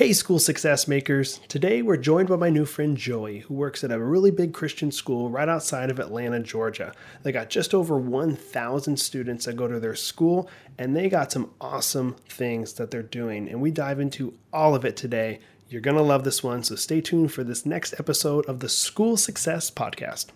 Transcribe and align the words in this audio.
Hey, 0.00 0.14
school 0.14 0.38
success 0.38 0.88
makers. 0.88 1.40
Today 1.46 1.82
we're 1.82 1.98
joined 1.98 2.30
by 2.30 2.36
my 2.36 2.48
new 2.48 2.64
friend 2.64 2.96
Joey, 2.96 3.40
who 3.40 3.52
works 3.52 3.84
at 3.84 3.92
a 3.92 4.02
really 4.02 4.30
big 4.30 4.54
Christian 4.54 4.90
school 4.90 5.28
right 5.28 5.46
outside 5.46 5.90
of 5.90 5.98
Atlanta, 5.98 6.40
Georgia. 6.40 6.94
They 7.22 7.32
got 7.32 7.50
just 7.50 7.74
over 7.74 7.98
1,000 7.98 8.96
students 8.96 9.44
that 9.44 9.56
go 9.56 9.68
to 9.68 9.78
their 9.78 9.94
school, 9.94 10.48
and 10.78 10.96
they 10.96 11.10
got 11.10 11.30
some 11.30 11.50
awesome 11.60 12.16
things 12.30 12.72
that 12.72 12.90
they're 12.90 13.02
doing. 13.02 13.46
And 13.50 13.60
we 13.60 13.70
dive 13.70 14.00
into 14.00 14.32
all 14.54 14.74
of 14.74 14.86
it 14.86 14.96
today. 14.96 15.40
You're 15.68 15.82
to 15.82 16.00
love 16.00 16.24
this 16.24 16.42
one, 16.42 16.62
so 16.62 16.76
stay 16.76 17.02
tuned 17.02 17.30
for 17.30 17.44
this 17.44 17.66
next 17.66 17.92
episode 18.00 18.46
of 18.46 18.60
the 18.60 18.70
School 18.70 19.18
Success 19.18 19.70
Podcast. 19.70 20.28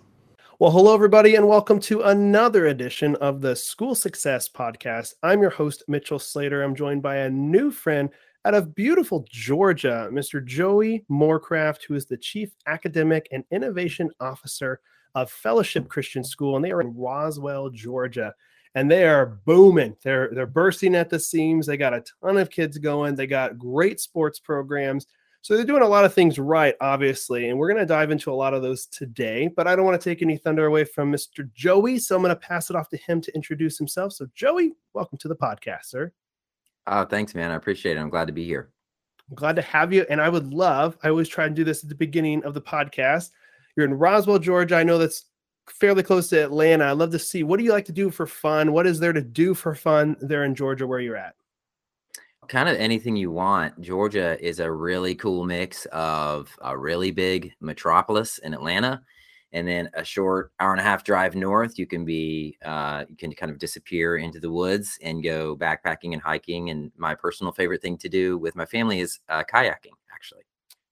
Well, 0.58 0.72
hello, 0.72 0.92
everybody, 0.92 1.36
and 1.36 1.48
welcome 1.48 1.80
to 1.80 2.02
another 2.02 2.66
edition 2.66 3.16
of 3.16 3.40
the 3.40 3.56
School 3.56 3.94
Success 3.94 4.46
Podcast. 4.46 5.14
I'm 5.22 5.40
your 5.40 5.48
host, 5.48 5.84
Mitchell 5.88 6.18
Slater. 6.18 6.62
I'm 6.62 6.74
joined 6.74 7.00
by 7.02 7.16
a 7.16 7.30
new 7.30 7.70
friend 7.70 8.10
out 8.44 8.54
of 8.54 8.74
beautiful 8.74 9.24
Georgia, 9.30 10.08
Mr. 10.12 10.44
Joey 10.44 11.04
Morecraft, 11.10 11.84
who 11.84 11.94
is 11.94 12.06
the 12.06 12.16
Chief 12.16 12.50
Academic 12.66 13.26
and 13.32 13.44
Innovation 13.50 14.10
Officer 14.20 14.80
of 15.14 15.30
Fellowship 15.30 15.88
Christian 15.88 16.22
School, 16.22 16.56
and 16.56 16.64
they 16.64 16.70
are 16.70 16.80
in 16.80 16.94
Roswell, 16.94 17.70
Georgia. 17.70 18.34
And 18.76 18.90
they 18.90 19.06
are 19.06 19.38
booming. 19.44 19.96
They're 20.02 20.30
they're 20.32 20.48
bursting 20.48 20.96
at 20.96 21.08
the 21.08 21.20
seams. 21.20 21.64
They 21.64 21.76
got 21.76 21.94
a 21.94 22.02
ton 22.20 22.36
of 22.36 22.50
kids 22.50 22.76
going. 22.76 23.14
They 23.14 23.28
got 23.28 23.56
great 23.56 24.00
sports 24.00 24.40
programs. 24.40 25.06
So 25.42 25.54
they're 25.54 25.64
doing 25.64 25.82
a 25.82 25.88
lot 25.88 26.04
of 26.04 26.12
things 26.12 26.38
right, 26.40 26.74
obviously, 26.80 27.50
and 27.50 27.58
we're 27.58 27.68
going 27.68 27.78
to 27.78 27.86
dive 27.86 28.10
into 28.10 28.32
a 28.32 28.34
lot 28.34 28.52
of 28.52 28.62
those 28.62 28.86
today. 28.86 29.48
But 29.54 29.68
I 29.68 29.76
don't 29.76 29.84
want 29.84 30.00
to 30.00 30.10
take 30.10 30.22
any 30.22 30.38
thunder 30.38 30.66
away 30.66 30.84
from 30.84 31.12
Mr. 31.12 31.48
Joey, 31.52 31.98
so 31.98 32.16
I'm 32.16 32.22
going 32.22 32.30
to 32.30 32.36
pass 32.36 32.68
it 32.68 32.76
off 32.76 32.88
to 32.88 32.96
him 32.96 33.20
to 33.20 33.34
introduce 33.34 33.78
himself. 33.78 34.14
So, 34.14 34.26
Joey, 34.34 34.72
welcome 34.92 35.18
to 35.18 35.28
the 35.28 35.36
podcast, 35.36 35.84
sir. 35.84 36.12
Oh, 36.86 37.04
thanks, 37.04 37.34
man. 37.34 37.50
I 37.50 37.54
appreciate 37.54 37.96
it. 37.96 38.00
I'm 38.00 38.10
glad 38.10 38.26
to 38.26 38.32
be 38.32 38.44
here. 38.44 38.70
I'm 39.30 39.36
glad 39.36 39.56
to 39.56 39.62
have 39.62 39.92
you. 39.92 40.04
And 40.10 40.20
I 40.20 40.28
would 40.28 40.52
love, 40.52 40.98
I 41.02 41.08
always 41.08 41.28
try 41.28 41.46
and 41.46 41.56
do 41.56 41.64
this 41.64 41.82
at 41.82 41.88
the 41.88 41.94
beginning 41.94 42.44
of 42.44 42.54
the 42.54 42.60
podcast. 42.60 43.30
You're 43.76 43.86
in 43.86 43.94
Roswell, 43.94 44.38
Georgia. 44.38 44.76
I 44.76 44.82
know 44.82 44.98
that's 44.98 45.24
fairly 45.68 46.02
close 46.02 46.28
to 46.28 46.44
Atlanta. 46.44 46.84
I'd 46.84 46.98
love 46.98 47.10
to 47.12 47.18
see 47.18 47.42
what 47.42 47.58
do 47.58 47.64
you 47.64 47.72
like 47.72 47.86
to 47.86 47.92
do 47.92 48.10
for 48.10 48.26
fun? 48.26 48.72
What 48.72 48.86
is 48.86 49.00
there 49.00 49.12
to 49.12 49.22
do 49.22 49.54
for 49.54 49.74
fun 49.74 50.16
there 50.20 50.44
in 50.44 50.54
Georgia 50.54 50.86
where 50.86 51.00
you're 51.00 51.16
at? 51.16 51.34
Kind 52.48 52.68
of 52.68 52.76
anything 52.76 53.16
you 53.16 53.30
want. 53.30 53.80
Georgia 53.80 54.38
is 54.46 54.60
a 54.60 54.70
really 54.70 55.14
cool 55.14 55.44
mix 55.44 55.86
of 55.86 56.54
a 56.60 56.76
really 56.76 57.10
big 57.10 57.54
metropolis 57.60 58.36
in 58.38 58.52
Atlanta, 58.52 59.02
and 59.54 59.66
then 59.66 59.88
a 59.94 60.04
short 60.04 60.52
hour 60.60 60.72
and 60.72 60.80
a 60.80 60.84
half 60.84 61.04
drive 61.04 61.34
north. 61.36 61.78
You 61.78 61.86
can 61.86 62.04
be, 62.04 62.58
uh, 62.64 63.04
you 63.08 63.16
can 63.16 63.32
kind 63.32 63.50
of 63.50 63.58
disappear 63.58 64.16
into 64.16 64.40
the 64.40 64.50
woods 64.50 64.98
and 65.00 65.22
go 65.22 65.56
backpacking 65.56 66.12
and 66.12 66.20
hiking. 66.20 66.70
And 66.70 66.90
my 66.96 67.14
personal 67.14 67.52
favorite 67.52 67.80
thing 67.80 67.96
to 67.98 68.08
do 68.08 68.36
with 68.36 68.56
my 68.56 68.66
family 68.66 69.00
is 69.00 69.20
uh, 69.28 69.44
kayaking, 69.44 69.94
actually. 70.12 70.42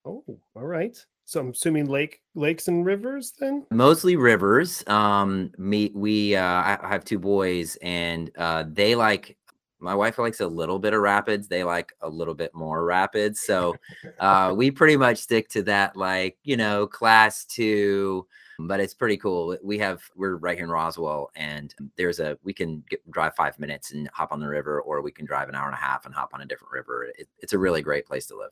Oh, 0.04 0.24
all 0.54 0.62
right. 0.62 0.96
So 1.24 1.40
I'm 1.40 1.50
assuming 1.50 1.86
lake, 1.86 2.22
lakes 2.34 2.68
and 2.68 2.86
rivers 2.86 3.32
then? 3.38 3.66
Mostly 3.70 4.16
rivers. 4.16 4.86
Um, 4.86 5.50
me, 5.58 5.90
we, 5.94 6.36
uh, 6.36 6.42
I 6.42 6.78
I 6.82 6.88
have 6.88 7.04
two 7.04 7.18
boys, 7.18 7.76
and 7.82 8.30
uh, 8.36 8.64
they 8.68 8.94
like. 8.94 9.36
My 9.78 9.96
wife 9.96 10.18
likes 10.18 10.38
a 10.40 10.46
little 10.46 10.78
bit 10.78 10.94
of 10.94 11.00
rapids. 11.00 11.48
They 11.48 11.64
like 11.64 11.92
a 12.02 12.08
little 12.08 12.34
bit 12.34 12.54
more 12.54 12.84
rapids. 12.84 13.40
So 13.40 13.74
uh, 14.20 14.52
we 14.56 14.70
pretty 14.70 14.96
much 14.96 15.18
stick 15.18 15.48
to 15.50 15.62
that, 15.64 15.96
like 15.96 16.38
you 16.44 16.56
know, 16.56 16.86
class 16.86 17.44
two. 17.44 18.26
But 18.58 18.80
it's 18.80 18.94
pretty 18.94 19.16
cool. 19.16 19.56
We 19.62 19.78
have 19.78 20.02
we're 20.14 20.36
right 20.36 20.56
here 20.56 20.66
in 20.66 20.70
Roswell, 20.70 21.30
and 21.36 21.74
um, 21.80 21.90
there's 21.96 22.20
a 22.20 22.38
we 22.42 22.52
can 22.52 22.84
get, 22.88 23.08
drive 23.10 23.34
five 23.34 23.58
minutes 23.58 23.92
and 23.92 24.08
hop 24.12 24.32
on 24.32 24.40
the 24.40 24.48
river, 24.48 24.80
or 24.80 25.02
we 25.02 25.12
can 25.12 25.26
drive 25.26 25.48
an 25.48 25.54
hour 25.54 25.66
and 25.66 25.74
a 25.74 25.78
half 25.78 26.06
and 26.06 26.14
hop 26.14 26.30
on 26.34 26.42
a 26.42 26.46
different 26.46 26.72
river. 26.72 27.04
It, 27.16 27.28
it's 27.38 27.52
a 27.52 27.58
really 27.58 27.82
great 27.82 28.06
place 28.06 28.26
to 28.26 28.36
live. 28.36 28.50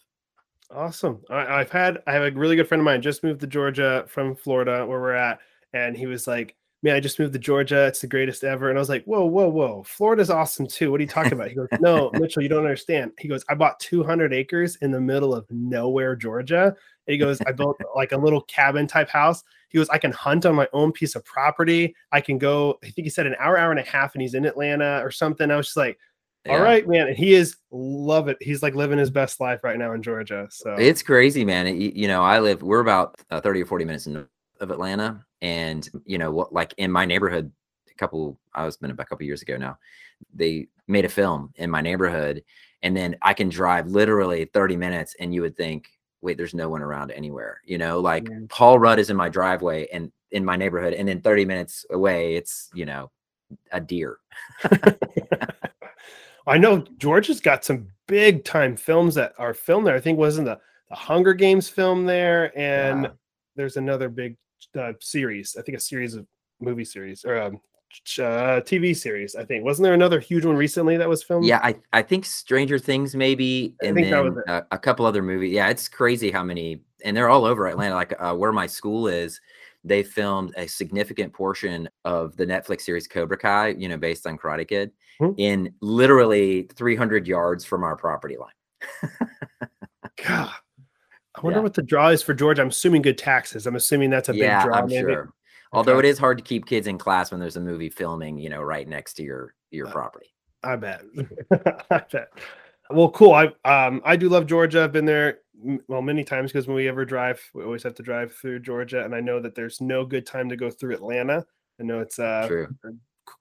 Awesome. 0.72 1.20
I, 1.28 1.46
I've 1.46 1.70
had 1.70 2.02
I 2.06 2.12
have 2.12 2.22
a 2.22 2.30
really 2.30 2.56
good 2.56 2.68
friend 2.68 2.80
of 2.80 2.84
mine 2.84 3.02
just 3.02 3.24
moved 3.24 3.40
to 3.40 3.46
Georgia 3.46 4.04
from 4.08 4.36
Florida 4.36 4.86
where 4.86 5.00
we're 5.00 5.14
at, 5.14 5.40
and 5.72 5.96
he 5.96 6.06
was 6.06 6.28
like, 6.28 6.54
"Man, 6.82 6.94
I 6.94 7.00
just 7.00 7.18
moved 7.18 7.32
to 7.32 7.40
Georgia. 7.40 7.86
It's 7.86 8.00
the 8.00 8.06
greatest 8.06 8.44
ever." 8.44 8.68
And 8.68 8.78
I 8.78 8.80
was 8.80 8.88
like, 8.88 9.04
"Whoa, 9.04 9.24
whoa, 9.24 9.48
whoa! 9.48 9.82
Florida's 9.84 10.30
awesome 10.30 10.68
too. 10.68 10.92
What 10.92 11.00
are 11.00 11.02
you 11.02 11.08
talking 11.08 11.32
about?" 11.32 11.48
He 11.48 11.56
goes, 11.56 11.68
"No, 11.80 12.10
Mitchell, 12.14 12.42
you 12.42 12.48
don't 12.48 12.64
understand." 12.64 13.10
He 13.18 13.26
goes, 13.26 13.44
"I 13.48 13.54
bought 13.54 13.80
200 13.80 14.32
acres 14.32 14.76
in 14.76 14.92
the 14.92 15.00
middle 15.00 15.34
of 15.34 15.44
nowhere, 15.50 16.14
Georgia." 16.14 16.66
And 17.06 17.12
he 17.12 17.18
goes, 17.18 17.40
"I 17.46 17.52
built 17.52 17.80
like 17.96 18.12
a 18.12 18.16
little 18.16 18.42
cabin 18.42 18.86
type 18.86 19.08
house." 19.08 19.42
He 19.70 19.78
goes, 19.78 19.88
"I 19.88 19.98
can 19.98 20.12
hunt 20.12 20.44
on 20.46 20.54
my 20.54 20.68
own 20.72 20.92
piece 20.92 21.14
of 21.16 21.24
property. 21.24 21.94
I 22.12 22.20
can 22.20 22.36
go. 22.38 22.78
I 22.84 22.90
think 22.90 23.06
he 23.06 23.10
said 23.10 23.26
an 23.26 23.36
hour, 23.38 23.56
hour 23.56 23.70
and 23.70 23.80
a 23.80 23.84
half, 23.84 24.14
and 24.14 24.22
he's 24.22 24.34
in 24.34 24.44
Atlanta 24.44 25.00
or 25.02 25.10
something." 25.10 25.50
I 25.50 25.56
was 25.56 25.66
just 25.66 25.76
like. 25.76 25.98
All 26.48 26.56
Yeah. 26.56 26.62
right, 26.62 26.88
man. 26.88 27.08
And 27.08 27.16
he 27.16 27.34
is 27.34 27.56
love 27.70 28.28
it. 28.28 28.38
He's 28.40 28.62
like 28.62 28.74
living 28.74 28.98
his 28.98 29.10
best 29.10 29.40
life 29.40 29.62
right 29.62 29.76
now 29.78 29.92
in 29.92 30.02
Georgia. 30.02 30.48
So 30.50 30.74
It's 30.78 31.02
crazy, 31.02 31.44
man. 31.44 31.66
It- 31.66 31.92
you, 31.94 32.08
know, 32.08 32.22
I 32.22 32.40
live. 32.40 32.62
We're 32.62 32.80
about 32.80 33.20
uh, 33.30 33.42
thirty 33.42 33.60
or 33.60 33.66
forty 33.66 33.84
minutes 33.84 34.06
north 34.06 34.26
of 34.58 34.70
Atlanta, 34.70 35.22
and 35.42 35.86
you 36.06 36.16
know, 36.16 36.30
what 36.30 36.50
like 36.50 36.72
in 36.78 36.90
my 36.90 37.04
neighborhood, 37.04 37.52
a 37.90 37.94
couple. 37.96 38.38
I 38.54 38.64
was 38.64 38.78
been 38.78 38.90
about 38.90 39.02
a 39.02 39.06
couple 39.10 39.26
years 39.26 39.42
ago 39.42 39.58
now. 39.58 39.76
They 40.32 40.68
made 40.88 41.04
a 41.04 41.10
film 41.10 41.52
in 41.56 41.70
my 41.70 41.82
neighborhood, 41.82 42.42
and 42.82 42.96
then 42.96 43.16
I 43.20 43.34
can 43.34 43.50
drive 43.50 43.88
literally 43.88 44.46
thirty 44.46 44.78
minutes, 44.78 45.14
and 45.20 45.34
you 45.34 45.42
would 45.42 45.58
think, 45.58 45.88
wait, 46.22 46.36
there's 46.36 46.54
no 46.54 46.68
one 46.68 46.82
around 46.82 47.10
anywhere. 47.10 47.60
You 47.64 47.78
know, 47.78 48.00
like 48.00 48.28
Yeah. 48.28 48.40
Paul 48.48 48.78
Rudd 48.78 48.98
is 48.98 49.10
in 49.10 49.16
my 49.16 49.28
driveway 49.28 49.88
and 49.92 50.12
in 50.30 50.44
my 50.44 50.56
neighborhood, 50.56 50.94
and 50.94 51.08
then 51.08 51.20
thirty 51.20 51.44
minutes 51.44 51.84
away, 51.90 52.36
it's 52.36 52.70
you 52.74 52.86
know, 52.86 53.10
a 53.72 53.80
deer. 53.80 54.18
I 56.46 56.58
know 56.58 56.84
Georgia's 56.98 57.40
got 57.40 57.64
some 57.64 57.88
big 58.06 58.44
time 58.44 58.76
films 58.76 59.14
that 59.14 59.34
are 59.38 59.54
filmed 59.54 59.86
there. 59.86 59.94
I 59.94 60.00
think 60.00 60.18
wasn't 60.18 60.46
the 60.46 60.58
the 60.88 60.96
Hunger 60.96 61.34
Games 61.34 61.68
film 61.68 62.04
there, 62.06 62.56
and 62.58 63.04
Yeah. 63.04 63.10
there's 63.56 63.76
another 63.76 64.08
big 64.08 64.36
uh, 64.78 64.92
series. 65.00 65.56
I 65.58 65.62
think 65.62 65.76
a 65.76 65.80
series 65.80 66.14
of 66.14 66.26
movie 66.60 66.84
series 66.84 67.24
or 67.24 67.40
um, 67.40 67.60
uh, 68.18 68.60
TV 68.62 68.96
series. 68.96 69.34
I 69.34 69.44
think 69.44 69.64
wasn't 69.64 69.84
there 69.84 69.94
another 69.94 70.20
huge 70.20 70.44
one 70.44 70.56
recently 70.56 70.96
that 70.96 71.08
was 71.08 71.22
filmed? 71.22 71.46
Yeah, 71.46 71.60
I, 71.62 71.76
I 71.92 72.02
think 72.02 72.24
Stranger 72.24 72.78
Things 72.78 73.14
maybe, 73.14 73.74
I 73.82 73.86
and 73.86 73.96
then 73.96 74.36
a, 74.46 74.62
a 74.72 74.78
couple 74.78 75.06
other 75.06 75.22
movies. 75.22 75.52
Yeah, 75.52 75.68
it's 75.68 75.88
crazy 75.88 76.30
how 76.30 76.42
many, 76.44 76.82
and 77.04 77.16
they're 77.16 77.28
all 77.28 77.44
over 77.44 77.66
Atlanta. 77.66 77.94
Like 77.94 78.14
uh, 78.18 78.34
where 78.34 78.52
my 78.52 78.66
school 78.66 79.08
is, 79.08 79.40
they 79.84 80.02
filmed 80.02 80.52
a 80.56 80.66
significant 80.66 81.32
portion 81.32 81.88
of 82.04 82.36
the 82.36 82.46
Netflix 82.46 82.82
series 82.82 83.06
Cobra 83.06 83.36
Kai, 83.36 83.68
you 83.68 83.88
know, 83.88 83.96
based 83.96 84.26
on 84.26 84.38
Karate 84.38 84.68
Kid, 84.68 84.92
Hmm. 85.18 85.32
in 85.36 85.74
literally 85.82 86.62
300 86.74 87.26
yards 87.26 87.62
from 87.64 87.84
our 87.84 87.94
property 87.94 88.38
line. 88.38 89.10
God. 90.24 90.50
I 91.34 91.40
wonder 91.42 91.58
Yeah. 91.58 91.62
what 91.62 91.74
the 91.74 91.82
draw 91.82 92.08
is 92.08 92.22
for 92.22 92.34
Georgia. 92.34 92.62
I'm 92.62 92.68
assuming 92.68 93.02
good 93.02 93.18
taxes. 93.18 93.66
I'm 93.66 93.76
assuming 93.76 94.10
that's 94.10 94.28
a 94.28 94.32
big 94.32 94.42
yeah, 94.42 94.64
draw. 94.64 94.76
I'm 94.78 94.88
sure. 94.88 95.32
Although 95.72 95.96
Okay. 95.98 96.08
it 96.08 96.10
is 96.10 96.18
hard 96.18 96.38
to 96.38 96.44
keep 96.44 96.66
kids 96.66 96.86
in 96.86 96.98
class 96.98 97.30
when 97.30 97.40
there's 97.40 97.56
a 97.56 97.60
movie 97.60 97.90
filming, 97.90 98.38
you 98.38 98.48
know, 98.50 98.62
right 98.62 98.88
next 98.88 99.14
to 99.14 99.22
your 99.22 99.54
your 99.70 99.86
Uh, 99.88 99.92
property. 99.92 100.34
I 100.64 100.76
bet. 100.76 101.02
I 101.90 102.02
bet. 102.12 102.28
Well, 102.90 103.10
cool. 103.10 103.32
I 103.32 103.46
um 103.64 104.02
I 104.04 104.16
do 104.16 104.28
love 104.28 104.46
Georgia. 104.46 104.82
I've 104.82 104.92
been 104.92 105.04
there 105.06 105.38
well 105.88 106.02
many 106.02 106.24
times 106.24 106.50
because 106.52 106.66
when 106.66 106.74
we 106.76 106.88
ever 106.88 107.04
drive, 107.04 107.40
we 107.54 107.62
always 107.62 107.82
have 107.84 107.94
to 107.94 108.02
drive 108.02 108.34
through 108.34 108.60
Georgia, 108.60 109.04
and 109.04 109.14
I 109.14 109.20
know 109.20 109.40
that 109.40 109.54
there's 109.54 109.80
no 109.80 110.04
good 110.04 110.26
time 110.26 110.48
to 110.48 110.56
go 110.56 110.70
through 110.70 110.94
Atlanta. 110.94 111.46
I 111.78 111.84
know 111.84 112.00
it's 112.00 112.18
uh 112.18 112.46
True. 112.48 112.68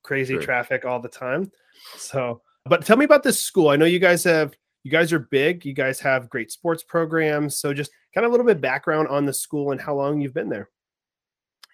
crazy 0.04 0.36
True. 0.36 0.44
traffic 0.44 0.86
all 0.86 1.00
the 1.00 1.10
time. 1.10 1.52
So, 1.98 2.42
but 2.66 2.86
tell 2.86 2.98
me 2.98 3.06
about 3.06 3.24
this 3.24 3.40
school. 3.40 3.70
I 3.70 3.76
know 3.76 3.86
you 3.86 4.00
guys 4.00 4.24
have 4.26 4.54
you 4.84 4.92
guys 4.92 5.12
are 5.12 5.20
big. 5.20 5.66
You 5.66 5.74
guys 5.74 6.00
have 6.02 6.30
great 6.30 6.52
sports 6.52 6.84
programs. 6.84 7.58
So 7.58 7.74
just 7.74 7.92
kind 8.14 8.24
of 8.26 8.30
a 8.30 8.34
little 8.34 8.46
bit 8.46 8.62
background 8.62 9.08
on 9.08 9.26
the 9.26 9.34
school 9.34 9.72
and 9.72 9.82
how 9.82 9.96
long 9.96 10.22
you've 10.22 10.34
been 10.34 10.50
there. 10.50 10.70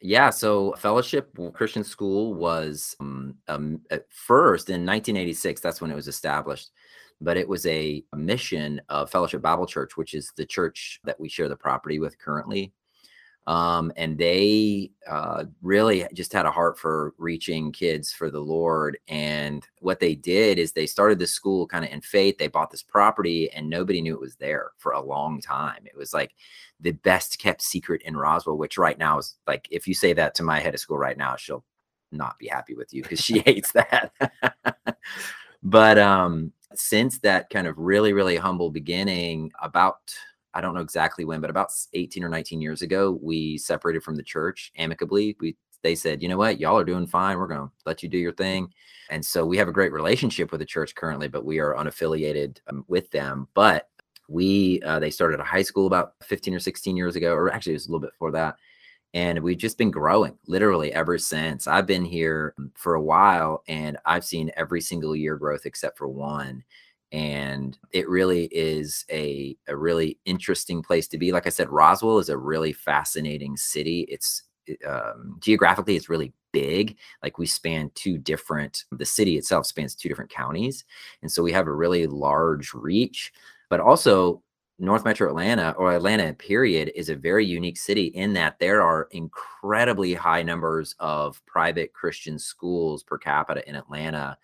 Yeah, 0.01 0.29
so 0.29 0.73
Fellowship 0.77 1.35
Christian 1.53 1.83
School 1.83 2.33
was 2.35 2.95
um, 2.99 3.35
um, 3.47 3.81
at 3.89 4.05
first 4.11 4.69
in 4.69 4.85
1986. 4.85 5.61
That's 5.61 5.81
when 5.81 5.91
it 5.91 5.95
was 5.95 6.07
established. 6.07 6.71
but 7.21 7.37
it 7.37 7.47
was 7.47 7.65
a 7.65 8.03
mission 8.15 8.81
of 8.89 9.09
Fellowship 9.09 9.41
Bible 9.41 9.65
Church, 9.65 9.97
which 9.97 10.13
is 10.13 10.31
the 10.37 10.45
church 10.45 10.99
that 11.05 11.19
we 11.19 11.29
share 11.29 11.49
the 11.49 11.55
property 11.55 11.99
with 11.99 12.17
currently. 12.19 12.73
Um, 13.47 13.91
and 13.95 14.17
they 14.17 14.91
uh, 15.07 15.45
really 15.61 16.07
just 16.13 16.33
had 16.33 16.47
a 16.47 16.51
heart 16.51 16.79
for 16.79 17.13
reaching 17.17 17.71
kids 17.71 18.11
for 18.11 18.31
the 18.31 18.39
Lord. 18.39 18.97
And 19.07 19.67
what 19.79 19.99
they 19.99 20.15
did 20.15 20.57
is 20.57 20.71
they 20.71 20.87
started 20.87 21.19
this 21.19 21.31
school 21.31 21.67
kind 21.67 21.85
of 21.85 21.91
in 21.91 22.01
faith. 22.01 22.37
They 22.39 22.47
bought 22.47 22.71
this 22.71 22.81
property, 22.81 23.51
and 23.51 23.69
nobody 23.69 24.01
knew 24.01 24.15
it 24.15 24.21
was 24.21 24.35
there 24.35 24.71
for 24.77 24.93
a 24.93 25.01
long 25.01 25.41
time. 25.41 25.83
It 25.85 25.95
was 25.95 26.13
like 26.13 26.31
the 26.79 26.91
best 26.91 27.37
kept 27.37 27.61
secret 27.61 28.01
in 28.03 28.17
Roswell, 28.17 28.57
which 28.57 28.77
right 28.77 28.97
now 28.97 29.19
is 29.19 29.35
like 29.45 29.67
if 29.69 29.87
you 29.87 29.93
say 29.93 30.13
that 30.13 30.33
to 30.35 30.43
my 30.43 30.59
head 30.59 30.73
of 30.73 30.79
school 30.79 30.97
right 30.97 31.17
now, 31.17 31.35
she'll 31.35 31.63
not 32.11 32.39
be 32.39 32.47
happy 32.47 32.73
with 32.73 32.93
you 32.93 33.03
because 33.03 33.21
she 33.21 33.39
hates 33.45 33.71
that. 33.73 34.11
but 35.63 35.99
um, 35.99 36.51
since 36.73 37.19
that 37.19 37.49
kind 37.49 37.67
of 37.67 37.77
really, 37.77 38.13
really 38.13 38.37
humble 38.37 38.71
beginning, 38.71 39.51
about 39.61 39.99
I 40.55 40.61
don't 40.61 40.73
know 40.73 40.81
exactly 40.81 41.25
when, 41.25 41.41
but 41.41 41.49
about 41.49 41.71
18 41.93 42.23
or 42.23 42.29
19 42.29 42.61
years 42.61 42.81
ago, 42.81 43.19
we 43.21 43.57
separated 43.57 44.03
from 44.03 44.15
the 44.15 44.23
church 44.23 44.71
amicably. 44.77 45.35
We 45.39 45.55
they 45.83 45.93
said, 45.93 46.23
you 46.23 46.29
know 46.29 46.37
what, 46.37 46.59
y'all 46.59 46.79
are 46.79 46.83
doing 46.83 47.05
fine. 47.05 47.37
We're 47.37 47.45
going 47.45 47.67
to 47.67 47.71
let 47.85 48.01
you 48.01 48.09
do 48.09 48.17
your 48.17 48.31
thing. 48.31 48.69
And 49.11 49.23
so 49.23 49.45
we 49.45 49.57
have 49.57 49.67
a 49.67 49.73
great 49.73 49.91
relationship 49.91 50.51
with 50.51 50.57
the 50.59 50.65
church 50.65 50.95
currently, 50.95 51.27
but 51.27 51.45
we 51.45 51.59
are 51.59 51.75
unaffiliated 51.75 52.57
um, 52.67 52.83
with 52.87 53.11
them. 53.11 53.47
But 53.53 53.87
we 54.27 54.81
uh, 54.81 54.97
they 54.97 55.11
started 55.11 55.39
a 55.39 55.43
high 55.43 55.61
school 55.61 55.85
about 55.85 56.13
15 56.23 56.55
or 56.55 56.59
16 56.59 56.97
years 56.97 57.15
ago, 57.15 57.33
or 57.33 57.51
actually 57.51 57.73
it 57.73 57.75
was 57.75 57.87
a 57.87 57.89
little 57.89 57.99
bit 57.99 58.13
before 58.13 58.31
that 58.31 58.55
and 59.15 59.39
we've 59.39 59.57
just 59.57 59.77
been 59.77 59.89
growing 59.89 60.37
literally 60.45 60.93
ever 60.93 61.17
since 61.17 61.67
i've 61.67 61.87
been 61.87 62.05
here 62.05 62.53
for 62.75 62.93
a 62.95 63.01
while 63.01 63.63
and 63.67 63.97
i've 64.05 64.25
seen 64.25 64.51
every 64.55 64.81
single 64.81 65.15
year 65.15 65.37
growth 65.37 65.65
except 65.65 65.97
for 65.97 66.07
one 66.07 66.63
and 67.11 67.77
it 67.91 68.09
really 68.09 68.45
is 68.45 69.05
a, 69.11 69.55
a 69.67 69.75
really 69.75 70.19
interesting 70.25 70.81
place 70.81 71.07
to 71.09 71.17
be. 71.17 71.31
Like 71.31 71.47
i 71.47 71.49
said 71.49 71.69
roswell 71.69 72.19
is 72.19 72.29
a 72.29 72.37
really 72.37 72.73
fascinating 72.73 73.57
city. 73.57 74.05
It's 74.09 74.43
um, 74.87 75.37
geographically 75.39 75.95
it's 75.95 76.09
really 76.09 76.33
big. 76.51 76.97
Like 77.21 77.37
we 77.37 77.45
span 77.45 77.91
two 77.95 78.17
different 78.17 78.85
the 78.91 79.05
city 79.05 79.37
itself 79.37 79.65
spans 79.65 79.95
two 79.95 80.09
different 80.09 80.31
counties 80.31 80.85
and 81.21 81.31
so 81.31 81.43
we 81.43 81.51
have 81.51 81.67
a 81.67 81.73
really 81.73 82.07
large 82.07 82.73
reach. 82.73 83.31
But 83.69 83.79
also 83.79 84.41
North 84.77 85.05
Metro 85.05 85.29
Atlanta 85.29 85.73
or 85.77 85.93
Atlanta 85.93 86.33
period 86.33 86.91
is 86.95 87.09
a 87.09 87.15
very 87.15 87.45
unique 87.45 87.77
city 87.77 88.07
in 88.07 88.33
that 88.33 88.59
there 88.59 88.81
are 88.81 89.07
incredibly 89.11 90.13
high 90.13 90.43
numbers 90.43 90.95
of 90.99 91.41
private 91.45 91.93
Christian 91.93 92.37
schools 92.37 93.01
per 93.01 93.17
capita 93.17 93.67
in 93.69 93.75
Atlanta. 93.75 94.37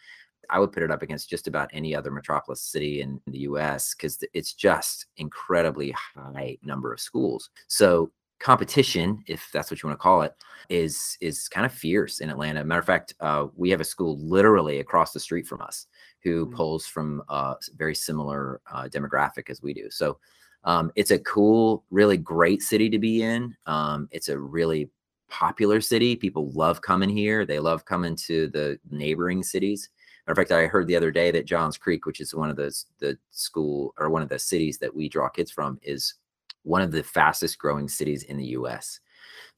I 0.52 0.60
would 0.60 0.72
put 0.72 0.84
it 0.84 0.92
up 0.92 1.02
against 1.02 1.30
just 1.30 1.48
about 1.48 1.70
any 1.74 1.96
other 1.96 2.12
metropolis 2.12 2.62
city 2.62 3.02
in 3.02 3.20
the 3.28 3.40
US 3.40 3.96
because 3.96 4.24
it's 4.34 4.54
just 4.54 5.08
incredibly 5.18 5.92
high 5.92 6.58
number 6.62 6.94
of 6.94 7.00
schools. 7.00 7.50
So 7.68 8.12
competition, 8.40 9.24
if 9.28 9.50
that's 9.54 9.72
what 9.72 9.82
you 9.82 9.88
want 9.88 10.00
to 10.00 10.04
call 10.04 10.24
it, 10.24 10.36
is 10.70 11.18
is 11.22 11.48
kind 11.48 11.66
of 11.66 11.72
fierce 11.72 12.20
in 12.20 12.30
Atlanta. 12.30 12.64
Matter 12.64 12.80
of 12.80 12.86
fact, 12.86 13.14
uh, 13.22 13.48
we 13.56 13.70
have 13.70 13.82
a 13.82 13.86
school 13.86 14.18
literally 14.20 14.80
across 14.80 15.14
the 15.14 15.20
street 15.20 15.48
from 15.48 15.62
us 15.62 15.88
who 16.24 16.46
mm-hmm. 16.46 16.56
pulls 16.56 16.86
from 16.86 17.24
a 17.30 17.56
very 17.78 17.96
similar 17.96 18.62
uh, 18.72 18.84
demographic 18.84 19.50
as 19.50 19.62
we 19.62 19.74
do. 19.74 19.90
So 19.90 20.20
um, 20.64 20.92
it's 20.96 21.12
a 21.12 21.20
cool, 21.20 21.84
really 21.90 22.18
great 22.18 22.62
city 22.62 22.90
to 22.90 23.00
be 23.00 23.24
in. 23.24 23.56
Um, 23.66 24.08
it's 24.12 24.30
a 24.30 24.38
really 24.38 24.90
popular 25.30 25.82
city. 25.82 26.16
People 26.16 26.52
love 26.52 26.82
coming 26.82 27.10
here. 27.10 27.46
They 27.46 27.60
love 27.60 27.86
coming 27.86 28.16
to 28.28 28.48
the 28.50 28.80
neighboring 28.90 29.42
cities. 29.42 29.90
Matter 30.28 30.40
of 30.42 30.48
fact, 30.48 30.52
I 30.52 30.68
heard 30.68 30.88
the 30.88 30.96
other 30.96 31.12
day 31.12 31.32
that 31.32 31.46
Johns 31.46 31.78
Creek, 31.78 32.06
which 32.06 32.22
is 32.22 32.36
one 32.36 32.50
of 32.50 32.56
those 32.56 32.86
the 33.00 33.18
school 33.32 33.94
or 33.98 34.10
one 34.10 34.22
of 34.22 34.30
the 34.30 34.40
cities 34.40 34.78
that 34.80 34.94
we 34.94 35.10
draw 35.10 35.30
kids 35.30 35.52
from, 35.52 35.80
is 35.82 36.16
one 36.64 36.82
of 36.82 36.92
the 36.92 37.04
fastest 37.04 37.58
growing 37.58 37.88
cities 37.88 38.24
in 38.24 38.38
the 38.38 38.48
U.S. 38.48 39.00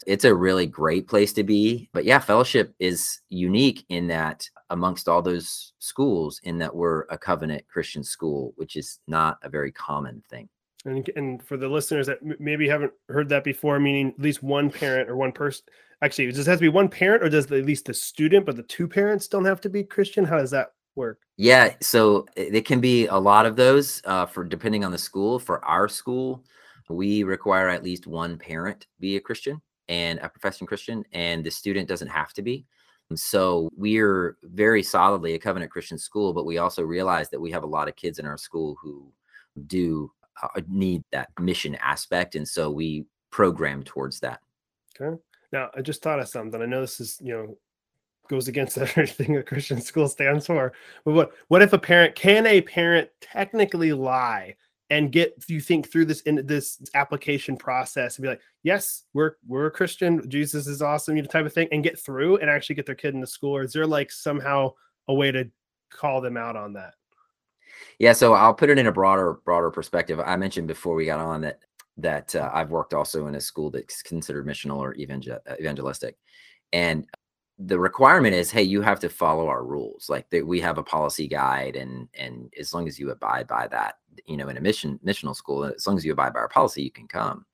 It's 0.08 0.26
a 0.26 0.34
really 0.34 0.66
great 0.66 1.08
place 1.08 1.34
to 1.34 1.44
be. 1.44 1.90
But 1.94 2.06
yeah, 2.06 2.20
fellowship 2.20 2.74
is 2.80 3.22
unique 3.30 3.86
in 3.90 4.08
that 4.08 4.50
amongst 4.70 5.08
all 5.08 5.22
those 5.22 5.74
schools, 5.80 6.40
in 6.44 6.58
that 6.60 6.74
we're 6.74 7.02
a 7.10 7.18
covenant 7.18 7.68
Christian 7.68 8.04
school, 8.04 8.54
which 8.56 8.76
is 8.76 9.00
not 9.08 9.38
a 9.44 9.50
very 9.50 9.72
common 9.72 10.24
thing. 10.30 10.50
And, 10.86 11.10
and 11.16 11.42
for 11.42 11.56
the 11.56 11.70
listeners 11.70 12.08
that 12.08 12.20
maybe 12.40 12.68
haven't 12.68 12.92
heard 13.08 13.30
that 13.30 13.44
before, 13.44 13.80
meaning 13.80 14.10
at 14.10 14.20
least 14.20 14.44
one 14.44 14.70
parent 14.70 15.10
or 15.10 15.16
one 15.16 15.32
person, 15.32 15.64
actually, 16.04 16.32
does 16.32 16.48
it 16.48 16.52
have 16.52 16.60
to 16.60 16.64
be 16.64 16.70
one 16.70 16.90
parent 16.90 17.24
or 17.24 17.30
does 17.30 17.48
the, 17.48 17.58
at 17.58 17.66
least 17.66 17.86
the 17.86 17.94
student, 17.94 18.46
but 18.46 18.56
the 18.56 18.64
two 18.64 18.88
parents 18.88 19.28
don't 19.28 19.46
have 19.46 19.62
to 19.62 19.70
be 19.70 19.84
Christian? 19.84 20.26
How 20.26 20.38
does 20.38 20.52
that 20.52 20.74
work? 20.96 21.20
Yeah, 21.38 21.74
so 21.82 22.26
it 22.36 22.66
can 22.66 22.82
be 22.82 23.08
a 23.08 23.16
lot 23.18 23.46
of 23.46 23.56
those 23.56 24.02
uh, 24.06 24.26
for 24.26 24.44
depending 24.44 24.84
on 24.84 24.92
the 24.92 24.98
school. 24.98 25.40
For 25.40 25.64
our 25.66 25.88
school, 25.88 26.44
we 26.90 27.24
require 27.24 27.70
at 27.70 27.84
least 27.84 28.06
one 28.06 28.38
parent 28.38 28.88
be 29.00 29.16
a 29.16 29.22
Christian 29.22 29.62
and 29.88 30.20
a 30.20 30.30
professing 30.30 30.68
Christian, 30.68 31.04
and 31.14 31.44
the 31.44 31.52
student 31.52 31.88
doesn't 31.88 32.10
have 32.10 32.34
to 32.34 32.42
be. 32.42 32.66
And 33.10 33.20
so 33.20 33.70
we're 33.76 34.38
very 34.44 34.84
solidly 34.84 35.34
a 35.34 35.40
covenant 35.40 35.72
Christian 35.72 35.98
school, 35.98 36.34
but 36.34 36.46
we 36.46 36.58
also 36.58 36.84
realize 36.84 37.30
that 37.30 37.40
we 37.40 37.52
have 37.52 37.64
a 37.64 37.68
lot 37.68 37.88
of 37.88 37.96
kids 37.96 38.20
in 38.20 38.26
our 38.26 38.38
school 38.38 38.76
who 38.82 39.12
do 39.68 40.12
uh, 40.42 40.62
need 40.68 41.04
that 41.12 41.30
mission 41.40 41.76
aspect. 41.76 42.36
And 42.36 42.48
so 42.48 42.72
we 42.72 43.06
program 43.30 43.84
towards 43.84 44.20
that. 44.22 44.40
Okay. 45.00 45.18
Now, 45.54 45.70
I 45.78 45.82
just 45.82 46.02
thought 46.02 46.20
of 46.20 46.28
something. 46.28 46.62
I 46.62 46.66
know 46.66 46.82
this 46.82 47.00
is, 47.00 47.18
you 47.22 47.34
know, 47.34 47.58
goes 48.28 48.48
against 48.48 48.78
everything 48.78 49.38
a 49.38 49.44
Christian 49.44 49.80
school 49.80 50.10
stands 50.10 50.48
for. 50.48 50.74
But 51.06 51.14
what 51.14 51.32
what 51.48 51.62
if 51.62 51.72
a 51.72 51.80
parent 51.80 52.16
can 52.16 52.46
a 52.46 52.60
parent 52.62 53.10
technically 53.22 53.94
lie 53.94 54.56
and 54.90 55.12
get 55.12 55.34
you 55.48 55.62
think 55.62 55.90
through 55.90 56.06
this 56.06 56.22
in 56.22 56.46
this 56.46 56.82
application 56.94 57.58
process 57.58 58.18
and 58.18 58.24
be 58.24 58.30
like 58.30 58.42
yes 58.64 59.04
we're 59.14 59.36
we're 59.48 59.68
a 59.68 59.72
christian 59.72 60.30
jesus 60.30 60.68
is 60.68 60.82
awesome 60.82 61.16
you 61.16 61.24
know 61.24 61.28
type 61.28 61.46
of 61.46 61.54
thing 61.54 61.68
and 61.72 61.84
get 61.84 61.98
through 61.98 62.38
and 62.38 62.50
actually 62.50 62.76
get 62.76 62.86
their 62.86 62.94
kid 62.94 63.16
into 63.16 63.26
school 63.26 63.56
or 63.56 63.64
is 63.64 63.74
there 63.74 63.88
like 63.88 64.12
somehow 64.12 64.72
a 65.08 65.14
way 65.14 65.32
to 65.32 65.50
call 65.90 66.22
them 66.22 66.36
out 66.38 66.56
on 66.56 66.74
that 66.74 66.94
yeah 67.98 68.14
so 68.14 68.34
i'll 68.34 68.54
put 68.54 68.70
it 68.70 68.78
in 68.78 68.88
a 68.88 68.92
broader 68.92 69.40
broader 69.46 69.72
perspective 69.72 70.20
i 70.20 70.36
mentioned 70.36 70.68
before 70.68 70.96
we 70.96 71.06
got 71.06 71.20
on 71.20 71.42
that 71.42 71.60
that 71.98 72.36
uh, 72.36 72.50
i've 72.54 72.72
worked 72.72 72.94
also 72.94 73.28
in 73.28 73.36
a 73.36 73.42
school 73.42 73.70
that's 73.70 74.02
considered 74.02 74.48
missional 74.48 74.78
or 74.78 74.96
evangel- 74.96 75.40
evangelistic. 75.60 76.18
And 76.72 77.06
the 77.60 77.80
requirement 77.80 78.34
is 78.34 78.50
hey 78.50 78.64
you 78.64 78.82
have 78.82 79.00
to 79.00 79.10
follow 79.10 79.48
our 79.48 79.64
rules 79.64 80.10
like 80.10 80.28
that 80.32 80.46
we 80.46 80.60
have 80.60 80.80
a 80.80 80.84
policy 80.84 81.28
guide 81.28 81.76
and 81.76 82.08
and 82.16 82.52
as 82.60 82.74
long 82.74 82.88
as 82.88 83.00
you 83.00 83.12
abide 83.12 83.48
by 83.48 83.68
that 83.68 84.00
you 84.26 84.36
know 84.36 84.50
in 84.50 84.58
a 84.58 84.62
mission 84.62 85.00
missional 85.06 85.36
school 85.36 85.64
as 85.64 85.86
long 85.86 85.96
as 85.96 86.04
you 86.04 86.12
abide 86.12 86.34
by 86.34 86.40
our 86.40 86.50
policy 86.50 86.82
you 86.82 86.90
can 86.90 87.08
come 87.08 87.46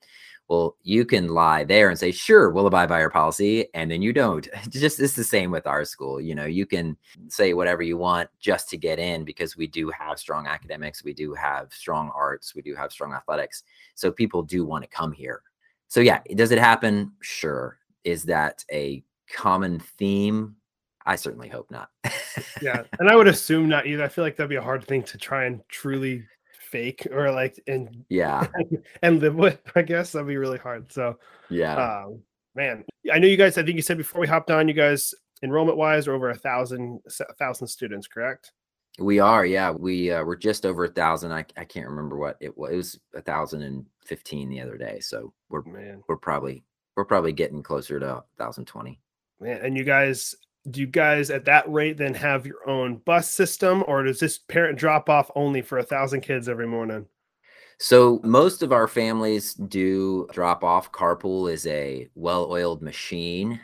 well 0.49 0.75
you 0.83 1.05
can 1.05 1.29
lie 1.29 1.63
there 1.63 1.89
and 1.89 1.97
say 1.97 2.11
sure 2.11 2.49
we'll 2.49 2.67
abide 2.67 2.89
by 2.89 3.01
our 3.01 3.09
policy 3.09 3.67
and 3.73 3.89
then 3.89 4.01
you 4.01 4.11
don't 4.11 4.47
just 4.69 4.99
it's 4.99 5.13
the 5.13 5.23
same 5.23 5.51
with 5.51 5.65
our 5.65 5.85
school 5.85 6.19
you 6.19 6.35
know 6.35 6.45
you 6.45 6.65
can 6.65 6.97
say 7.27 7.53
whatever 7.53 7.81
you 7.81 7.97
want 7.97 8.29
just 8.39 8.69
to 8.69 8.77
get 8.77 8.99
in 8.99 9.23
because 9.23 9.55
we 9.55 9.67
do 9.67 9.89
have 9.89 10.19
strong 10.19 10.47
academics 10.47 11.03
we 11.03 11.13
do 11.13 11.33
have 11.33 11.71
strong 11.71 12.11
arts 12.13 12.53
we 12.53 12.61
do 12.61 12.75
have 12.75 12.91
strong 12.91 13.13
athletics 13.13 13.63
so 13.95 14.11
people 14.11 14.43
do 14.43 14.65
want 14.65 14.83
to 14.83 14.89
come 14.89 15.11
here 15.11 15.41
so 15.87 16.01
yeah 16.01 16.19
does 16.35 16.51
it 16.51 16.59
happen 16.59 17.11
sure 17.21 17.79
is 18.03 18.23
that 18.23 18.63
a 18.71 19.03
common 19.31 19.79
theme? 19.79 20.55
I 21.05 21.15
certainly 21.15 21.47
hope 21.47 21.71
not. 21.71 21.89
yeah, 22.61 22.83
and 22.99 23.09
I 23.09 23.15
would 23.15 23.27
assume 23.27 23.67
not 23.69 23.87
either. 23.87 24.03
I 24.03 24.07
feel 24.07 24.23
like 24.23 24.35
that'd 24.35 24.49
be 24.49 24.57
a 24.57 24.61
hard 24.61 24.85
thing 24.85 25.03
to 25.03 25.17
try 25.17 25.45
and 25.45 25.61
truly 25.69 26.25
fake 26.69 27.07
or 27.11 27.31
like 27.31 27.61
and 27.67 28.05
yeah 28.09 28.47
and, 29.01 29.19
live 29.19 29.35
with. 29.35 29.59
I 29.75 29.81
guess 29.81 30.11
that'd 30.11 30.27
be 30.27 30.37
really 30.37 30.57
hard. 30.57 30.91
So 30.91 31.17
yeah, 31.49 31.75
um, 31.75 32.21
man, 32.55 32.85
I 33.11 33.19
know 33.19 33.27
you 33.27 33.37
guys. 33.37 33.57
I 33.57 33.63
think 33.63 33.75
you 33.75 33.81
said 33.81 33.97
before 33.97 34.21
we 34.21 34.27
hopped 34.27 34.51
on, 34.51 34.67
you 34.67 34.73
guys 34.73 35.13
enrollment 35.43 35.77
wise 35.77 36.07
are 36.07 36.13
over 36.13 36.29
a 36.29 36.35
thousand 36.37 37.01
a 37.21 37.33
thousand 37.33 37.67
students, 37.67 38.07
correct? 38.07 38.51
We 38.99 39.19
are, 39.19 39.45
yeah. 39.45 39.71
We 39.71 40.11
uh, 40.11 40.23
we're 40.23 40.35
just 40.35 40.65
over 40.65 40.85
a 40.85 40.89
thousand. 40.89 41.31
I, 41.31 41.45
I 41.57 41.63
can't 41.63 41.87
remember 41.87 42.17
what 42.17 42.37
it 42.41 42.57
was. 42.57 42.71
It 42.71 42.75
was 42.75 42.99
a 43.15 43.21
thousand 43.21 43.63
and 43.63 43.85
fifteen 44.05 44.49
the 44.49 44.61
other 44.61 44.77
day. 44.77 44.99
So 44.99 45.33
we're 45.49 45.63
man, 45.63 46.03
we're 46.07 46.17
probably 46.17 46.63
we're 46.95 47.05
probably 47.05 47.31
getting 47.31 47.63
closer 47.63 47.99
to 47.99 48.23
thousand 48.37 48.65
twenty. 48.65 48.99
Man, 49.39 49.61
and 49.63 49.77
you 49.77 49.85
guys, 49.85 50.35
do 50.69 50.81
you 50.81 50.87
guys 50.87 51.29
at 51.29 51.45
that 51.45 51.69
rate 51.71 51.97
then 51.97 52.13
have 52.13 52.45
your 52.45 52.67
own 52.69 52.97
bus 52.97 53.29
system, 53.29 53.83
or 53.87 54.03
does 54.03 54.19
this 54.19 54.37
parent 54.37 54.77
drop 54.77 55.09
off 55.09 55.31
only 55.35 55.61
for 55.61 55.77
a 55.77 55.83
thousand 55.83 56.21
kids 56.21 56.49
every 56.49 56.67
morning? 56.67 57.05
So 57.79 58.19
most 58.25 58.61
of 58.61 58.73
our 58.73 58.89
families 58.89 59.53
do 59.53 60.27
drop 60.33 60.65
off. 60.65 60.91
Carpool 60.91 61.51
is 61.51 61.65
a 61.65 62.09
well-oiled 62.13 62.81
machine. 62.81 63.59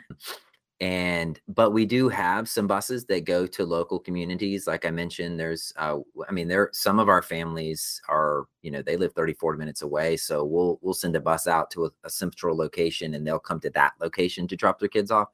And 0.80 1.40
but 1.48 1.70
we 1.70 1.86
do 1.86 2.08
have 2.10 2.48
some 2.50 2.66
buses 2.66 3.06
that 3.06 3.24
go 3.24 3.46
to 3.46 3.64
local 3.64 3.98
communities. 3.98 4.66
Like 4.66 4.84
I 4.84 4.90
mentioned, 4.90 5.40
there's 5.40 5.72
uh 5.76 5.98
I 6.28 6.32
mean, 6.32 6.48
there 6.48 6.68
some 6.72 6.98
of 6.98 7.08
our 7.08 7.22
families 7.22 8.00
are, 8.08 8.44
you 8.60 8.70
know, 8.70 8.82
they 8.82 8.98
live 8.98 9.14
30, 9.14 9.34
40 9.34 9.58
minutes 9.58 9.80
away. 9.80 10.18
So 10.18 10.44
we'll 10.44 10.78
we'll 10.82 10.92
send 10.92 11.16
a 11.16 11.20
bus 11.20 11.46
out 11.46 11.70
to 11.72 11.86
a, 11.86 11.90
a 12.04 12.10
central 12.10 12.56
location 12.56 13.14
and 13.14 13.26
they'll 13.26 13.38
come 13.38 13.60
to 13.60 13.70
that 13.70 13.92
location 14.00 14.46
to 14.48 14.56
drop 14.56 14.78
their 14.78 14.90
kids 14.90 15.10
off. 15.10 15.28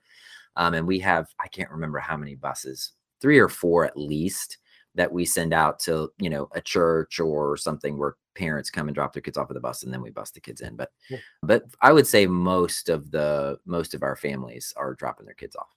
Um, 0.57 0.75
and 0.75 0.87
we 0.87 0.99
have, 1.01 1.29
I 1.41 1.49
can't 1.49 1.71
remember 1.71 1.99
how 1.99 2.17
many 2.17 2.35
buses, 2.35 2.93
three 3.21 3.39
or 3.39 3.49
four 3.49 3.85
at 3.85 3.97
least, 3.97 4.59
that 4.95 5.11
we 5.11 5.25
send 5.25 5.55
out 5.55 5.79
to 5.81 6.11
you 6.19 6.29
know 6.29 6.49
a 6.53 6.61
church 6.61 7.19
or 7.19 7.57
something 7.57 7.97
where 7.97 8.17
parents 8.35 8.71
come 8.71 8.89
and 8.89 8.95
drop 8.95 9.13
their 9.13 9.23
kids 9.23 9.39
off 9.39 9.51
at 9.51 9.55
the 9.55 9.61
bus 9.61 9.83
and 9.83 9.93
then 9.93 10.03
we 10.03 10.11
bus 10.11 10.31
the 10.31 10.41
kids 10.41 10.61
in 10.61 10.77
but 10.77 10.91
Yeah. 11.09 11.19
but 11.43 11.65
i 11.81 11.93
would 11.93 12.07
say 12.07 12.27
most 12.27 12.91
of 12.91 13.11
the 13.11 13.59
most 13.65 13.95
of 13.95 14.03
our 14.03 14.17
families 14.17 14.75
are 14.77 14.95
dropping 14.95 15.27
their 15.27 15.35
kids 15.35 15.57
off 15.57 15.75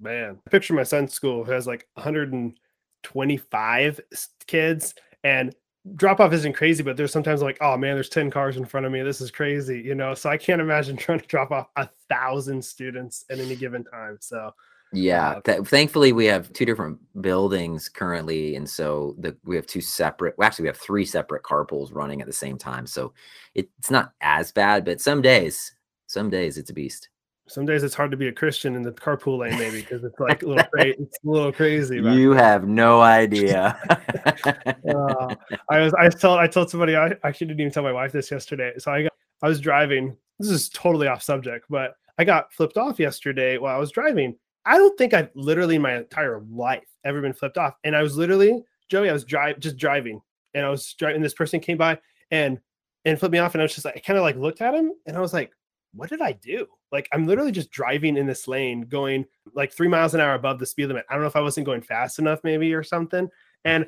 Man, 0.00 0.38
I 0.46 0.50
picture 0.50 0.74
my 0.74 0.84
son's 0.84 1.12
school 1.12 1.44
who 1.44 1.50
has 1.50 1.66
like 1.66 1.88
125 1.94 4.00
kids, 4.46 4.94
and 5.24 5.52
drop 5.94 6.20
off 6.20 6.32
isn't 6.32 6.52
crazy, 6.54 6.82
but 6.82 6.96
there's 6.96 7.12
sometimes 7.12 7.42
like, 7.42 7.58
oh 7.60 7.76
man, 7.76 7.94
there's 7.94 8.08
10 8.08 8.30
cars 8.30 8.56
in 8.56 8.64
front 8.64 8.86
of 8.86 8.92
me. 8.92 9.02
This 9.02 9.20
is 9.20 9.30
crazy, 9.30 9.80
you 9.80 9.94
know. 9.94 10.14
So 10.14 10.30
I 10.30 10.36
can't 10.36 10.60
imagine 10.60 10.96
trying 10.98 11.20
to 11.20 11.26
drop 11.26 11.50
off 11.50 11.68
a 11.76 11.88
thousand 12.08 12.64
students 12.64 13.24
at 13.30 13.38
any 13.38 13.56
given 13.56 13.84
time. 13.84 14.18
So 14.20 14.52
Yeah, 14.92 15.30
Uh, 15.30 15.40
th- 15.42 15.66
thankfully 15.66 16.12
we 16.12 16.26
have 16.26 16.52
two 16.52 16.64
different 16.64 16.98
buildings 17.20 17.88
currently, 17.88 18.56
and 18.56 18.68
so 18.68 19.14
the 19.18 19.36
we 19.44 19.56
have 19.56 19.66
two 19.66 19.80
separate. 19.80 20.34
Well, 20.38 20.46
actually, 20.46 20.64
we 20.64 20.68
have 20.68 20.78
three 20.78 21.04
separate 21.04 21.42
carpools 21.42 21.94
running 21.94 22.20
at 22.20 22.26
the 22.26 22.32
same 22.32 22.56
time, 22.58 22.86
so 22.86 23.12
it, 23.54 23.68
it's 23.78 23.90
not 23.90 24.12
as 24.20 24.52
bad. 24.52 24.84
But 24.84 25.00
some 25.00 25.20
days, 25.22 25.74
some 26.06 26.30
days 26.30 26.56
it's 26.58 26.70
a 26.70 26.74
beast. 26.74 27.08
Some 27.48 27.66
days 27.66 27.82
it's 27.82 27.94
hard 27.94 28.10
to 28.10 28.16
be 28.16 28.28
a 28.28 28.32
Christian 28.32 28.76
in 28.76 28.82
the 28.82 28.92
carpool 28.92 29.38
lane, 29.38 29.58
maybe 29.58 29.80
because 29.80 30.04
it's 30.04 30.18
like 30.20 30.42
a 30.42 30.46
little 30.46 30.64
crazy. 30.64 30.96
It's 31.00 31.18
a 31.24 31.28
little 31.28 31.52
crazy. 31.52 31.96
You 31.96 32.32
have 32.32 32.66
no 32.66 33.00
idea. 33.00 33.78
Uh, 34.88 35.34
I 35.70 35.80
was 35.80 35.92
I 35.94 36.08
told 36.08 36.38
I 36.38 36.46
told 36.46 36.70
somebody 36.70 36.96
I 36.96 37.14
actually 37.22 37.48
didn't 37.48 37.60
even 37.60 37.72
tell 37.72 37.82
my 37.82 37.92
wife 37.92 38.12
this 38.12 38.30
yesterday. 38.30 38.72
So 38.78 38.90
I 38.90 39.02
got 39.02 39.12
I 39.42 39.48
was 39.48 39.60
driving. 39.60 40.16
This 40.38 40.50
is 40.50 40.68
totally 40.70 41.08
off 41.08 41.22
subject, 41.22 41.66
but 41.68 41.94
I 42.16 42.24
got 42.24 42.52
flipped 42.52 42.78
off 42.78 42.98
yesterday 42.98 43.58
while 43.58 43.74
I 43.74 43.78
was 43.78 43.90
driving. 43.90 44.36
I 44.64 44.78
don't 44.78 44.96
think 44.96 45.14
I've 45.14 45.30
literally 45.34 45.76
in 45.76 45.82
my 45.82 45.96
entire 45.96 46.40
life 46.50 46.88
ever 47.04 47.20
been 47.20 47.32
flipped 47.32 47.58
off. 47.58 47.74
And 47.84 47.94
I 47.94 48.02
was 48.02 48.16
literally 48.16 48.62
Joey. 48.88 49.10
I 49.10 49.12
was 49.12 49.24
drive 49.24 49.58
just 49.60 49.76
driving, 49.76 50.20
and 50.54 50.64
I 50.64 50.70
was 50.70 50.94
driving. 50.94 51.22
This 51.22 51.34
person 51.34 51.60
came 51.60 51.78
by 51.78 51.98
and 52.30 52.58
and 53.04 53.18
flipped 53.18 53.32
me 53.32 53.38
off, 53.38 53.54
and 53.54 53.62
I 53.62 53.64
was 53.64 53.74
just 53.74 53.84
like 53.84 53.96
I 53.96 54.00
kind 54.00 54.18
of 54.18 54.22
like 54.22 54.36
looked 54.36 54.60
at 54.60 54.74
him, 54.74 54.92
and 55.06 55.16
I 55.16 55.20
was 55.20 55.32
like, 55.32 55.52
what 55.94 56.10
did 56.10 56.20
I 56.20 56.32
do? 56.32 56.66
Like 56.92 57.08
I'm 57.12 57.26
literally 57.26 57.52
just 57.52 57.70
driving 57.70 58.16
in 58.16 58.26
this 58.26 58.48
lane, 58.48 58.82
going 58.82 59.24
like 59.54 59.72
three 59.72 59.88
miles 59.88 60.14
an 60.14 60.20
hour 60.20 60.34
above 60.34 60.58
the 60.58 60.66
speed 60.66 60.86
limit. 60.86 61.06
I 61.08 61.14
don't 61.14 61.22
know 61.22 61.28
if 61.28 61.36
I 61.36 61.40
wasn't 61.40 61.66
going 61.66 61.82
fast 61.82 62.18
enough, 62.18 62.40
maybe 62.44 62.72
or 62.74 62.82
something. 62.82 63.28
And 63.64 63.86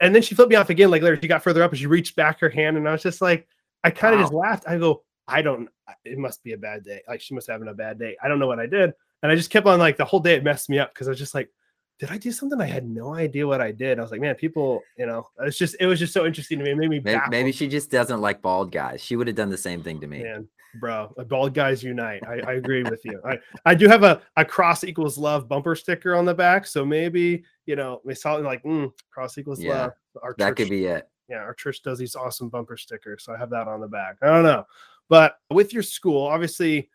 and 0.00 0.14
then 0.14 0.22
she 0.22 0.34
flipped 0.34 0.50
me 0.50 0.56
off 0.56 0.70
again. 0.70 0.90
Like 0.90 1.02
later, 1.02 1.18
she 1.20 1.28
got 1.28 1.42
further 1.42 1.62
up 1.62 1.70
and 1.70 1.78
she 1.78 1.86
reached 1.86 2.16
back 2.16 2.40
her 2.40 2.50
hand, 2.50 2.76
and 2.76 2.88
I 2.88 2.92
was 2.92 3.02
just 3.02 3.20
like, 3.20 3.46
I 3.84 3.90
kind 3.90 4.14
of 4.14 4.20
just 4.20 4.32
laughed. 4.32 4.64
I 4.68 4.78
go, 4.78 5.02
I 5.26 5.42
don't. 5.42 5.68
It 6.04 6.18
must 6.18 6.42
be 6.44 6.52
a 6.52 6.58
bad 6.58 6.84
day. 6.84 7.02
Like 7.08 7.20
she 7.20 7.34
must 7.34 7.46
be 7.46 7.52
having 7.52 7.68
a 7.68 7.74
bad 7.74 7.98
day. 7.98 8.16
I 8.22 8.28
don't 8.28 8.38
know 8.38 8.46
what 8.46 8.60
I 8.60 8.66
did, 8.66 8.92
and 9.22 9.32
I 9.32 9.34
just 9.34 9.50
kept 9.50 9.66
on 9.66 9.78
like 9.78 9.96
the 9.96 10.04
whole 10.04 10.20
day. 10.20 10.34
It 10.34 10.44
messed 10.44 10.68
me 10.68 10.78
up 10.78 10.92
because 10.92 11.08
I 11.08 11.10
was 11.10 11.18
just 11.18 11.34
like, 11.34 11.50
did 11.98 12.10
I 12.10 12.18
do 12.18 12.30
something? 12.30 12.60
I 12.60 12.66
had 12.66 12.88
no 12.88 13.14
idea 13.14 13.46
what 13.46 13.60
I 13.60 13.72
did. 13.72 13.98
I 13.98 14.02
was 14.02 14.10
like, 14.10 14.20
man, 14.20 14.34
people, 14.36 14.80
you 14.96 15.06
know, 15.06 15.26
it's 15.40 15.58
just 15.58 15.76
it 15.80 15.86
was 15.86 15.98
just 15.98 16.12
so 16.12 16.26
interesting 16.26 16.58
to 16.58 16.64
me. 16.64 16.70
It 16.70 16.76
made 16.76 16.90
me 16.90 17.00
maybe, 17.00 17.20
maybe 17.28 17.52
she 17.52 17.66
just 17.66 17.90
doesn't 17.90 18.20
like 18.20 18.40
bald 18.40 18.70
guys. 18.70 19.02
She 19.02 19.16
would 19.16 19.26
have 19.26 19.36
done 19.36 19.50
the 19.50 19.58
same 19.58 19.82
thing 19.82 20.00
to 20.00 20.06
me. 20.06 20.22
Man, 20.22 20.48
bro, 20.80 21.12
bald 21.28 21.54
guys 21.54 21.82
unite. 21.82 22.22
I, 22.26 22.40
I 22.40 22.52
agree 22.54 22.82
with 22.82 23.04
you. 23.04 23.20
I, 23.24 23.38
I 23.64 23.74
do 23.74 23.88
have 23.88 24.02
a, 24.02 24.20
a 24.36 24.44
cross 24.44 24.84
equals 24.84 25.18
love 25.18 25.48
bumper 25.48 25.74
sticker 25.74 26.14
on 26.14 26.24
the 26.24 26.34
back. 26.34 26.66
So 26.66 26.84
maybe, 26.84 27.44
you 27.66 27.76
know, 27.76 28.00
they 28.04 28.14
saw 28.14 28.36
it 28.36 28.42
like, 28.44 28.62
mm, 28.62 28.92
cross 29.10 29.38
equals 29.38 29.60
Yeah, 29.60 29.82
love. 29.82 29.92
Our 30.22 30.34
That 30.38 30.50
church, 30.50 30.56
could 30.56 30.70
be 30.70 30.86
it. 30.86 31.08
yeah, 31.28 31.38
our 31.38 31.54
church 31.54 31.82
does 31.82 31.98
these 31.98 32.16
awesome 32.16 32.48
bumper 32.48 32.76
stickers. 32.76 33.24
So 33.24 33.32
I 33.32 33.38
have 33.38 33.50
that 33.50 33.68
on 33.68 33.80
the 33.80 33.88
back. 33.88 34.16
I 34.22 34.26
don't 34.26 34.44
know. 34.44 34.64
But 35.08 35.38
with 35.50 35.72
your 35.72 35.82
school, 35.82 36.26
obviously, 36.26 36.90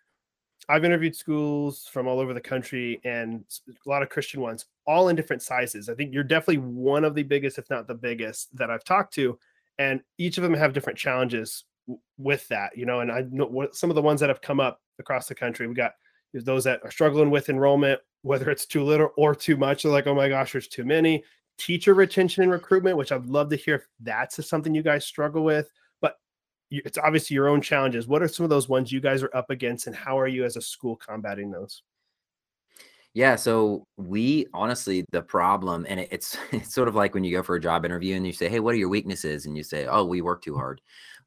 I've 0.70 0.86
interviewed 0.86 1.16
schools 1.16 1.90
from 1.92 2.08
all 2.08 2.20
over 2.20 2.34
the 2.34 2.40
country 2.40 3.02
and 3.04 3.44
a 3.68 3.90
lot 3.90 4.02
of 4.02 4.10
Christian 4.10 4.40
ones, 4.40 4.66
all 4.88 5.10
in 5.10 5.16
different 5.16 5.42
sizes. 5.42 5.90
I 5.90 5.96
think 5.96 6.14
you're 6.14 6.24
definitely 6.24 6.60
one 6.60 7.04
of 7.04 7.16
the 7.16 7.24
biggest, 7.24 7.58
if 7.58 7.70
not 7.70 7.88
the 7.88 7.96
biggest, 7.96 8.56
that 8.56 8.70
I've 8.70 8.84
talked 8.84 9.14
to. 9.16 9.38
And 9.80 10.02
each 10.18 10.38
of 10.38 10.44
them 10.44 10.54
have 10.54 10.72
different 10.72 11.00
challenges 11.00 11.66
with 12.18 12.48
that, 12.50 12.78
you 12.78 12.86
know. 12.86 13.00
And 13.02 13.12
I 13.12 13.24
know 13.32 13.46
what 13.46 13.76
some 13.76 13.90
of 13.90 13.96
the 13.96 14.02
ones 14.02 14.20
that 14.20 14.30
have 14.30 14.42
come 14.42 14.60
up 14.60 14.80
across 15.00 15.28
the 15.28 15.36
country. 15.36 15.68
We 15.68 15.74
got 15.74 15.94
those 16.34 16.64
that 16.64 16.82
are 16.84 16.92
struggling 16.92 17.30
with 17.30 17.50
enrollment, 17.50 18.00
whether 18.22 18.50
it's 18.50 18.66
too 18.66 18.84
little 18.84 19.10
or 19.18 19.36
too 19.36 19.58
much. 19.58 19.84
They're 19.84 19.92
like, 19.92 20.08
oh 20.08 20.16
my 20.16 20.30
gosh, 20.30 20.54
there's 20.54 20.68
too 20.68 20.86
many. 20.86 21.24
Teacher 21.58 21.94
retention 21.94 22.44
and 22.44 22.52
recruitment, 22.52 22.98
which 22.98 23.12
I'd 23.12 23.26
love 23.26 23.50
to 23.50 23.56
hear 23.56 23.76
if 23.76 23.88
that's 24.00 24.46
something 24.48 24.74
you 24.74 24.82
guys 24.82 25.06
struggle 25.06 25.44
with. 25.44 25.70
But 26.02 26.16
it's 26.72 26.98
obviously 26.98 27.36
your 27.36 27.48
own 27.48 27.62
challenges. 27.62 28.08
What 28.08 28.24
are 28.24 28.28
some 28.28 28.44
of 28.44 28.50
those 28.50 28.68
ones 28.68 28.92
you 28.92 29.00
guys 29.00 29.22
are 29.22 29.36
up 29.36 29.50
against, 29.50 29.88
and 29.88 29.96
how 29.96 30.18
are 30.20 30.28
you 30.28 30.46
as 30.46 30.56
a 30.56 30.62
school 30.62 30.96
combating 30.96 31.52
those? 31.52 31.84
Yeah, 33.16 33.36
so 33.36 33.86
we 33.98 34.48
honestly 34.56 35.06
the 35.12 35.22
problem, 35.22 35.86
and 35.88 36.00
it, 36.00 36.10
it's 36.12 36.36
it's 36.52 36.74
sort 36.74 36.88
of 36.88 36.96
like 36.96 37.14
when 37.14 37.24
you 37.24 37.36
go 37.36 37.44
for 37.44 37.56
a 37.56 37.62
job 37.62 37.86
interview 37.86 38.16
and 38.16 38.26
you 38.26 38.34
say, 38.34 38.50
"Hey, 38.50 38.60
what 38.60 38.74
are 38.74 38.78
your 38.78 38.90
weaknesses?" 38.90 39.46
and 39.46 39.56
you 39.56 39.64
say, 39.64 39.86
"Oh, 39.86 40.04
we 40.04 40.22
work 40.22 40.42
too 40.42 40.56
hard." 40.56 40.82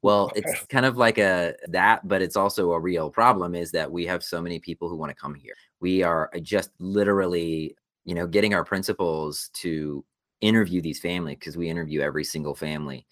Well, 0.07 0.31
it's 0.37 0.65
kind 0.67 0.87
of 0.87 0.97
like 0.97 1.19
a 1.19 1.55
that, 1.67 2.07
but 2.07 2.23
it's 2.23 2.37
also 2.37 2.71
a 2.71 2.79
real 2.79 3.11
problem 3.11 3.57
is 3.57 3.73
that 3.73 3.91
we 3.91 4.07
have 4.07 4.23
so 4.23 4.41
many 4.41 4.61
people 4.61 4.89
who 4.89 4.95
want 4.97 5.11
to 5.11 5.17
come 5.17 5.35
here. 5.35 5.55
We 5.81 6.05
are 6.05 6.31
uh, 6.33 6.39
just 6.39 6.71
literally, 6.79 7.77
you 8.05 8.15
know, 8.15 8.29
getting 8.29 8.55
our 8.55 8.65
principals 8.65 9.51
to 9.55 10.05
interview 10.41 10.81
these 10.81 11.01
families 11.01 11.39
because 11.41 11.57
we 11.57 11.69
interview 11.69 12.03
every 12.03 12.23
single 12.23 12.55
family, 12.55 13.05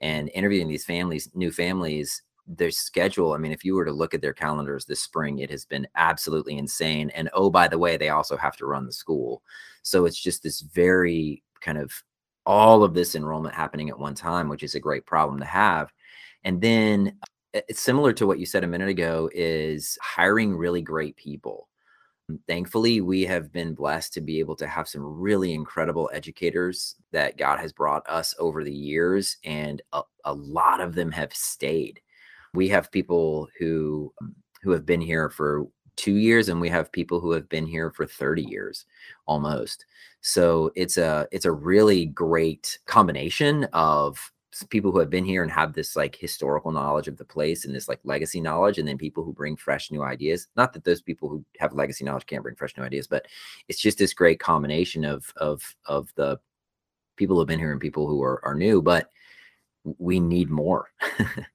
and 0.00 0.30
interviewing 0.32 0.68
these 0.68 0.86
families, 0.86 1.28
new 1.34 1.52
families, 1.52 2.22
their 2.46 2.70
schedule. 2.70 3.34
I 3.34 3.36
mean, 3.36 3.52
if 3.52 3.62
you 3.62 3.74
were 3.74 3.84
to 3.84 3.92
look 3.92 4.14
at 4.14 4.22
their 4.22 4.32
calendars 4.32 4.86
this 4.86 5.02
spring, 5.02 5.40
it 5.40 5.50
has 5.50 5.66
been 5.66 5.86
absolutely 5.96 6.56
insane. 6.56 7.10
And 7.10 7.28
oh, 7.34 7.50
by 7.50 7.68
the 7.68 7.78
way, 7.78 7.98
they 7.98 8.08
also 8.08 8.38
have 8.38 8.56
to 8.56 8.64
run 8.64 8.86
the 8.86 8.92
school. 8.92 9.42
So 9.82 10.06
it's 10.06 10.18
just 10.18 10.42
this 10.42 10.62
very 10.62 11.42
kind 11.60 11.76
of 11.76 11.92
all 12.46 12.84
of 12.84 12.94
this 12.94 13.14
enrollment 13.14 13.54
happening 13.54 13.90
at 13.90 13.98
one 13.98 14.14
time, 14.14 14.48
which 14.48 14.62
is 14.62 14.74
a 14.74 14.80
great 14.80 15.04
problem 15.04 15.38
to 15.40 15.44
have. 15.44 15.92
And 16.44 16.60
then 16.60 17.18
uh, 17.54 17.60
it's 17.68 17.80
similar 17.80 18.12
to 18.14 18.26
what 18.26 18.38
you 18.38 18.46
said 18.46 18.64
a 18.64 18.68
minute 18.68 18.88
ago 18.88 19.30
is 19.32 19.98
hiring 20.02 20.56
really 20.56 20.82
great 20.82 21.16
people. 21.16 21.68
Thankfully, 22.46 23.00
we 23.00 23.22
have 23.24 23.52
been 23.52 23.74
blessed 23.74 24.12
to 24.14 24.20
be 24.20 24.38
able 24.38 24.56
to 24.56 24.66
have 24.66 24.86
some 24.86 25.02
really 25.02 25.54
incredible 25.54 26.10
educators 26.12 26.96
that 27.10 27.38
God 27.38 27.58
has 27.58 27.72
brought 27.72 28.06
us 28.06 28.34
over 28.38 28.64
the 28.64 28.74
years, 28.74 29.38
and 29.44 29.80
a, 29.94 30.02
a 30.26 30.34
lot 30.34 30.82
of 30.82 30.94
them 30.94 31.10
have 31.12 31.32
stayed 31.32 32.00
we 32.54 32.68
have 32.68 32.90
people 32.90 33.48
who 33.58 34.12
um, 34.20 34.34
who 34.62 34.70
have 34.72 34.86
been 34.86 35.00
here 35.00 35.30
for 35.30 35.66
two 35.96 36.16
years 36.16 36.48
and 36.48 36.60
we 36.60 36.68
have 36.68 36.92
people 36.92 37.20
who 37.20 37.32
have 37.32 37.48
been 37.48 37.66
here 37.66 37.90
for 37.90 38.06
30 38.06 38.42
years 38.42 38.84
almost 39.26 39.84
so 40.20 40.70
it's 40.74 40.96
a 40.96 41.26
it's 41.32 41.44
a 41.44 41.52
really 41.52 42.06
great 42.06 42.78
combination 42.86 43.64
of 43.72 44.32
people 44.64 44.90
who 44.90 44.98
have 44.98 45.10
been 45.10 45.24
here 45.24 45.42
and 45.42 45.50
have 45.52 45.72
this 45.72 45.96
like 45.96 46.16
historical 46.16 46.72
knowledge 46.72 47.08
of 47.08 47.16
the 47.16 47.24
place 47.24 47.64
and 47.64 47.74
this 47.74 47.88
like 47.88 48.00
legacy 48.04 48.40
knowledge 48.40 48.78
and 48.78 48.88
then 48.88 48.98
people 48.98 49.24
who 49.24 49.32
bring 49.32 49.56
fresh 49.56 49.90
new 49.90 50.02
ideas 50.02 50.48
not 50.56 50.72
that 50.72 50.84
those 50.84 51.02
people 51.02 51.28
who 51.28 51.44
have 51.58 51.72
legacy 51.72 52.04
knowledge 52.04 52.26
can't 52.26 52.42
bring 52.42 52.56
fresh 52.56 52.76
new 52.76 52.82
ideas 52.82 53.06
but 53.06 53.26
it's 53.68 53.80
just 53.80 53.98
this 53.98 54.14
great 54.14 54.40
combination 54.40 55.04
of 55.04 55.32
of 55.36 55.62
of 55.86 56.12
the 56.16 56.38
people 57.16 57.36
who 57.36 57.40
have 57.40 57.48
been 57.48 57.58
here 57.58 57.72
and 57.72 57.80
people 57.80 58.06
who 58.06 58.22
are, 58.22 58.44
are 58.44 58.54
new 58.54 58.80
but 58.82 59.10
we 59.98 60.20
need 60.20 60.50
more 60.50 60.88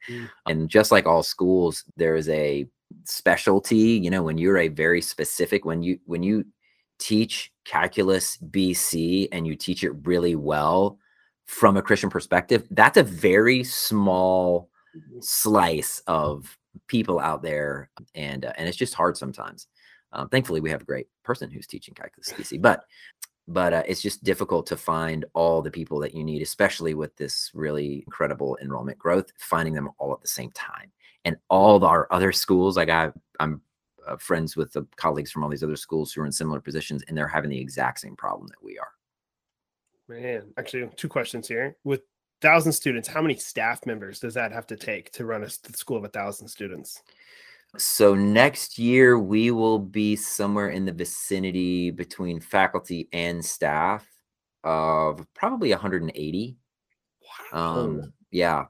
Mm. 0.10 0.30
and 0.48 0.70
just 0.70 0.92
like 0.92 1.06
all 1.06 1.24
schools 1.24 1.86
there 1.96 2.16
is 2.16 2.28
a 2.30 2.68
specialty 3.06 3.78
you 3.78 4.10
know 4.10 4.22
when 4.22 4.38
you're 4.38 4.58
a 4.58 4.68
very 4.68 5.02
specific 5.02 5.66
when 5.66 5.82
you 5.82 6.00
when 6.06 6.24
you 6.24 6.46
teach 7.00 7.52
calculus 7.66 8.38
bc 8.38 9.28
and 9.32 9.48
you 9.48 9.56
teach 9.56 9.84
it 9.84 9.92
really 10.04 10.36
well 10.36 11.00
from 11.46 11.78
a 11.78 11.82
christian 11.82 12.10
perspective 12.10 12.68
that's 12.72 12.98
a 12.98 13.04
very 13.04 13.64
small 13.64 14.70
slice 15.20 16.02
of 16.08 16.58
people 16.88 17.20
out 17.20 17.42
there 17.42 17.90
and 18.16 18.46
uh, 18.46 18.54
and 18.58 18.68
it's 18.68 18.78
just 18.78 18.94
hard 18.94 19.18
sometimes 19.18 19.68
um, 20.14 20.30
thankfully 20.30 20.60
we 20.60 20.70
have 20.70 20.82
a 20.82 20.86
great 20.86 21.08
person 21.24 21.50
who's 21.50 21.68
teaching 21.68 21.94
calculus 21.94 22.32
bc 22.34 22.62
but 22.62 22.86
but 23.48 23.74
uh, 23.74 23.84
it's 23.86 24.02
just 24.02 24.24
difficult 24.24 24.66
to 24.68 24.78
find 24.78 25.26
all 25.34 25.62
the 25.62 25.72
people 25.72 26.00
that 26.00 26.16
you 26.16 26.24
need, 26.24 26.42
especially 26.42 26.94
with 26.94 27.16
this 27.18 27.52
really 27.54 28.04
incredible 28.08 28.58
enrollment 28.62 28.98
growth, 28.98 29.32
finding 29.38 29.74
them 29.74 29.90
all 29.98 30.14
at 30.14 30.22
the 30.22 30.28
same 30.28 30.52
time. 30.52 30.92
And 31.26 31.36
all 31.50 31.76
of 31.76 31.84
our 31.84 32.08
other 32.12 32.32
schools, 32.32 32.78
like 32.78 32.90
I, 32.90 33.12
I'm 33.40 33.62
uh, 34.08 34.18
friends 34.18 34.56
with 34.56 34.72
the 34.74 34.86
colleagues 34.96 35.32
from 35.32 35.44
all 35.44 35.50
these 35.50 35.64
other 35.64 35.76
schools 35.76 36.12
who 36.12 36.22
are 36.22 36.26
in 36.26 36.32
similar 36.32 36.60
positions, 36.60 37.04
and 37.08 37.18
they're 37.18 37.28
having 37.28 37.50
the 37.50 37.60
exact 37.60 38.00
same 38.00 38.16
problem 38.16 38.48
that 38.48 38.64
we 38.64 38.78
are. 38.78 38.90
Man, 40.22 40.53
actually, 40.58 40.89
two 40.96 41.10
questions 41.10 41.48
here. 41.48 41.75
With 41.84 42.01
thousand 42.41 42.74
students, 42.74 43.08
how 43.08 43.22
many 43.22 43.36
staff 43.36 43.86
members 43.86 44.20
does 44.20 44.34
that 44.36 44.51
have 44.51 44.67
to 44.67 44.75
take 44.75 45.12
to 45.13 45.25
run 45.25 45.43
a 45.43 45.50
school 45.50 45.98
of 45.98 46.03
a 46.03 46.10
thousand 46.10 46.48
students? 46.48 47.01
So 47.77 48.13
next 48.13 48.77
year 48.77 49.17
we 49.17 49.50
will 49.50 49.79
be 49.79 50.15
somewhere 50.15 50.70
in 50.70 50.86
the 50.86 50.91
vicinity 50.91 51.89
between 51.89 52.39
faculty 52.39 53.10
and 53.13 53.43
staff 53.43 54.05
of 54.63 55.25
probably 55.34 55.72
180. 55.72 56.58
Um, 57.51 58.13
yeah, 58.29 58.65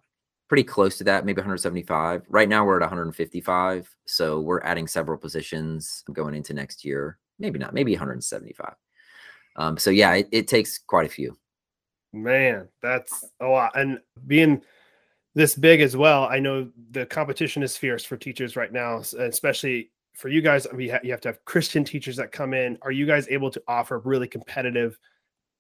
pretty 0.48 0.64
close 0.64 0.98
to 1.00 1.04
that, 1.04 1.26
maybe 1.26 1.42
175. 1.42 2.24
Right 2.30 2.48
now 2.48 2.64
we're 2.64 2.78
at 2.78 2.82
155, 2.82 3.94
so 4.06 4.40
we're 4.40 4.62
adding 4.62 4.88
several 4.88 5.18
positions 5.18 6.04
going 6.14 6.34
into 6.34 6.54
next 6.54 6.86
year. 6.86 7.18
Maybe 7.40 7.60
not, 7.60 7.74
maybe 7.74 7.92
175. 7.92 8.76
Um, 9.56 9.78
so 9.78 9.90
yeah, 9.90 10.14
it, 10.16 10.30
it 10.32 10.48
takes 10.48 10.78
quite 10.78 11.06
a 11.06 11.10
few. 11.10 11.38
Man, 12.12 12.68
that's 12.82 13.26
a 13.40 13.48
lot. 13.48 13.72
And 13.76 14.00
being 14.28 14.62
this 15.36 15.56
big 15.56 15.82
as 15.82 15.98
well, 15.98 16.26
I 16.26 16.40
know 16.40 16.70
the 16.92 17.06
competition 17.06 17.64
is 17.64 17.76
fierce 17.76 18.06
for 18.06 18.18
teachers 18.18 18.56
right 18.56 18.72
now, 18.72 19.00
especially 19.20 19.92
for 20.14 20.30
you 20.30 20.42
guys. 20.42 20.68
We 20.74 20.90
ha- 20.90 21.00
you 21.04 21.12
have 21.12 21.22
to 21.22 21.30
have 21.30 21.44
Christian 21.46 21.84
teachers 21.84 22.16
that 22.18 22.32
come 22.32 22.54
in. 22.54 22.78
Are 22.84 22.92
you 22.92 23.06
guys 23.06 23.28
able 23.30 23.50
to 23.52 23.62
offer 23.68 24.00
really 24.00 24.28
competitive 24.28 24.98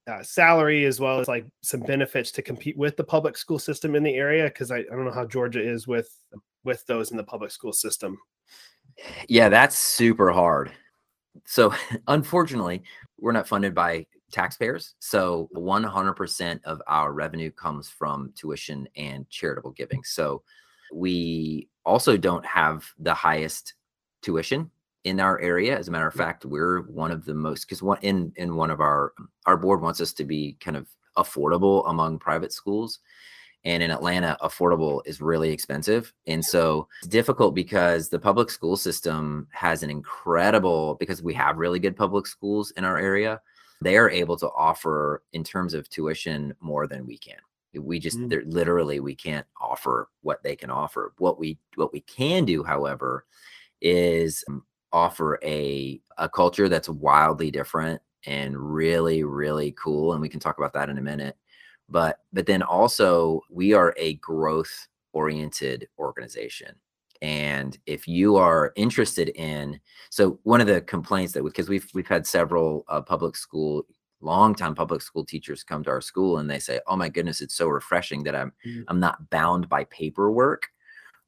uh, 0.05 0.21
salary 0.21 0.85
as 0.85 0.99
well 0.99 1.19
as 1.19 1.27
like 1.27 1.45
some 1.61 1.79
benefits 1.79 2.31
to 2.33 2.41
compete 2.41 2.77
with 2.77 2.97
the 2.97 3.03
public 3.03 3.35
school 3.35 3.57
system 3.57 3.95
in 3.95 4.03
the 4.03 4.13
area? 4.13 4.45
Because 4.45 4.69
I, 4.69 4.79
I 4.79 4.83
don't 4.91 5.05
know 5.05 5.11
how 5.11 5.25
Georgia 5.25 5.61
is 5.61 5.87
with 5.87 6.15
with 6.63 6.85
those 6.85 7.11
in 7.11 7.17
the 7.17 7.23
public 7.23 7.49
school 7.49 7.73
system. 7.73 8.17
Yeah, 9.27 9.49
that's 9.49 9.75
super 9.75 10.31
hard. 10.31 10.71
So, 11.45 11.73
unfortunately, 12.07 12.83
we're 13.23 13.31
not 13.31 13.47
funded 13.47 13.73
by 13.73 14.05
taxpayers. 14.33 14.95
So, 14.99 15.49
100% 15.55 16.59
of 16.65 16.81
our 16.87 17.13
revenue 17.13 17.51
comes 17.51 17.89
from 17.89 18.33
tuition 18.35 18.85
and 18.97 19.27
charitable 19.29 19.71
giving. 19.71 20.03
So, 20.03 20.43
we 20.93 21.69
also 21.85 22.17
don't 22.17 22.45
have 22.45 22.85
the 22.99 23.13
highest 23.13 23.75
tuition 24.21 24.69
in 25.05 25.21
our 25.21 25.39
area. 25.39 25.79
As 25.79 25.87
a 25.87 25.91
matter 25.91 26.07
of 26.07 26.13
fact, 26.13 26.43
we're 26.43 26.81
one 26.81 27.11
of 27.11 27.23
the 27.23 27.33
most 27.33 27.65
because 27.65 27.81
one 27.81 27.99
in 28.01 28.33
in 28.35 28.57
one 28.57 28.69
of 28.69 28.81
our 28.81 29.13
our 29.45 29.55
board 29.55 29.81
wants 29.81 30.01
us 30.01 30.11
to 30.13 30.25
be 30.25 30.57
kind 30.59 30.75
of 30.75 30.89
affordable 31.17 31.89
among 31.89 32.19
private 32.19 32.51
schools. 32.51 32.99
And 33.65 33.81
in 33.81 33.91
Atlanta, 33.91 34.37
affordable 34.41 35.01
is 35.05 35.21
really 35.21 35.51
expensive. 35.51 36.13
And 36.27 36.43
so 36.43 36.87
it's 36.99 37.07
difficult 37.07 37.55
because 37.55 38.09
the 38.09 38.19
public 38.19 38.49
school 38.49 38.75
system 38.75 39.47
has 39.51 39.83
an 39.83 39.89
incredible, 39.89 40.95
because 40.95 41.23
we 41.23 41.33
have 41.35 41.57
really 41.57 41.79
good 41.79 41.95
public 41.95 42.27
schools 42.27 42.71
in 42.71 42.83
our 42.83 42.97
area, 42.97 43.41
they 43.81 43.95
are 43.97 44.09
able 44.09 44.35
to 44.37 44.49
offer, 44.49 45.23
in 45.31 45.43
terms 45.43 45.73
of 45.73 45.89
tuition, 45.89 46.53
more 46.59 46.87
than 46.87 47.05
we 47.05 47.17
can. 47.17 47.37
We 47.73 47.99
just, 47.99 48.19
Mm. 48.19 48.43
literally, 48.53 48.99
we 48.99 49.15
can't 49.15 49.47
offer 49.59 50.09
what 50.21 50.43
they 50.43 50.55
can 50.55 50.69
offer. 50.69 51.13
What 51.17 51.39
we, 51.39 51.57
what 51.75 51.91
we 51.91 52.01
can 52.01 52.45
do, 52.45 52.63
however, 52.63 53.25
is 53.81 54.43
offer 54.91 55.39
a, 55.43 55.99
a 56.17 56.29
culture 56.29 56.69
that's 56.69 56.87
wildly 56.89 57.49
different 57.49 58.01
and 58.25 58.57
really, 58.57 59.23
really 59.23 59.71
cool. 59.71 60.13
And 60.13 60.21
we 60.21 60.29
can 60.29 60.39
talk 60.39 60.57
about 60.57 60.73
that 60.73 60.89
in 60.89 60.97
a 60.97 61.01
minute 61.01 61.35
but 61.89 62.19
but 62.31 62.45
then 62.45 62.61
also 62.61 63.41
we 63.49 63.73
are 63.73 63.93
a 63.97 64.15
growth 64.15 64.87
oriented 65.13 65.87
organization 65.99 66.75
and 67.21 67.77
if 67.85 68.07
you 68.07 68.35
are 68.35 68.73
interested 68.75 69.29
in 69.29 69.79
so 70.09 70.39
one 70.43 70.59
of 70.61 70.67
the 70.67 70.81
complaints 70.81 71.33
that 71.33 71.43
because 71.43 71.69
we've 71.69 71.87
we've 71.93 72.07
had 72.07 72.25
several 72.27 72.83
uh, 72.87 73.01
public 73.01 73.35
school 73.35 73.85
long 74.21 74.55
time 74.55 74.73
public 74.73 75.01
school 75.01 75.25
teachers 75.25 75.63
come 75.63 75.83
to 75.83 75.89
our 75.89 76.01
school 76.01 76.37
and 76.37 76.49
they 76.49 76.59
say 76.59 76.79
oh 76.87 76.95
my 76.95 77.09
goodness 77.09 77.41
it's 77.41 77.55
so 77.55 77.67
refreshing 77.67 78.23
that 78.23 78.35
i'm 78.35 78.51
Mm. 78.65 78.83
i'm 78.87 78.99
not 78.99 79.29
bound 79.29 79.67
by 79.69 79.83
paperwork 79.85 80.67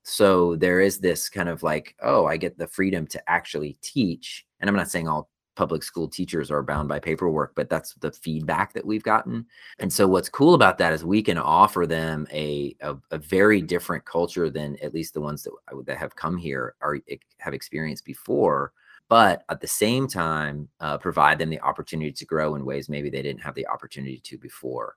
so 0.03 0.55
there 0.55 0.81
is 0.81 1.00
this 1.00 1.29
kind 1.29 1.50
of 1.50 1.63
like 1.63 1.95
oh 2.01 2.25
i 2.25 2.38
get 2.38 2.57
the 2.57 2.67
freedom 2.67 3.05
to 3.07 3.21
actually 3.29 3.77
teach 3.81 4.45
and 4.59 4.69
i'm 4.69 4.75
not 4.75 4.89
saying 4.89 5.07
all 5.07 5.29
public 5.55 5.83
school 5.83 6.07
teachers 6.07 6.51
are 6.51 6.62
bound 6.62 6.88
by 6.88 7.00
paperwork 7.00 7.53
but 7.55 7.69
that's 7.69 7.93
the 7.95 8.12
feedback 8.12 8.74
that 8.74 8.85
we've 8.85 9.03
gotten. 9.03 9.45
And 9.79 9.91
so 9.91 10.07
what's 10.07 10.29
cool 10.29 10.53
about 10.53 10.77
that 10.77 10.93
is 10.93 11.03
we 11.03 11.21
can 11.21 11.38
offer 11.38 11.88
them 11.88 12.27
a 12.31 12.75
a, 12.81 12.95
a 13.12 13.17
very 13.17 13.62
different 13.62 14.05
culture 14.05 14.50
than 14.50 14.77
at 14.81 14.93
least 14.93 15.13
the 15.13 15.21
ones 15.21 15.43
that 15.43 15.85
that 15.85 15.97
have 15.97 16.15
come 16.15 16.38
here 16.38 16.75
are 16.81 17.00
have 17.38 17.53
experienced 17.53 18.05
before 18.05 18.74
but 19.07 19.43
at 19.50 19.62
the 19.62 19.67
same 19.67 20.07
time 20.07 20.67
uh, 20.79 20.97
provide 20.97 21.38
them 21.38 21.50
the 21.50 21.62
opportunity 21.62 22.12
to 22.12 22.25
grow 22.25 22.55
in 22.55 22.65
ways 22.65 22.89
maybe 22.89 23.09
they 23.09 23.21
didn't 23.21 23.41
have 23.41 23.55
the 23.55 23.67
opportunity 23.67 24.19
to 24.19 24.38
before 24.38 24.95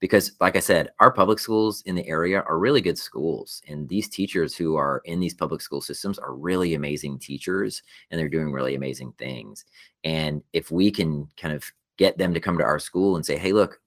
because 0.00 0.32
like 0.40 0.56
i 0.56 0.60
said 0.60 0.90
our 1.00 1.10
public 1.10 1.38
schools 1.38 1.82
in 1.82 1.94
the 1.94 2.06
area 2.06 2.42
are 2.42 2.58
really 2.58 2.80
good 2.80 2.98
schools 2.98 3.62
and 3.68 3.88
these 3.88 4.08
teachers 4.08 4.54
who 4.54 4.76
are 4.76 5.02
in 5.04 5.20
these 5.20 5.34
public 5.34 5.60
school 5.60 5.80
systems 5.80 6.18
are 6.18 6.34
really 6.34 6.74
amazing 6.74 7.18
teachers 7.18 7.82
and 8.10 8.18
they're 8.18 8.28
doing 8.28 8.52
really 8.52 8.74
amazing 8.74 9.12
things. 9.18 9.64
And 10.04 10.42
if 10.52 10.70
we 10.70 10.90
can 10.90 11.28
kind 11.36 11.54
of 11.54 11.64
get 11.96 12.18
them 12.18 12.34
to 12.34 12.40
come 12.40 12.58
to 12.58 12.64
our 12.64 12.78
school 12.78 13.16
and 13.16 13.24
say 13.24 13.38
hey 13.38 13.52
look 13.52 13.80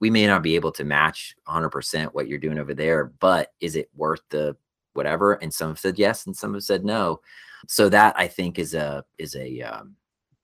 we 0.00 0.10
may 0.10 0.26
not 0.26 0.42
be 0.42 0.54
able 0.54 0.70
to 0.70 0.84
match 0.84 1.34
100% 1.48 2.06
what 2.14 2.28
you're 2.28 2.38
doing 2.38 2.58
over 2.58 2.74
there 2.74 3.06
but 3.20 3.52
is 3.60 3.76
it 3.76 3.88
worth 3.94 4.20
the 4.30 4.56
whatever? 4.94 5.34
And 5.34 5.54
some 5.54 5.70
have 5.70 5.78
said 5.78 5.98
yes 5.98 6.26
and 6.26 6.36
some 6.36 6.54
have 6.54 6.64
said 6.64 6.84
no. 6.84 7.20
So 7.66 7.88
that 7.88 8.18
i 8.18 8.26
think 8.28 8.58
is 8.58 8.74
a 8.74 9.04
is 9.18 9.34
a 9.34 9.60
um, 9.62 9.96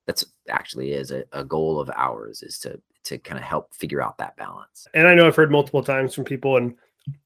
that's 0.07 0.25
actually 0.49 0.93
is 0.93 1.11
a, 1.11 1.25
a 1.33 1.45
goal 1.45 1.81
of 1.81 1.91
ours 1.97 2.43
is 2.43 2.59
to 2.61 2.81
to 3.05 3.19
kind 3.19 3.39
of 3.39 3.45
help 3.45 3.73
figure 3.75 4.03
out 4.03 4.19
that 4.19 4.37
balance 4.37 4.75
and 4.95 5.09
I 5.09 5.15
know 5.15 5.27
I've 5.27 5.37
heard 5.37 5.51
multiple 5.51 5.83
times 5.83 6.15
from 6.15 6.25
people, 6.25 6.57
and 6.57 6.75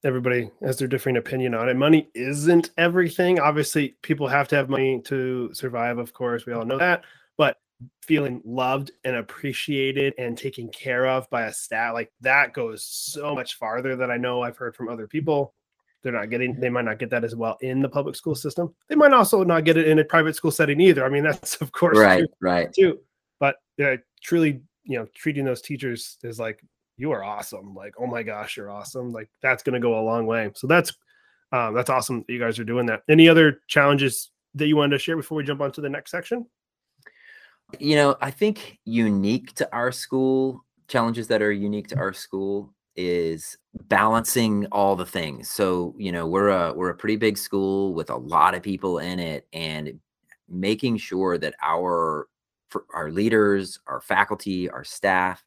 everybody 0.03 0.49
has 0.61 0.77
their 0.77 0.87
differing 0.87 1.17
opinion 1.17 1.53
on 1.53 1.69
it. 1.69 1.75
Money 1.75 2.09
isn't 2.13 2.71
everything. 2.77 3.39
Obviously, 3.39 3.95
people 4.01 4.27
have 4.27 4.47
to 4.49 4.55
have 4.55 4.69
money 4.69 5.01
to 5.05 5.53
survive. 5.53 5.97
Of 5.97 6.13
course, 6.13 6.45
we 6.45 6.53
all 6.53 6.65
know 6.65 6.77
that. 6.77 7.03
But 7.37 7.57
feeling 8.01 8.41
loved 8.43 8.91
and 9.05 9.15
appreciated 9.15 10.13
and 10.17 10.37
taken 10.37 10.67
care 10.69 11.05
of 11.05 11.29
by 11.29 11.43
a 11.43 11.53
staff 11.53 11.93
like 11.93 12.11
that 12.21 12.53
goes 12.53 12.83
so 12.83 13.33
much 13.33 13.55
farther 13.55 13.95
than 13.95 14.11
I 14.11 14.17
know 14.17 14.41
I've 14.41 14.57
heard 14.57 14.75
from 14.75 14.89
other 14.89 15.07
people. 15.07 15.53
They're 16.01 16.13
not 16.13 16.29
getting. 16.29 16.59
They 16.59 16.69
might 16.69 16.85
not 16.85 16.97
get 16.97 17.09
that 17.11 17.25
as 17.25 17.35
well 17.35 17.57
in 17.61 17.81
the 17.81 17.89
public 17.89 18.15
school 18.15 18.35
system. 18.35 18.73
They 18.87 18.95
might 18.95 19.13
also 19.13 19.43
not 19.43 19.65
get 19.65 19.77
it 19.77 19.87
in 19.87 19.99
a 19.99 20.05
private 20.05 20.35
school 20.35 20.51
setting 20.51 20.79
either. 20.79 21.05
I 21.05 21.09
mean, 21.09 21.23
that's 21.23 21.61
of 21.61 21.71
course 21.71 21.97
right 21.97 22.19
true 22.19 22.27
right 22.41 22.73
too. 22.73 22.99
But 23.39 23.57
uh, 23.81 23.97
truly, 24.21 24.61
you 24.89 24.97
know, 24.97 25.07
treating 25.13 25.45
those 25.45 25.61
teachers 25.61 26.17
is 26.23 26.39
like 26.39 26.61
you 26.97 27.11
are 27.11 27.23
awesome. 27.23 27.73
Like, 27.73 27.93
oh 27.97 28.07
my 28.07 28.23
gosh, 28.23 28.57
you're 28.57 28.69
awesome. 28.69 29.13
Like 29.13 29.29
that's 29.41 29.63
going 29.63 29.75
to 29.75 29.79
go 29.79 29.97
a 29.97 30.03
long 30.03 30.25
way. 30.25 30.51
So 30.55 30.67
that's 30.67 30.93
um, 31.51 31.73
that's 31.73 31.89
awesome 31.89 32.25
that 32.27 32.33
you 32.33 32.39
guys 32.39 32.59
are 32.59 32.65
doing 32.65 32.85
that. 32.87 33.03
Any 33.07 33.29
other 33.29 33.61
challenges 33.67 34.31
that 34.55 34.67
you 34.67 34.75
wanted 34.75 34.97
to 34.97 34.99
share 34.99 35.15
before 35.15 35.37
we 35.37 35.43
jump 35.43 35.61
on 35.61 35.71
to 35.71 35.81
the 35.81 35.89
next 35.89 36.11
section? 36.11 36.45
you 37.77 37.95
know 37.95 38.15
i 38.21 38.31
think 38.31 38.79
unique 38.85 39.53
to 39.53 39.71
our 39.75 39.91
school 39.91 40.65
challenges 40.87 41.27
that 41.27 41.41
are 41.41 41.51
unique 41.51 41.87
to 41.87 41.97
our 41.97 42.13
school 42.13 42.73
is 42.95 43.57
balancing 43.87 44.65
all 44.71 44.95
the 44.95 45.05
things 45.05 45.49
so 45.49 45.93
you 45.97 46.11
know 46.11 46.25
we're 46.25 46.49
a 46.49 46.73
we're 46.73 46.89
a 46.89 46.95
pretty 46.95 47.15
big 47.15 47.37
school 47.37 47.93
with 47.93 48.09
a 48.09 48.15
lot 48.15 48.55
of 48.55 48.63
people 48.63 48.99
in 48.99 49.19
it 49.19 49.47
and 49.53 49.99
making 50.49 50.97
sure 50.97 51.37
that 51.37 51.53
our 51.61 52.27
for 52.69 52.85
our 52.93 53.11
leaders 53.11 53.79
our 53.87 54.01
faculty 54.01 54.69
our 54.69 54.83
staff 54.83 55.43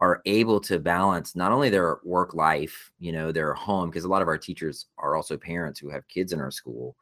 are 0.00 0.20
able 0.26 0.60
to 0.60 0.78
balance 0.78 1.36
not 1.36 1.52
only 1.52 1.70
their 1.70 1.98
work 2.04 2.34
life 2.34 2.90
you 2.98 3.12
know 3.12 3.32
their 3.32 3.54
home 3.54 3.90
because 3.90 4.04
a 4.04 4.08
lot 4.08 4.22
of 4.22 4.28
our 4.28 4.38
teachers 4.38 4.86
are 4.98 5.16
also 5.16 5.36
parents 5.36 5.78
who 5.78 5.88
have 5.88 6.06
kids 6.08 6.32
in 6.32 6.40
our 6.40 6.50
school 6.50 6.96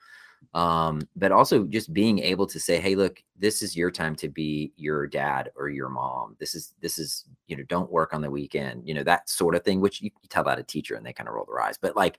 um, 0.54 1.00
but 1.16 1.32
also 1.32 1.64
just 1.64 1.92
being 1.92 2.18
able 2.18 2.46
to 2.46 2.60
say 2.60 2.80
hey 2.80 2.94
look 2.94 3.22
this 3.38 3.62
is 3.62 3.76
your 3.76 3.90
time 3.90 4.14
to 4.16 4.28
be 4.28 4.72
your 4.76 5.06
dad 5.06 5.50
or 5.56 5.68
your 5.68 5.88
mom. 5.88 6.36
This 6.38 6.54
is 6.54 6.74
this 6.80 6.98
is 6.98 7.24
you 7.46 7.56
know 7.56 7.64
don't 7.64 7.90
work 7.90 8.14
on 8.14 8.20
the 8.20 8.30
weekend 8.30 8.86
you 8.86 8.94
know 8.94 9.02
that 9.04 9.28
sort 9.28 9.54
of 9.54 9.64
thing 9.64 9.80
which 9.80 10.00
you, 10.00 10.10
you 10.22 10.28
tell 10.28 10.44
that 10.44 10.58
a 10.58 10.62
teacher 10.62 10.94
and 10.94 11.04
they 11.04 11.12
kind 11.12 11.28
of 11.28 11.34
roll 11.34 11.44
their 11.44 11.60
eyes 11.60 11.78
but 11.80 11.96
like 11.96 12.18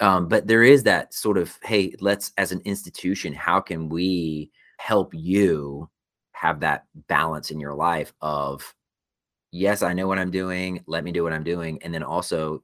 um, 0.00 0.28
but 0.28 0.46
there 0.46 0.62
is 0.62 0.84
that 0.84 1.12
sort 1.12 1.38
of 1.38 1.58
hey 1.62 1.94
let's 2.00 2.32
as 2.38 2.52
an 2.52 2.62
institution 2.64 3.32
how 3.32 3.60
can 3.60 3.88
we 3.88 4.50
help 4.78 5.12
you 5.12 5.88
have 6.38 6.60
that 6.60 6.86
balance 7.08 7.50
in 7.50 7.58
your 7.58 7.74
life 7.74 8.12
of 8.20 8.74
yes 9.50 9.82
i 9.82 9.92
know 9.92 10.06
what 10.06 10.18
i'm 10.18 10.30
doing 10.30 10.82
let 10.86 11.04
me 11.04 11.10
do 11.10 11.22
what 11.22 11.32
i'm 11.32 11.44
doing 11.44 11.78
and 11.82 11.92
then 11.92 12.02
also 12.02 12.62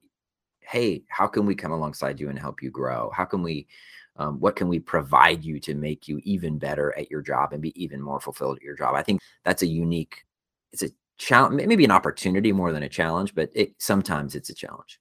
hey 0.66 1.02
how 1.08 1.26
can 1.26 1.46
we 1.46 1.54
come 1.54 1.72
alongside 1.72 2.18
you 2.18 2.28
and 2.28 2.38
help 2.38 2.62
you 2.62 2.70
grow? 2.70 3.10
How 3.14 3.24
can 3.24 3.42
we 3.42 3.66
um, 4.16 4.38
what 4.38 4.54
can 4.54 4.68
we 4.68 4.78
provide 4.78 5.44
you 5.44 5.58
to 5.60 5.74
make 5.74 6.06
you 6.06 6.20
even 6.22 6.56
better 6.56 6.96
at 6.96 7.10
your 7.10 7.20
job 7.20 7.52
and 7.52 7.60
be 7.60 7.72
even 7.80 8.00
more 8.00 8.20
fulfilled 8.20 8.58
at 8.58 8.62
your 8.62 8.76
job? 8.76 8.94
I 8.94 9.02
think 9.02 9.20
that's 9.44 9.62
a 9.62 9.66
unique 9.66 10.24
it's 10.72 10.82
a 10.82 10.90
challenge 11.16 11.64
maybe 11.66 11.84
an 11.84 11.90
opportunity 11.90 12.52
more 12.52 12.72
than 12.72 12.82
a 12.82 12.88
challenge 12.88 13.34
but 13.34 13.48
it 13.54 13.74
sometimes 13.78 14.34
it's 14.34 14.50
a 14.50 14.54
challenge. 14.54 15.00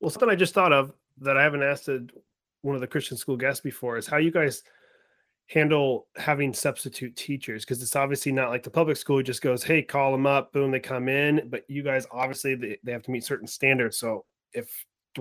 Well, 0.00 0.10
something 0.10 0.28
I 0.28 0.34
just 0.34 0.54
thought 0.54 0.72
of 0.72 0.92
that 1.20 1.36
I 1.36 1.42
haven't 1.42 1.62
asked 1.62 1.88
one 2.62 2.74
of 2.74 2.80
the 2.80 2.86
Christian 2.86 3.16
school 3.16 3.36
guests 3.36 3.60
before 3.60 3.96
is 3.96 4.06
how 4.06 4.16
you 4.16 4.30
guys 4.30 4.62
handle 5.48 6.06
having 6.16 6.54
substitute 6.54 7.14
teachers 7.16 7.64
because 7.64 7.82
it's 7.82 7.96
obviously 7.96 8.32
not 8.32 8.48
like 8.48 8.62
the 8.62 8.70
public 8.70 8.96
school 8.96 9.22
just 9.22 9.42
goes 9.42 9.62
hey 9.62 9.82
call 9.82 10.10
them 10.10 10.26
up 10.26 10.52
boom 10.52 10.70
they 10.70 10.80
come 10.80 11.08
in 11.08 11.46
but 11.50 11.64
you 11.68 11.82
guys 11.82 12.06
obviously 12.10 12.54
they, 12.54 12.78
they 12.82 12.92
have 12.92 13.02
to 13.02 13.10
meet 13.10 13.24
certain 13.24 13.46
standards. 13.46 13.98
So 13.98 14.24
if 14.52 14.70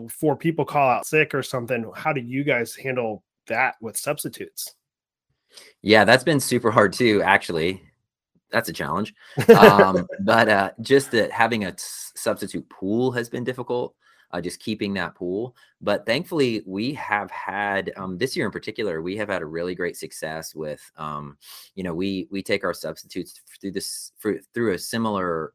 four 0.09 0.35
people 0.35 0.65
call 0.65 0.89
out 0.89 1.05
sick 1.05 1.35
or 1.35 1.43
something 1.43 1.91
how 1.95 2.13
do 2.13 2.21
you 2.21 2.43
guys 2.43 2.75
handle 2.75 3.23
that 3.47 3.75
with 3.81 3.97
substitutes? 3.97 4.75
Yeah 5.81 6.05
that's 6.05 6.23
been 6.23 6.39
super 6.39 6.71
hard 6.71 6.93
too 6.93 7.21
actually. 7.21 7.81
That's 8.49 8.69
a 8.69 8.73
challenge. 8.73 9.13
Um, 9.57 10.07
but 10.21 10.47
uh, 10.47 10.71
just 10.81 11.11
that 11.11 11.31
having 11.31 11.65
a 11.65 11.73
substitute 11.77 12.69
pool 12.69 13.11
has 13.11 13.27
been 13.27 13.43
difficult 13.43 13.95
uh, 14.33 14.41
just 14.41 14.59
keeping 14.59 14.93
that 14.93 15.15
pool 15.15 15.55
but 15.79 16.05
thankfully 16.05 16.63
we 16.65 16.93
have 16.93 17.29
had 17.31 17.91
um, 17.95 18.17
this 18.17 18.35
year 18.35 18.45
in 18.45 18.51
particular 18.51 19.01
we 19.01 19.15
have 19.15 19.29
had 19.29 19.41
a 19.41 19.45
really 19.45 19.75
great 19.75 19.95
success 19.95 20.53
with 20.55 20.91
um, 20.97 21.37
you 21.75 21.83
know 21.83 21.93
we 21.93 22.27
we 22.31 22.41
take 22.41 22.63
our 22.63 22.73
substitutes 22.73 23.39
through 23.61 23.71
this 23.71 24.11
through, 24.19 24.73
a 24.73 24.77
similar 24.77 25.53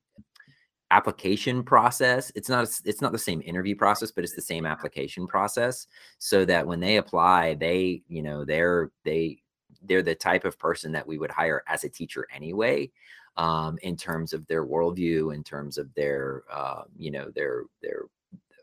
application 0.90 1.62
process. 1.62 2.32
It's 2.34 2.48
not 2.48 2.64
a- 2.64 2.82
it's 2.88 3.02
not 3.02 3.12
the 3.12 3.18
same 3.18 3.42
interview 3.44 3.76
process 3.76 4.10
but 4.10 4.24
it's 4.24 4.34
the 4.34 4.40
same 4.40 4.64
application 4.64 5.26
process 5.26 5.86
so 6.18 6.44
that 6.46 6.66
when 6.66 6.80
they 6.80 6.96
apply 6.96 7.54
they 7.54 8.02
you 8.08 8.22
know 8.22 8.44
they're 8.44 8.90
they 9.04 9.42
they're 9.82 10.02
the 10.02 10.14
type 10.14 10.44
of 10.44 10.58
person 10.58 10.92
that 10.92 11.06
we 11.06 11.18
would 11.18 11.30
hire 11.30 11.62
as 11.66 11.84
a 11.84 11.88
teacher 11.88 12.26
anyway 12.34 12.90
um, 13.36 13.78
in 13.82 13.96
terms 13.96 14.32
of 14.32 14.46
their 14.46 14.64
worldview 14.66 15.34
in 15.34 15.44
terms 15.44 15.78
of 15.78 15.92
their 15.94 16.42
uh, 16.50 16.82
you 16.96 17.10
know 17.10 17.30
their 17.34 17.64
their 17.82 18.02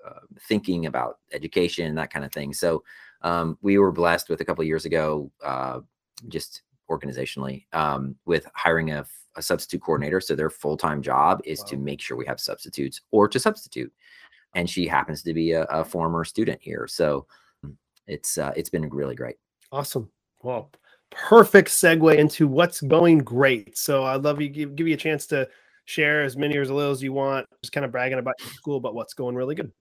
uh, 0.06 0.20
thinking 0.48 0.86
about 0.86 1.20
education 1.32 1.88
and 1.88 1.98
that 1.98 2.12
kind 2.12 2.26
of 2.26 2.32
thing 2.32 2.54
so 2.54 2.84
um, 3.22 3.58
we 3.62 3.78
were 3.78 3.91
blessed 3.91 4.30
with 4.30 4.41
a 4.41 4.46
couple 4.46 4.62
of 4.62 4.68
years 4.68 4.86
ago 4.86 5.32
uh, 5.44 5.80
just 6.28 6.62
organizationally 6.89 7.65
um, 7.74 8.15
with 8.26 8.48
hiring 8.54 8.91
a, 8.91 9.06
a 9.36 9.41
substitute 9.41 9.82
coordinator. 9.82 10.22
So 10.22 10.36
their 10.36 10.50
full 10.50 10.78
time 10.78 11.02
job 11.02 11.41
is 11.46 11.62
to 11.63 11.78
make 11.78 12.02
sure 12.02 12.18
we 12.18 12.26
have 12.26 12.39
substitutes 12.39 13.02
or 13.12 13.28
to 13.28 13.39
substitute. 13.39 13.91
And 14.54 14.70
she 14.70 14.88
happens 14.88 15.22
to 15.24 15.34
be 15.34 15.52
a, 15.52 15.63
a 15.63 15.84
former 15.84 16.24
student 16.24 16.62
here, 16.62 16.88
so 16.88 17.26
mm, 17.65 17.76
it's 18.08 18.38
uh, 18.38 18.54
it's 18.56 18.70
been 18.70 18.88
really 18.89 19.15
great. 19.15 19.36
Awesome. 19.72 20.10
Well, 20.44 20.72
perfect 21.12 21.70
segue 21.70 22.18
into 22.18 22.48
what's 22.48 22.80
going 22.80 23.20
great. 23.20 23.78
So 23.78 24.06
I'd 24.06 24.24
love 24.24 24.39
you 24.39 24.48
give, 24.48 24.76
give 24.76 24.88
you 24.88 24.94
a 24.94 24.98
chance 24.98 25.28
to 25.28 25.50
share 25.84 26.24
as 26.24 26.38
many 26.38 26.56
or 26.56 26.62
as 26.62 26.72
little 26.72 26.91
as 26.91 27.04
you 27.04 27.12
want, 27.12 27.48
just 27.62 27.74
kind 27.74 27.84
of 27.84 27.91
bragging 27.91 28.18
about 28.18 28.36
your 28.39 28.50
school, 28.52 28.80
but 28.80 28.96
what's 28.96 29.13
going 29.13 29.36
really 29.36 29.56
good. 29.56 29.72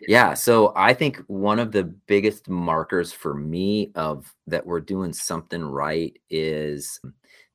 Yeah, 0.00 0.34
so 0.34 0.72
I 0.76 0.94
think 0.94 1.18
one 1.26 1.58
of 1.58 1.72
the 1.72 1.84
biggest 1.84 2.48
markers 2.48 3.12
for 3.12 3.34
me 3.34 3.90
of 3.94 4.32
that 4.46 4.64
we're 4.64 4.80
doing 4.80 5.12
something 5.12 5.62
right 5.62 6.16
is 6.30 7.00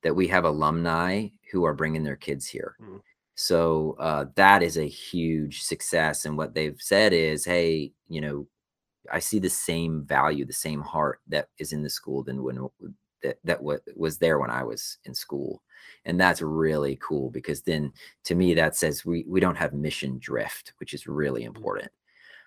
that 0.02 0.14
we 0.14 0.28
have 0.28 0.44
alumni 0.44 1.28
who 1.50 1.64
are 1.64 1.74
bringing 1.74 2.04
their 2.04 2.16
kids 2.16 2.46
here. 2.46 2.76
Mm. 2.80 3.00
So 3.34 3.96
uh, 3.98 4.26
that 4.36 4.62
is 4.62 4.76
a 4.76 4.86
huge 4.86 5.62
success. 5.62 6.24
And 6.24 6.36
what 6.36 6.54
they've 6.54 6.80
said 6.80 7.12
is, 7.12 7.44
hey, 7.44 7.92
you 8.08 8.20
know, 8.20 8.46
I 9.10 9.18
see 9.18 9.38
the 9.38 9.50
same 9.50 10.04
value, 10.04 10.44
the 10.44 10.52
same 10.52 10.80
heart 10.80 11.20
that 11.28 11.48
is 11.58 11.72
in 11.72 11.82
the 11.82 11.90
school 11.90 12.22
than 12.22 12.42
when 12.42 12.68
that 13.22 13.38
that 13.44 13.62
wa- 13.62 13.78
was 13.96 14.18
there 14.18 14.38
when 14.38 14.50
I 14.50 14.62
was 14.62 14.98
in 15.04 15.14
school, 15.14 15.62
and 16.04 16.18
that's 16.18 16.40
really 16.40 16.98
cool 17.02 17.30
because 17.30 17.62
then 17.62 17.92
to 18.24 18.34
me 18.34 18.54
that 18.54 18.76
says 18.76 19.04
we 19.04 19.24
we 19.28 19.40
don't 19.40 19.56
have 19.56 19.72
mission 19.74 20.18
drift, 20.18 20.72
which 20.78 20.94
is 20.94 21.06
really 21.06 21.44
important. 21.44 21.90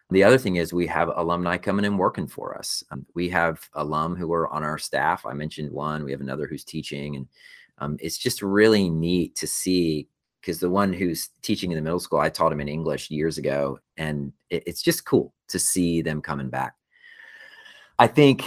The 0.09 0.23
other 0.23 0.37
thing 0.37 0.55
is 0.55 0.73
we 0.73 0.87
have 0.87 1.11
alumni 1.15 1.57
coming 1.57 1.85
and 1.85 1.99
working 1.99 2.27
for 2.27 2.57
us. 2.57 2.81
Um, 2.91 3.05
we 3.13 3.27
have 3.29 3.59
alum 3.73 4.15
who 4.15 4.31
are 4.31 4.47
on 4.53 4.63
our 4.63 4.77
staff. 4.77 5.25
I 5.25 5.33
mentioned 5.33 5.71
one. 5.71 6.03
We 6.05 6.11
have 6.11 6.21
another 6.21 6.47
who's 6.47 6.63
teaching, 6.63 7.17
and 7.17 7.27
um, 7.79 7.97
it's 7.99 8.17
just 8.17 8.41
really 8.41 8.89
neat 8.89 9.35
to 9.35 9.47
see 9.47 10.07
because 10.39 10.59
the 10.61 10.69
one 10.69 10.93
who's 10.93 11.29
teaching 11.41 11.71
in 11.71 11.75
the 11.75 11.81
middle 11.81 11.99
school, 11.99 12.19
I 12.19 12.29
taught 12.29 12.53
him 12.53 12.61
in 12.61 12.69
English 12.69 13.11
years 13.11 13.37
ago, 13.37 13.79
and 13.97 14.31
it- 14.49 14.63
it's 14.65 14.81
just 14.81 15.03
cool 15.03 15.33
to 15.49 15.59
see 15.59 16.01
them 16.01 16.21
coming 16.21 16.49
back. 16.49 16.75
I 17.99 18.07
think, 18.07 18.43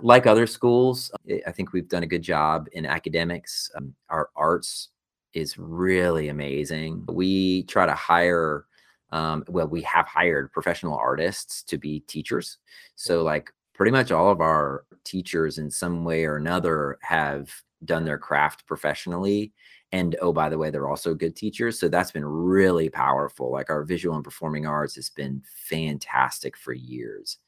like 0.00 0.26
other 0.26 0.46
schools, 0.46 1.10
I- 1.30 1.42
I 1.46 1.52
think 1.52 1.72
we've 1.72 1.88
done 1.88 2.02
a 2.02 2.06
good 2.06 2.22
job 2.22 2.68
in 2.72 2.86
academics. 2.86 3.70
Um, 3.74 3.94
our 4.08 4.30
arts 4.36 4.88
is 5.34 5.58
really 5.58 6.28
amazing. 6.28 7.04
We 7.08 7.64
try 7.64 7.84
to 7.84 7.94
hire, 7.94 8.66
um, 9.14 9.44
well, 9.48 9.68
we 9.68 9.80
have 9.82 10.08
hired 10.08 10.52
professional 10.52 10.98
artists 10.98 11.62
to 11.62 11.78
be 11.78 12.00
teachers. 12.00 12.58
So, 12.96 13.22
like, 13.22 13.52
pretty 13.72 13.92
much 13.92 14.10
all 14.10 14.28
of 14.28 14.40
our 14.40 14.84
teachers, 15.04 15.58
in 15.58 15.70
some 15.70 16.04
way 16.04 16.24
or 16.24 16.36
another, 16.36 16.98
have 17.00 17.48
done 17.84 18.04
their 18.04 18.18
craft 18.18 18.66
professionally. 18.66 19.52
And 19.92 20.16
oh, 20.20 20.32
by 20.32 20.48
the 20.48 20.58
way, 20.58 20.70
they're 20.70 20.88
also 20.88 21.14
good 21.14 21.36
teachers. 21.36 21.78
So 21.78 21.88
that's 21.88 22.10
been 22.10 22.24
really 22.24 22.88
powerful. 22.88 23.52
Like 23.52 23.70
our 23.70 23.84
visual 23.84 24.16
and 24.16 24.24
performing 24.24 24.66
arts 24.66 24.96
has 24.96 25.10
been 25.10 25.42
fantastic 25.68 26.56
for 26.56 26.72
years. 26.72 27.38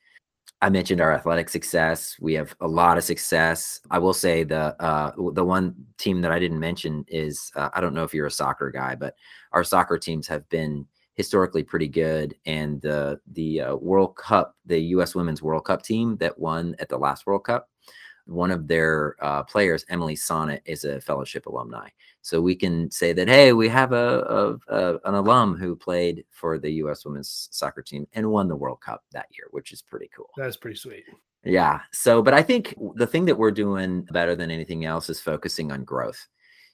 I 0.62 0.68
mentioned 0.70 1.00
our 1.00 1.12
athletic 1.12 1.48
success. 1.48 2.16
We 2.20 2.34
have 2.34 2.54
a 2.60 2.68
lot 2.68 2.96
of 2.96 3.04
success. 3.04 3.80
I 3.90 3.98
will 3.98 4.14
say 4.14 4.44
the 4.44 4.80
uh, 4.80 5.10
the 5.32 5.44
one 5.44 5.74
team 5.98 6.20
that 6.22 6.30
I 6.30 6.38
didn't 6.38 6.60
mention 6.60 7.04
is 7.08 7.50
uh, 7.56 7.70
I 7.74 7.80
don't 7.80 7.94
know 7.94 8.04
if 8.04 8.14
you're 8.14 8.26
a 8.26 8.30
soccer 8.30 8.70
guy, 8.70 8.94
but 8.94 9.16
our 9.52 9.64
soccer 9.64 9.98
teams 9.98 10.28
have 10.28 10.48
been 10.48 10.86
historically 11.16 11.62
pretty 11.64 11.88
good. 11.88 12.36
And 12.46 12.80
the 12.80 13.20
the 13.32 13.60
uh, 13.62 13.76
World 13.76 14.16
Cup, 14.16 14.56
the 14.64 14.78
U.S. 14.78 15.14
Women's 15.14 15.42
World 15.42 15.64
Cup 15.64 15.82
team 15.82 16.16
that 16.18 16.38
won 16.38 16.76
at 16.78 16.88
the 16.88 16.98
last 16.98 17.26
World 17.26 17.44
Cup, 17.44 17.68
one 18.26 18.50
of 18.50 18.68
their 18.68 19.16
uh, 19.20 19.42
players, 19.44 19.84
Emily 19.88 20.14
Sonnett, 20.14 20.60
is 20.64 20.84
a 20.84 21.00
fellowship 21.00 21.46
alumni. 21.46 21.88
So 22.22 22.40
we 22.40 22.56
can 22.56 22.90
say 22.90 23.12
that, 23.12 23.28
hey, 23.28 23.52
we 23.52 23.68
have 23.68 23.92
a, 23.92 24.58
a, 24.68 24.74
a 24.74 24.98
an 25.04 25.14
alum 25.14 25.56
who 25.56 25.76
played 25.76 26.24
for 26.30 26.58
the 26.58 26.70
U.S. 26.74 27.04
Women's 27.04 27.48
Soccer 27.52 27.82
team 27.82 28.06
and 28.12 28.30
won 28.30 28.48
the 28.48 28.56
World 28.56 28.80
Cup 28.80 29.04
that 29.12 29.26
year, 29.30 29.46
which 29.52 29.72
is 29.72 29.80
pretty 29.80 30.10
cool. 30.14 30.30
That's 30.36 30.56
pretty 30.56 30.76
sweet. 30.76 31.04
Yeah. 31.44 31.80
So, 31.92 32.22
but 32.22 32.34
I 32.34 32.42
think 32.42 32.74
the 32.96 33.06
thing 33.06 33.24
that 33.26 33.38
we're 33.38 33.52
doing 33.52 34.02
better 34.10 34.34
than 34.34 34.50
anything 34.50 34.84
else 34.84 35.08
is 35.08 35.20
focusing 35.20 35.70
on 35.70 35.84
growth. 35.84 36.26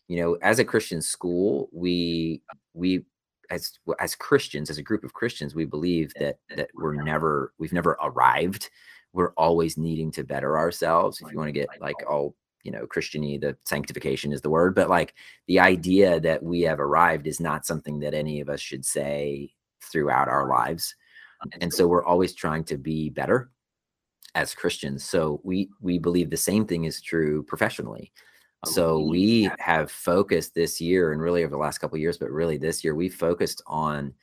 You 0.08 0.20
know, 0.22 0.34
as 0.42 0.58
a 0.58 0.64
Christian 0.64 1.02
school, 1.02 1.68
we 1.72 2.42
we 2.72 3.04
as 3.50 3.78
as 4.00 4.14
Christians, 4.14 4.70
as 4.70 4.78
a 4.78 4.82
group 4.82 5.04
of 5.04 5.12
Christians, 5.12 5.54
we 5.54 5.64
believe 5.64 6.12
that 6.18 6.38
that 6.56 6.70
we're 6.74 7.02
never 7.02 7.52
we've 7.58 7.72
never 7.72 7.96
arrived. 8.02 8.70
We're 9.12 9.32
always 9.32 9.76
needing 9.76 10.10
to 10.12 10.24
better 10.24 10.56
ourselves. 10.56 11.20
If 11.20 11.30
you 11.30 11.38
want 11.38 11.48
to 11.48 11.52
get 11.52 11.68
like 11.80 11.96
oh 12.08 12.12
all 12.12 12.36
you 12.64 12.70
know 12.70 12.86
Christiany, 12.86 13.40
the 13.40 13.56
sanctification 13.64 14.32
is 14.32 14.40
the 14.40 14.50
word, 14.50 14.74
but 14.74 14.88
like 14.88 15.14
the 15.48 15.60
idea 15.60 16.20
that 16.20 16.42
we 16.42 16.62
have 16.62 16.80
arrived 16.80 17.26
is 17.26 17.40
not 17.40 17.66
something 17.66 18.00
that 18.00 18.14
any 18.14 18.40
of 18.40 18.48
us 18.48 18.60
should 18.60 18.84
say 18.84 19.52
throughout 19.90 20.28
our 20.28 20.48
lives. 20.48 20.94
And 21.60 21.72
so 21.72 21.88
we're 21.88 22.04
always 22.04 22.34
trying 22.34 22.62
to 22.64 22.78
be 22.78 23.10
better 23.10 23.50
as 24.34 24.54
Christians. 24.54 25.04
So 25.04 25.40
we 25.44 25.70
we 25.80 25.98
believe 25.98 26.30
the 26.30 26.36
same 26.36 26.66
thing 26.66 26.84
is 26.84 27.00
true 27.00 27.42
professionally. 27.42 28.12
So 28.64 29.00
we 29.00 29.50
have 29.58 29.90
focused 29.90 30.54
this 30.54 30.80
year 30.80 31.12
and 31.12 31.20
really 31.20 31.42
over 31.42 31.50
the 31.50 31.56
last 31.56 31.78
couple 31.78 31.96
of 31.96 32.00
years, 32.00 32.16
but 32.16 32.30
really 32.30 32.58
this 32.58 32.84
year 32.84 32.94
we 32.94 33.08
focused 33.08 33.60
on 33.66 34.14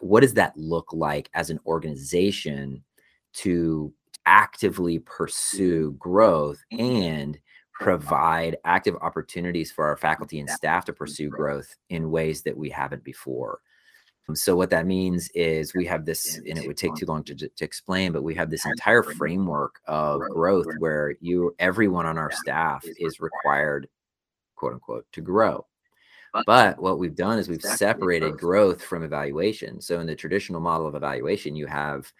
what 0.00 0.20
does 0.20 0.34
that 0.34 0.56
look 0.56 0.92
like 0.92 1.30
as 1.34 1.50
an 1.50 1.60
organization 1.64 2.82
to 3.34 3.92
actively 4.26 4.98
pursue 4.98 5.92
growth 5.92 6.60
and 6.72 7.38
provide 7.72 8.56
active 8.64 8.96
opportunities 9.00 9.70
for 9.70 9.86
our 9.86 9.96
faculty 9.96 10.40
and 10.40 10.50
staff 10.50 10.84
to 10.86 10.92
pursue 10.92 11.28
growth 11.28 11.76
in 11.90 12.10
ways 12.10 12.42
that 12.42 12.56
we 12.56 12.70
haven't 12.70 13.04
before. 13.04 13.60
So 14.34 14.56
what 14.56 14.70
that 14.70 14.86
means 14.86 15.28
is 15.34 15.72
we 15.74 15.86
have 15.86 16.04
this, 16.04 16.38
and 16.38 16.58
it 16.58 16.66
would 16.66 16.76
take 16.76 16.94
too 16.96 17.06
long 17.06 17.22
to, 17.24 17.34
to 17.34 17.64
explain, 17.64 18.10
but 18.12 18.24
we 18.24 18.34
have 18.34 18.50
this 18.50 18.66
entire 18.66 19.02
framework 19.02 19.80
of 19.86 20.20
growth 20.20 20.66
where 20.78 21.14
you, 21.20 21.54
everyone 21.60 22.06
on 22.06 22.18
our 22.18 22.32
staff 22.32 22.84
is 22.98 23.20
required, 23.20 23.88
quote 24.56 24.72
unquote, 24.72 25.06
to 25.12 25.20
grow. 25.20 25.64
But 26.44 26.82
what 26.82 26.98
we've 26.98 27.14
done 27.14 27.38
is 27.38 27.48
we've 27.48 27.62
separated 27.62 28.36
growth 28.36 28.82
from 28.82 29.04
evaluation. 29.04 29.80
So 29.80 30.00
in 30.00 30.06
the 30.06 30.16
traditional 30.16 30.60
model 30.60 30.86
of 30.86 30.94
evaluation, 30.94 31.54
you 31.54 31.66
have 31.66 32.12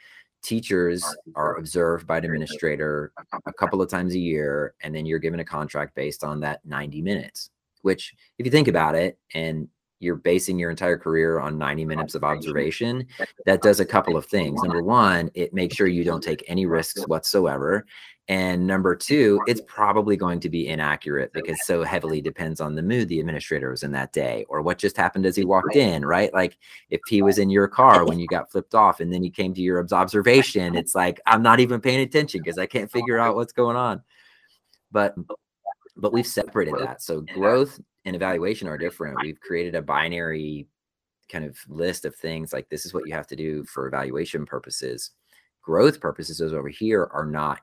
teachers 0.43 1.05
are 1.35 1.57
observed. 1.57 2.07
by 2.07 2.19
an 2.19 2.25
administrator 2.25 3.13
a 3.47 3.53
couple 3.53 3.83
of 3.83 3.91
times 3.91 4.15
a 4.15 4.19
year, 4.19 4.75
and 4.81 4.95
then 4.95 5.07
you're 5.07 5.19
given 5.19 5.41
a 5.41 5.45
contract 5.45 5.95
based 5.97 6.23
on 6.23 6.41
that 6.41 6.65
90 6.65 7.03
minutes. 7.03 7.51
Which, 7.83 8.15
if 8.39 8.47
you 8.47 8.51
think 8.51 8.69
about 8.69 8.95
it, 8.95 9.19
and 9.35 9.69
you're 9.99 10.17
basing 10.17 10.59
your 10.59 10.71
entire 10.71 10.99
career 10.99 11.41
on 11.41 11.59
90 11.59 11.85
minutes 11.85 12.15
of 12.15 12.25
observation, 12.25 13.07
that 13.47 13.63
does 13.63 13.81
a 13.81 13.85
couple 13.85 14.17
of 14.17 14.27
things. 14.27 14.63
Number 14.63 14.83
one, 14.83 15.31
it 15.35 15.55
makes 15.55 15.77
sure 15.77 15.87
you 15.87 16.05
don't 16.05 16.23
take 16.23 16.45
any 16.47 16.67
risks 16.67 17.07
whatsoever. 17.07 17.87
And 18.29 18.67
number 18.67 18.97
two, 18.97 19.41
it's 19.47 19.61
probably 19.69 20.17
going 20.17 20.41
to 20.41 20.49
be 20.49 20.67
inaccurate 20.67 21.33
because 21.33 21.65
so 21.65 21.85
heavily 21.85 22.21
depends 22.21 22.61
on 22.61 22.75
the 22.75 22.83
mood 22.83 23.09
the 23.09 23.21
administrator 23.21 23.71
was 23.71 23.85
in 23.85 23.93
that 23.93 24.13
day 24.13 24.45
or 24.49 24.63
what 24.63 24.79
just 24.79 24.97
happened 24.97 25.27
as 25.27 25.37
he 25.37 25.45
walked 25.45 25.77
in, 25.77 26.05
right? 26.05 26.35
Like 26.35 26.59
if 26.91 27.01
he 27.09 27.23
was 27.23 27.39
in 27.39 27.51
your 27.51 27.69
car 27.69 28.05
when 28.05 28.19
you 28.19 28.27
got 28.27 28.51
flipped 28.51 28.75
off 28.75 28.99
and 28.99 29.13
then 29.13 29.23
he 29.23 29.31
came 29.31 29.55
to 29.55 29.63
your 29.63 29.87
observation, 29.93 30.75
it's 30.75 30.95
like, 30.95 31.21
I'm 31.25 31.43
not 31.43 31.61
even 31.61 31.81
paying 31.81 32.01
attention 32.01 32.41
because 32.43 32.59
I 32.59 32.67
can't 32.67 32.91
figure 32.91 33.19
out 33.19 33.37
what's 33.37 33.53
going 33.53 33.77
on. 33.77 34.03
But 34.91 35.15
but 35.97 36.13
we've 36.13 36.27
separated 36.27 36.75
that. 36.81 37.03
So 37.03 37.21
growth 37.35 37.81
and 38.07 38.17
evaluation 38.17 38.69
are 38.69 38.79
different. 38.79 39.19
We've 39.21 39.41
created 39.41 39.75
a 39.75 39.83
binary 39.83 40.69
kind 41.29 41.45
of 41.45 41.59
list 41.69 42.05
of 42.05 42.15
things 42.15 42.53
like 42.53 42.69
this 42.69 42.87
is 42.87 42.95
what 42.95 43.07
you 43.07 43.13
have 43.13 43.27
to 43.27 43.37
do 43.37 43.65
for 43.65 43.89
evaluation 43.89 44.47
purposes. 44.47 45.11
Growth 45.61 46.01
purposes 46.01 46.39
those 46.39 46.53
over 46.53 46.69
here 46.69 47.11
are 47.13 47.27
not 47.27 47.61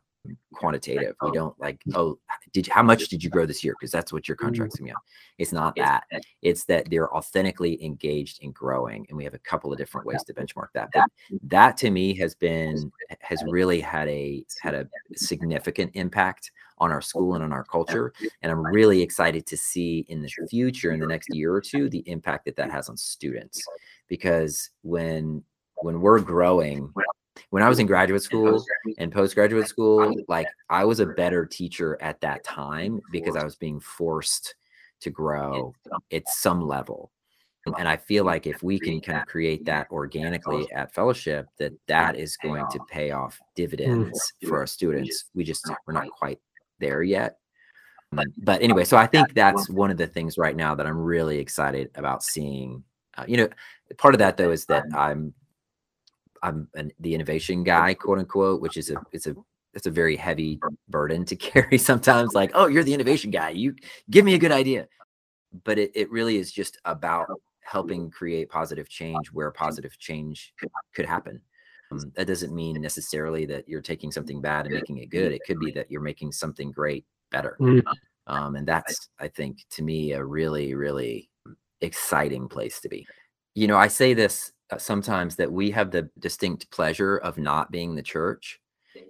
quantitative. 0.53 1.15
We 1.21 1.31
don't 1.31 1.59
like, 1.59 1.81
oh, 1.95 2.17
did 2.51 2.67
you, 2.67 2.73
how 2.73 2.83
much 2.83 3.07
did 3.09 3.23
you 3.23 3.29
grow 3.29 3.45
this 3.45 3.63
year? 3.63 3.75
Because 3.79 3.91
that's 3.91 4.13
what 4.13 4.27
your 4.27 4.37
contract's 4.37 4.79
be 4.79 4.91
on. 4.91 4.97
It's 5.37 5.51
not 5.51 5.75
that. 5.75 6.03
It's 6.41 6.65
that 6.65 6.89
they're 6.89 7.13
authentically 7.13 7.83
engaged 7.83 8.41
in 8.41 8.51
growing, 8.51 9.05
and 9.09 9.17
we 9.17 9.23
have 9.23 9.33
a 9.33 9.39
couple 9.39 9.71
of 9.71 9.77
different 9.77 10.07
ways 10.07 10.23
to 10.23 10.33
benchmark 10.33 10.67
that. 10.73 10.89
But 10.93 11.05
that 11.43 11.77
to 11.77 11.91
me 11.91 12.15
has 12.17 12.35
been 12.35 12.91
has 13.21 13.43
really 13.47 13.79
had 13.79 14.07
a 14.07 14.45
had 14.61 14.75
a 14.75 14.87
significant 15.15 15.91
impact 15.95 16.51
on 16.77 16.91
our 16.91 17.01
school 17.01 17.35
and 17.35 17.43
on 17.43 17.53
our 17.53 17.63
culture. 17.71 18.13
And 18.41 18.51
I'm 18.51 18.63
really 18.63 19.01
excited 19.01 19.45
to 19.47 19.57
see 19.57 20.05
in 20.09 20.21
the 20.21 20.29
future, 20.49 20.91
in 20.91 20.99
the 20.99 21.07
next 21.07 21.33
year 21.33 21.53
or 21.53 21.61
two, 21.61 21.89
the 21.89 22.07
impact 22.07 22.45
that 22.45 22.55
that 22.57 22.71
has 22.71 22.89
on 22.89 22.97
students. 22.97 23.63
Because 24.07 24.69
when 24.81 25.43
when 25.77 25.99
we're 25.99 26.19
growing, 26.19 26.93
when 27.49 27.63
I 27.63 27.69
was 27.69 27.79
in 27.79 27.87
graduate 27.87 28.21
school 28.21 28.63
and 28.97 29.11
postgraduate 29.11 29.67
school, 29.67 30.13
like 30.27 30.47
I 30.69 30.85
was 30.85 30.99
a 30.99 31.05
better 31.05 31.45
teacher 31.45 31.97
at 32.01 32.21
that 32.21 32.43
time 32.43 33.01
because 33.11 33.35
I 33.35 33.43
was 33.43 33.55
being 33.55 33.79
forced 33.79 34.55
to 35.01 35.09
grow 35.09 35.73
at 36.11 36.27
some 36.27 36.67
level. 36.67 37.11
And 37.77 37.87
I 37.87 37.95
feel 37.95 38.25
like 38.25 38.45
if 38.45 38.61
we 38.61 38.77
can 38.77 38.99
kind 38.99 39.19
of 39.19 39.25
create 39.25 39.63
that 39.65 39.87
organically 39.89 40.69
at 40.73 40.93
fellowship, 40.93 41.47
that 41.59 41.71
that 41.87 42.17
is 42.17 42.35
going 42.35 42.65
to 42.71 42.79
pay 42.89 43.11
off 43.11 43.39
dividends 43.55 44.33
for 44.47 44.59
our 44.59 44.67
students. 44.67 45.25
We 45.33 45.45
just 45.45 45.69
we're 45.87 45.93
not 45.93 46.09
quite 46.09 46.39
there. 46.79 47.03
yet. 47.03 47.37
But 48.37 48.61
anyway, 48.61 48.83
so 48.83 48.97
I 48.97 49.07
think 49.07 49.33
that's 49.33 49.69
one 49.69 49.89
of 49.89 49.97
the 49.97 50.07
things 50.07 50.37
right 50.37 50.55
now 50.55 50.75
that 50.75 50.85
I'm 50.85 50.97
really 50.97 51.39
excited 51.39 51.89
about 51.95 52.21
seeing. 52.21 52.83
Uh, 53.17 53.25
you 53.27 53.37
know, 53.37 53.49
part 53.97 54.13
of 54.13 54.19
that 54.19 54.37
though 54.37 54.51
is 54.51 54.65
that 54.65 54.83
I'm 54.93 55.33
I'm 56.43 56.67
an, 56.75 56.91
the 56.99 57.15
innovation 57.15 57.63
guy, 57.63 57.95
quote 57.95 58.19
unquote, 58.19 58.61
which 58.61 58.77
is 58.77 58.91
a 58.91 59.01
it's 59.11 59.25
a 59.25 59.35
it's 59.73 59.87
a 59.87 59.91
very 59.91 60.15
heavy 60.15 60.59
burden 60.89 61.25
to 61.25 61.35
carry 61.51 61.77
sometimes. 61.77 62.33
Like, 62.33 62.51
oh, 62.53 62.67
you're 62.67 62.83
the 62.83 62.93
innovation 62.93 63.31
guy. 63.31 63.49
You 63.49 63.75
give 64.11 64.25
me 64.25 64.35
a 64.35 64.39
good 64.39 64.51
idea. 64.51 64.87
But 65.63 65.79
it, 65.79 65.91
it 65.93 66.11
really 66.11 66.37
is 66.37 66.51
just 66.51 66.77
about 66.85 67.27
helping 67.61 68.09
create 68.09 68.49
positive 68.49 68.89
change 68.89 69.31
where 69.31 69.51
positive 69.51 69.97
change 69.99 70.53
could, 70.93 71.05
happen. 71.05 71.39
Um, 71.91 72.11
that 72.15 72.25
doesn't 72.25 72.53
mean 72.53 72.81
necessarily 72.81 73.45
that 73.45 73.67
you're 73.69 73.81
taking 73.81 74.11
something 74.11 74.41
bad 74.41 74.65
and 74.65 74.73
making 74.73 74.97
it 74.97 75.09
good. 75.09 75.31
It 75.31 75.41
could 75.45 75.59
be 75.59 75.71
that 75.71 75.91
you're 75.91 76.01
making 76.01 76.31
something 76.31 76.71
great 76.71 77.05
better. 77.31 77.55
Mm. 77.59 77.83
Um, 78.25 78.55
and 78.55 78.67
that's, 78.67 79.09
I 79.19 79.27
think, 79.27 79.59
to 79.71 79.83
me, 79.83 80.13
a 80.13 80.23
really, 80.23 80.73
really 80.73 81.29
exciting 81.81 82.47
place 82.47 82.81
to 82.81 82.89
be. 82.89 83.05
You 83.53 83.67
know, 83.67 83.77
I 83.77 83.89
say 83.89 84.15
this 84.15 84.52
Uh, 84.71 84.77
sometimes 84.77 85.35
that 85.35 85.51
we 85.51 85.71
have 85.71 85.91
the 85.91 86.09
distinct 86.19 86.69
pleasure 86.71 87.17
of 87.17 87.37
not 87.37 87.71
being 87.71 87.95
the 87.95 88.01
church. 88.01 88.59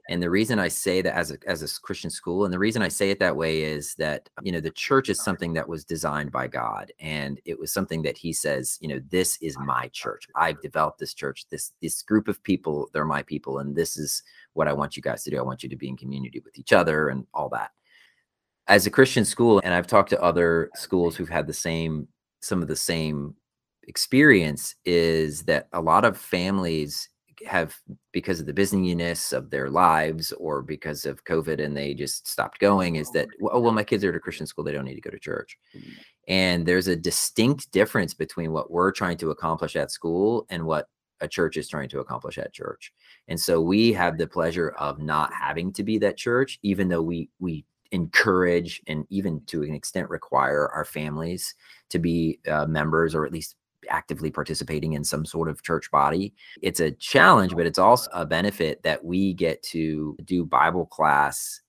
And 0.09 0.23
the 0.23 0.29
reason 0.29 0.59
I 0.59 0.69
say 0.69 1.01
that 1.01 1.15
as 1.15 1.31
a, 1.31 1.37
as 1.45 1.61
a 1.61 1.81
Christian 1.81 2.09
school, 2.09 2.45
and 2.45 2.53
the 2.53 2.59
reason 2.59 2.81
I 2.81 2.87
say 2.87 3.11
it 3.11 3.19
that 3.19 3.35
way 3.35 3.63
is 3.63 3.95
that, 3.95 4.29
you 4.41 4.51
know, 4.51 4.61
the 4.61 4.71
church 4.71 5.09
is 5.09 5.21
something 5.21 5.53
that 5.53 5.67
was 5.67 5.83
designed 5.83 6.31
by 6.31 6.47
God. 6.47 6.91
And 6.99 7.39
it 7.43 7.59
was 7.59 7.73
something 7.73 8.01
that 8.03 8.17
he 8.17 8.31
says, 8.31 8.77
you 8.81 8.87
know, 8.87 9.01
this 9.09 9.37
is 9.41 9.57
my 9.59 9.89
church. 9.89 10.25
I've 10.35 10.61
developed 10.61 10.99
this 10.99 11.13
church, 11.13 11.45
this, 11.49 11.73
this 11.81 12.01
group 12.01 12.29
of 12.29 12.41
people, 12.43 12.89
they're 12.93 13.05
my 13.05 13.23
people. 13.23 13.59
And 13.59 13.75
this 13.75 13.97
is 13.97 14.23
what 14.53 14.69
I 14.69 14.73
want 14.73 14.95
you 14.95 15.03
guys 15.03 15.23
to 15.23 15.29
do. 15.29 15.37
I 15.37 15.43
want 15.43 15.63
you 15.63 15.69
to 15.69 15.75
be 15.75 15.89
in 15.89 15.97
community 15.97 16.39
with 16.39 16.57
each 16.57 16.71
other 16.71 17.09
and 17.09 17.27
all 17.33 17.49
that. 17.49 17.71
As 18.67 18.87
a 18.87 18.91
Christian 18.91 19.25
school, 19.25 19.59
and 19.63 19.73
I've 19.73 19.87
talked 19.87 20.11
to 20.11 20.21
other 20.21 20.69
schools 20.75 21.17
who've 21.17 21.27
had 21.27 21.47
the 21.47 21.53
same, 21.53 22.07
some 22.41 22.61
of 22.61 22.69
the 22.69 22.75
same 22.77 23.35
experience 23.87 24.75
is 24.85 25.43
that 25.43 25.67
a 25.73 25.81
lot 25.81 26.05
of 26.05 26.17
families 26.17 27.09
have 27.45 27.75
because 28.11 28.39
of 28.39 28.45
the 28.45 28.53
busyness 28.53 29.33
of 29.33 29.49
their 29.49 29.69
lives 29.69 30.31
or 30.33 30.61
because 30.61 31.05
of 31.05 31.23
covid 31.25 31.61
and 31.63 31.75
they 31.75 31.93
just 31.93 32.27
stopped 32.27 32.59
going 32.59 32.95
is 32.95 33.11
that 33.11 33.27
oh 33.51 33.59
well 33.59 33.71
my 33.71 33.83
kids 33.83 34.03
are 34.03 34.09
at 34.09 34.15
a 34.15 34.19
christian 34.19 34.45
school 34.47 34.63
they 34.63 34.71
don't 34.71 34.85
need 34.85 34.95
to 34.95 35.01
go 35.01 35.09
to 35.09 35.19
church. 35.19 35.57
And 36.27 36.65
there's 36.65 36.87
a 36.87 36.95
distinct 36.95 37.71
difference 37.71 38.13
between 38.13 38.53
what 38.53 38.71
we're 38.71 38.91
trying 38.91 39.17
to 39.17 39.31
accomplish 39.31 39.75
at 39.75 39.91
school 39.91 40.45
and 40.49 40.65
what 40.65 40.87
a 41.19 41.27
church 41.27 41.57
is 41.57 41.67
trying 41.67 41.89
to 41.89 41.99
accomplish 41.99 42.37
at 42.37 42.53
church. 42.53 42.93
And 43.27 43.39
so 43.39 43.59
we 43.59 43.91
have 43.93 44.17
the 44.17 44.27
pleasure 44.27 44.69
of 44.71 44.99
not 44.99 45.33
having 45.33 45.73
to 45.73 45.83
be 45.83 45.97
that 45.99 46.17
church 46.17 46.59
even 46.63 46.87
though 46.87 47.01
we 47.01 47.29
we 47.39 47.65
encourage 47.91 48.81
and 48.87 49.05
even 49.09 49.41
to 49.45 49.63
an 49.63 49.73
extent 49.73 50.09
require 50.09 50.67
our 50.69 50.83
families 50.83 51.53
to 51.89 51.99
be 51.99 52.39
uh, 52.49 52.65
members 52.65 53.13
or 53.13 53.25
at 53.25 53.31
least 53.31 53.55
actively 53.89 54.31
participating 54.31 54.93
in 54.93 55.03
some 55.03 55.25
sort 55.25 55.49
of 55.49 55.63
church 55.63 55.89
body. 55.91 56.33
It's 56.61 56.79
a 56.79 56.91
challenge, 56.91 57.55
but 57.55 57.65
it's 57.65 57.79
also 57.79 58.09
a 58.13 58.25
benefit 58.25 58.83
that 58.83 59.03
we 59.03 59.33
get 59.33 59.61
to 59.63 60.17
do 60.23 60.45
Bible 60.45 60.85
class 60.85 61.61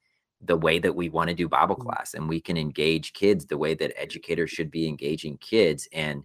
the 0.47 0.57
way 0.57 0.79
that 0.79 0.95
we 0.95 1.09
want 1.09 1.29
to 1.29 1.35
do 1.35 1.49
Bible 1.49 1.77
mm-hmm. 1.77 1.89
class 1.89 2.15
and 2.15 2.29
we 2.29 2.41
can 2.41 2.57
engage 2.57 3.13
kids 3.13 3.47
the 3.47 3.59
way 3.59 3.75
that 3.75 3.93
educators 4.01 4.51
should 4.51 4.71
be 4.71 4.87
engaging 4.87 5.39
kids. 5.39 5.89
And 5.93 6.23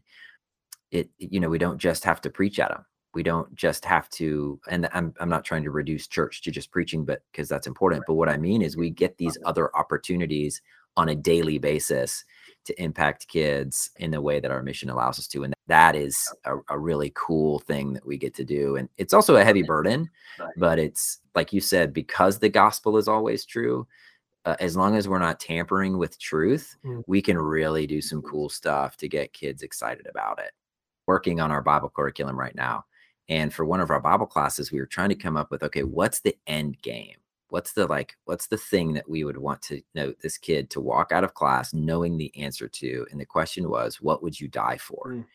it, 0.91 1.10
you 1.17 1.39
know, 1.39 1.49
we 1.49 1.58
don't 1.58 1.78
just 1.78 2.04
have 2.04 2.21
to 2.21 2.30
preach 2.30 2.60
at 2.60 2.69
them. 2.69 2.86
We 3.13 3.23
don't 3.23 3.54
just 3.56 3.86
have 3.86 4.10
to, 4.12 4.60
and 4.69 4.88
I'm, 4.93 5.13
I'm 5.19 5.30
not 5.30 5.43
trying 5.43 5.63
to 5.63 5.71
reduce 5.71 6.08
church 6.08 6.43
to 6.43 6.52
just 6.52 6.71
preaching, 6.71 7.06
but 7.06 7.23
because 7.32 7.49
that's 7.49 7.67
important. 7.67 8.04
But 8.06 8.15
what 8.15 8.30
I 8.30 8.38
mean 8.38 8.62
is 8.62 8.78
we 8.78 8.91
get 8.91 9.17
these 9.17 9.38
other 9.45 9.75
opportunities 9.75 10.62
on 10.95 11.10
a 11.10 11.15
daily 11.15 11.58
basis 11.58 12.23
to 12.65 12.82
impact 12.82 13.28
kids 13.28 13.89
in 13.98 14.12
the 14.12 14.22
way 14.22 14.39
that 14.39 14.52
our 14.52 14.62
mission 14.62 14.89
allows 14.89 15.19
us 15.19 15.28
to. 15.28 15.43
And 15.43 15.54
that 15.67 15.95
is 15.95 16.17
a, 16.45 16.58
a, 16.69 16.78
really 16.78 17.12
cool 17.15 17.60
thing 17.60 17.93
that 17.93 18.06
we 18.06 18.17
get 18.17 18.34
to 18.36 18.43
do. 18.43 18.76
And 18.76 18.89
it's 18.98 19.13
also 19.13 19.36
a 19.36 19.43
heavy 19.43 19.63
burden, 19.63 20.10
but 20.58 20.80
it's 20.80 21.19
like 21.36 21.54
you 21.54 21.62
said, 21.62 21.93
because 21.93 22.39
the 22.39 22.50
gospel 22.50 22.98
is 22.98 23.08
always 23.08 23.45
true. 23.45 23.88
Uh, 24.45 24.56
as 24.60 24.78
long 24.78 24.95
as 24.95 25.08
we're 25.08 25.19
not 25.19 25.39
tampering 25.39 25.98
with 25.98 26.19
truth, 26.19 26.76
mm. 26.86 27.04
we 27.08 27.22
can 27.22 27.38
really 27.38 27.86
do 27.86 28.02
some 28.02 28.22
cool 28.22 28.50
stuff 28.50 28.98
to 28.98 29.08
get 29.08 29.34
kids 29.34 29.63
excited 29.63 30.08
about 30.08 30.39
it. 30.39 30.52
Working 31.08 31.39
on 31.39 31.52
our 31.52 31.62
Bible 31.62 31.89
curriculum 31.89 32.39
right 32.39 32.56
now. 32.56 32.86
And 33.28 33.54
for 33.54 33.65
one 33.65 33.80
of 33.80 33.91
our 33.91 34.00
Bible 34.00 34.26
classes, 34.26 34.72
we 34.72 34.80
were 34.80 34.86
trying 34.86 35.10
to 35.10 35.15
come 35.15 35.38
up 35.38 35.52
with 35.52 35.63
okay, 35.63 35.84
what's 35.84 36.19
the 36.22 36.36
end 36.48 36.82
game? 36.82 37.17
What's 37.50 37.74
the 37.74 37.88
like 37.88 38.16
what's 38.26 38.48
the 38.48 38.58
thing 38.58 38.94
that 38.94 39.10
we 39.10 39.24
would 39.24 39.38
want 39.38 39.62
to 39.64 39.82
know 39.96 40.14
this 40.22 40.38
kid 40.38 40.70
to 40.72 40.82
walk 40.82 41.12
out 41.12 41.24
of 41.24 41.34
class 41.34 41.74
knowing 41.74 42.18
the 42.18 42.36
answer 42.38 42.68
to? 42.68 43.06
And 43.12 43.20
the 43.20 43.26
question 43.26 43.70
was 43.70 44.02
what 44.02 44.24
would 44.24 44.40
you 44.40 44.48
die 44.48 44.78
for? 44.78 45.08
Mm. 45.08 45.26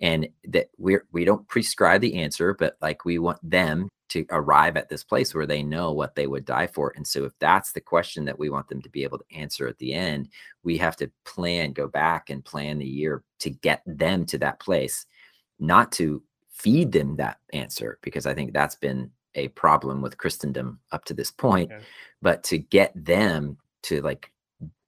and 0.00 0.28
that 0.48 0.68
we're 0.78 1.06
we 1.12 1.24
don't 1.24 1.46
prescribe 1.48 2.00
the 2.00 2.14
answer 2.14 2.54
but 2.54 2.76
like 2.80 3.04
we 3.04 3.18
want 3.18 3.38
them 3.48 3.88
to 4.08 4.26
arrive 4.30 4.76
at 4.76 4.90
this 4.90 5.02
place 5.02 5.34
where 5.34 5.46
they 5.46 5.62
know 5.62 5.90
what 5.90 6.14
they 6.14 6.26
would 6.26 6.44
die 6.44 6.66
for. 6.66 6.92
And 6.96 7.06
so 7.06 7.24
if 7.24 7.32
that's 7.38 7.72
the 7.72 7.80
question 7.80 8.26
that 8.26 8.38
we 8.38 8.50
want 8.50 8.68
them 8.68 8.82
to 8.82 8.90
be 8.90 9.04
able 9.04 9.18
to 9.18 9.36
answer 9.36 9.66
at 9.66 9.78
the 9.78 9.94
end 9.94 10.28
we 10.62 10.76
have 10.78 10.96
to 10.96 11.10
plan 11.24 11.72
go 11.72 11.88
back 11.88 12.30
and 12.30 12.44
plan 12.44 12.78
the 12.78 12.86
year 12.86 13.22
to 13.40 13.50
get 13.50 13.82
them 13.86 14.26
to 14.26 14.38
that 14.38 14.60
place 14.60 15.06
not 15.58 15.92
to 15.92 16.22
feed 16.50 16.92
them 16.92 17.16
that 17.16 17.38
answer 17.52 17.98
because 18.02 18.26
i 18.26 18.34
think 18.34 18.52
that's 18.52 18.76
been 18.76 19.10
a 19.34 19.48
problem 19.48 20.02
with 20.02 20.18
Christendom 20.18 20.80
up 20.92 21.04
to 21.06 21.14
this 21.14 21.30
point, 21.30 21.72
okay. 21.72 21.82
but 22.20 22.42
to 22.44 22.58
get 22.58 22.92
them 22.94 23.56
to 23.84 24.00
like 24.02 24.32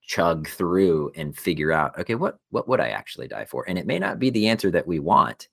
chug 0.03 0.49
through 0.49 1.11
and 1.17 1.37
figure 1.37 1.73
out, 1.73 1.99
okay, 1.99 2.15
what 2.15 2.39
what 2.51 2.69
would 2.69 2.81
I 2.81 2.89
actually 2.89 3.29
die 3.29 3.47
for? 3.47 3.65
And 3.69 3.79
it 3.79 3.87
may 3.87 3.99
not 3.99 4.19
be 4.19 4.31
the 4.31 4.49
answer 4.49 4.71
that 4.71 4.87
we 4.87 4.99
want, 4.99 5.49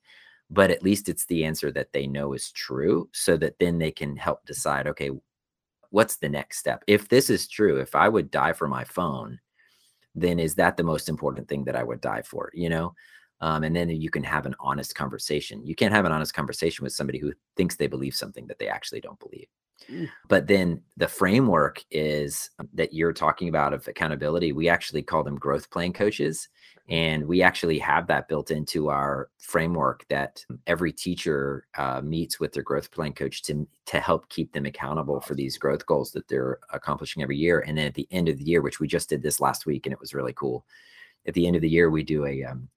but 0.50 0.70
at 0.70 0.82
least 0.82 1.08
it's 1.08 1.24
the 1.26 1.44
answer 1.44 1.70
that 1.72 1.92
they 1.92 2.06
know 2.06 2.34
is 2.34 2.52
true, 2.52 3.08
so 3.12 3.36
that 3.38 3.58
then 3.58 3.78
they 3.78 3.90
can 3.90 4.16
help 4.16 4.44
decide, 4.44 4.86
okay, 4.86 5.10
what's 5.90 6.16
the 6.16 6.28
next 6.28 6.58
step? 6.58 6.84
If 6.86 7.08
this 7.08 7.30
is 7.30 7.48
true, 7.48 7.78
if 7.78 7.94
I 7.94 8.08
would 8.08 8.30
die 8.30 8.52
for 8.52 8.68
my 8.68 8.84
phone, 8.84 9.38
then 10.14 10.38
is 10.38 10.54
that 10.56 10.76
the 10.76 10.82
most 10.82 11.08
important 11.08 11.48
thing 11.48 11.64
that 11.64 11.76
I 11.76 11.82
would 11.82 12.00
die 12.00 12.22
for? 12.22 12.50
You 12.52 12.68
know, 12.68 12.94
um, 13.42 13.64
and 13.64 13.74
then 13.74 13.90
you 13.90 14.08
can 14.08 14.22
have 14.22 14.46
an 14.46 14.54
honest 14.60 14.94
conversation. 14.94 15.66
You 15.66 15.74
can't 15.74 15.92
have 15.92 16.04
an 16.04 16.12
honest 16.12 16.32
conversation 16.32 16.84
with 16.84 16.92
somebody 16.92 17.18
who 17.18 17.32
thinks 17.56 17.76
they 17.76 17.88
believe 17.88 18.14
something 18.14 18.46
that 18.46 18.60
they 18.60 18.68
actually 18.68 19.00
don't 19.00 19.18
believe. 19.18 19.48
Mm. 19.90 20.08
But 20.28 20.46
then 20.46 20.80
the 20.96 21.08
framework 21.08 21.82
is 21.90 22.50
um, 22.60 22.68
that 22.74 22.94
you're 22.94 23.12
talking 23.12 23.48
about 23.48 23.74
of 23.74 23.88
accountability. 23.88 24.52
We 24.52 24.68
actually 24.68 25.02
call 25.02 25.24
them 25.24 25.36
growth 25.36 25.68
plan 25.70 25.92
coaches. 25.92 26.48
And 26.88 27.26
we 27.26 27.42
actually 27.42 27.80
have 27.80 28.06
that 28.06 28.28
built 28.28 28.52
into 28.52 28.90
our 28.90 29.28
framework 29.38 30.06
that 30.08 30.44
every 30.68 30.92
teacher 30.92 31.66
uh, 31.76 32.00
meets 32.00 32.38
with 32.38 32.52
their 32.52 32.62
growth 32.62 32.92
plan 32.92 33.12
coach 33.12 33.42
to, 33.42 33.66
to 33.86 33.98
help 33.98 34.28
keep 34.28 34.52
them 34.52 34.66
accountable 34.66 35.20
for 35.20 35.34
these 35.34 35.58
growth 35.58 35.84
goals 35.86 36.12
that 36.12 36.28
they're 36.28 36.60
accomplishing 36.72 37.24
every 37.24 37.38
year. 37.38 37.64
And 37.66 37.76
then 37.76 37.86
at 37.86 37.94
the 37.94 38.08
end 38.12 38.28
of 38.28 38.38
the 38.38 38.44
year, 38.44 38.62
which 38.62 38.78
we 38.78 38.86
just 38.86 39.08
did 39.08 39.22
this 39.22 39.40
last 39.40 39.66
week, 39.66 39.86
and 39.86 39.92
it 39.92 40.00
was 40.00 40.14
really 40.14 40.32
cool. 40.32 40.64
At 41.26 41.34
the 41.34 41.46
end 41.46 41.56
of 41.56 41.62
the 41.62 41.68
year, 41.68 41.88
we 41.90 42.02
do 42.02 42.26
a 42.26 42.44
um, 42.44 42.68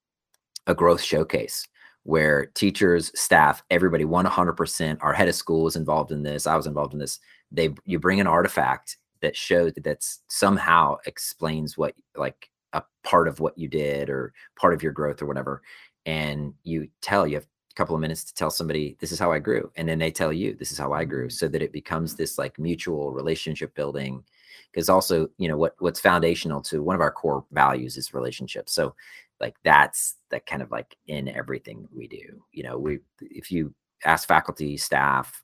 a 0.67 0.75
growth 0.75 1.01
showcase 1.01 1.67
where 2.03 2.45
teachers, 2.47 3.11
staff, 3.19 3.63
everybody, 3.71 4.05
100%, 4.05 4.97
our 5.01 5.13
head 5.13 5.27
of 5.27 5.35
school 5.35 5.63
was 5.63 5.75
involved 5.75 6.11
in 6.11 6.21
this. 6.21 6.45
I 6.45 6.55
was 6.55 6.67
involved 6.67 6.93
in 6.93 6.99
this. 6.99 7.19
They, 7.51 7.73
you 7.85 7.97
bring 7.99 8.19
an 8.19 8.27
artifact 8.27 8.97
that 9.21 9.35
shows 9.35 9.73
that 9.73 9.83
that's 9.83 10.21
somehow 10.27 10.97
explains 11.07 11.77
what, 11.77 11.95
like 12.15 12.49
a 12.73 12.83
part 13.03 13.27
of 13.27 13.39
what 13.39 13.57
you 13.57 13.67
did 13.67 14.09
or 14.09 14.33
part 14.55 14.73
of 14.73 14.83
your 14.83 14.91
growth 14.91 15.21
or 15.21 15.25
whatever. 15.25 15.63
And 16.05 16.53
you 16.63 16.87
tell, 17.01 17.25
you 17.25 17.35
have 17.35 17.47
a 17.71 17.75
couple 17.75 17.95
of 17.95 18.01
minutes 18.01 18.23
to 18.25 18.33
tell 18.35 18.51
somebody 18.51 18.95
this 18.99 19.11
is 19.11 19.17
how 19.17 19.31
I 19.31 19.39
grew, 19.39 19.71
and 19.75 19.89
then 19.89 19.97
they 19.97 20.11
tell 20.11 20.31
you 20.31 20.55
this 20.55 20.71
is 20.71 20.77
how 20.77 20.93
I 20.93 21.05
grew, 21.05 21.25
Mm-hmm. 21.25 21.31
so 21.31 21.47
that 21.47 21.63
it 21.63 21.73
becomes 21.73 22.15
this 22.15 22.37
like 22.37 22.59
mutual 22.59 23.11
relationship 23.11 23.73
building. 23.73 24.23
Because 24.71 24.89
also, 24.89 25.29
you 25.37 25.47
know, 25.47 25.57
what 25.57 25.75
what's 25.79 25.99
foundational 25.99 26.61
to 26.63 26.83
one 26.83 26.95
of 26.95 27.01
our 27.01 27.11
core 27.11 27.45
values 27.51 27.97
is 27.97 28.13
relationships. 28.13 28.73
So, 28.73 28.95
like 29.39 29.55
that's 29.63 30.15
that 30.31 30.45
kind 30.45 30.61
of 30.61 30.71
like 30.71 30.95
in 31.07 31.27
everything 31.27 31.87
we 31.93 32.07
do. 32.07 32.43
You 32.51 32.63
know, 32.63 32.77
we 32.77 32.99
if 33.21 33.51
you 33.51 33.73
ask 34.03 34.27
faculty, 34.27 34.77
staff, 34.77 35.43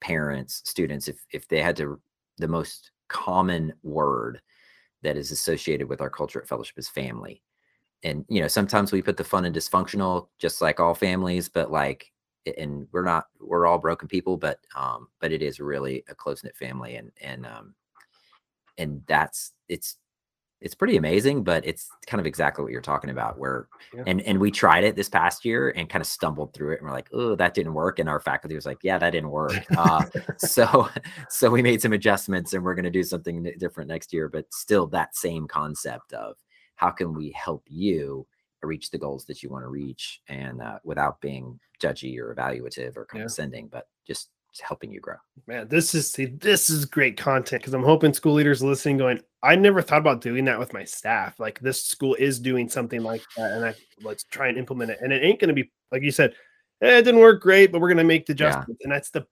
parents, 0.00 0.62
students, 0.64 1.08
if 1.08 1.24
if 1.32 1.48
they 1.48 1.62
had 1.62 1.76
to, 1.76 2.00
the 2.38 2.48
most 2.48 2.92
common 3.08 3.72
word 3.82 4.40
that 5.02 5.16
is 5.16 5.30
associated 5.32 5.88
with 5.88 6.00
our 6.00 6.10
culture 6.10 6.40
at 6.40 6.48
fellowship 6.48 6.78
is 6.78 6.88
family 6.88 7.42
and 8.02 8.24
you 8.28 8.40
know 8.40 8.48
sometimes 8.48 8.92
we 8.92 9.02
put 9.02 9.16
the 9.16 9.24
fun 9.24 9.44
and 9.44 9.54
dysfunctional 9.54 10.28
just 10.38 10.60
like 10.60 10.80
all 10.80 10.94
families 10.94 11.48
but 11.48 11.70
like 11.70 12.12
and 12.56 12.86
we're 12.92 13.04
not 13.04 13.26
we're 13.40 13.66
all 13.66 13.78
broken 13.78 14.08
people 14.08 14.36
but 14.36 14.60
um 14.76 15.08
but 15.20 15.32
it 15.32 15.42
is 15.42 15.60
really 15.60 16.04
a 16.08 16.14
close 16.14 16.44
knit 16.44 16.56
family 16.56 16.96
and 16.96 17.10
and 17.20 17.44
um 17.46 17.74
and 18.78 19.02
that's 19.06 19.52
it's 19.68 19.96
it's 20.60 20.74
pretty 20.74 20.96
amazing 20.96 21.44
but 21.44 21.64
it's 21.64 21.88
kind 22.06 22.20
of 22.20 22.26
exactly 22.26 22.64
what 22.64 22.72
you're 22.72 22.80
talking 22.80 23.10
about 23.10 23.38
where 23.38 23.68
Yeah. 23.94 24.02
and 24.06 24.20
and 24.22 24.40
we 24.40 24.50
tried 24.50 24.82
it 24.84 24.96
this 24.96 25.08
past 25.08 25.44
year 25.44 25.70
and 25.76 25.88
kind 25.88 26.00
of 26.02 26.08
stumbled 26.08 26.52
through 26.52 26.72
it 26.72 26.80
and 26.80 26.88
we're 26.88 26.94
like 26.94 27.08
oh 27.12 27.36
that 27.36 27.54
didn't 27.54 27.74
work 27.74 27.98
and 28.00 28.08
our 28.08 28.18
faculty 28.18 28.56
was 28.56 28.66
like 28.66 28.78
yeah 28.82 28.98
that 28.98 29.10
didn't 29.10 29.30
work. 29.30 29.52
Uh 29.76 30.04
so 30.38 30.88
so 31.28 31.50
we 31.50 31.62
made 31.62 31.80
some 31.80 31.92
adjustments 31.92 32.54
and 32.54 32.64
we're 32.64 32.74
going 32.74 32.84
to 32.84 32.90
do 32.90 33.04
something 33.04 33.42
different 33.58 33.88
next 33.88 34.12
year 34.12 34.28
but 34.28 34.52
still 34.52 34.86
that 34.88 35.14
same 35.14 35.46
concept 35.46 36.12
of 36.12 36.36
how 36.74 36.90
can 36.90 37.14
we 37.14 37.30
help 37.32 37.62
you 37.68 38.26
reach 38.64 38.90
the 38.90 38.98
goals 38.98 39.24
that 39.26 39.40
you 39.42 39.48
want 39.50 39.64
to 39.64 39.68
reach? 39.68 40.20
And 40.28 40.60
uh, 40.60 40.80
without 40.82 41.20
being 41.20 41.60
judgy 41.80 42.18
or 42.18 42.34
evaluative 42.34 42.96
or 42.96 43.04
condescending 43.04 43.68
but 43.68 43.86
just 44.06 44.30
helping 44.60 44.90
you 44.90 45.00
grow 45.00 45.14
Man, 45.46 45.68
this 45.68 45.94
is 45.94 46.10
see, 46.10 46.26
this 46.26 46.68
is 46.68 46.84
great 46.84 47.16
content 47.16 47.62
because 47.62 47.74
I'm 47.74 47.82
hoping 47.82 48.12
school 48.12 48.34
leaders 48.34 48.62
listening 48.62 48.98
going, 48.98 49.20
I 49.42 49.54
never 49.54 49.80
thought 49.80 50.00
about 50.00 50.20
doing 50.20 50.44
that 50.46 50.58
with 50.58 50.72
my 50.72 50.84
staff. 50.84 51.38
Like 51.38 51.60
this 51.60 51.84
school 51.84 52.14
is 52.16 52.40
doing 52.40 52.68
something 52.68 53.02
like 53.02 53.22
that, 53.36 53.52
and 53.52 53.64
I 53.64 53.74
let's 54.02 54.24
try 54.24 54.48
and 54.48 54.58
implement 54.58 54.90
it. 54.90 54.98
And 55.00 55.12
it 55.12 55.22
ain't 55.22 55.38
gonna 55.40 55.52
be 55.52 55.70
like 55.92 56.02
you 56.02 56.10
said, 56.10 56.34
eh, 56.82 56.98
it 56.98 57.02
didn't 57.02 57.20
work 57.20 57.40
great, 57.40 57.70
but 57.70 57.80
we're 57.80 57.88
gonna 57.88 58.04
make 58.04 58.26
the 58.26 58.34
Yeah. 58.36 58.48
adjustments, 58.48 58.82
and 58.84 58.92
that's 58.92 59.10
the 59.10 59.26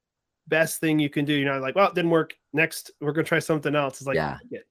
best 0.49 0.81
thing 0.81 0.99
you 0.99 1.11
can 1.11 1.25
do. 1.25 1.33
You're 1.35 1.53
not 1.53 1.61
like, 1.61 1.75
well, 1.75 1.89
it 1.89 1.95
didn't 1.95 2.11
work. 2.13 2.35
Next, 2.53 2.93
we're 3.01 3.13
gonna 3.13 3.25
try 3.27 3.41
something 3.41 3.75
else. 3.75 3.99
It's 4.01 4.07
like, 4.07 4.15
Yeah. 4.15 4.39
It." 4.51 4.67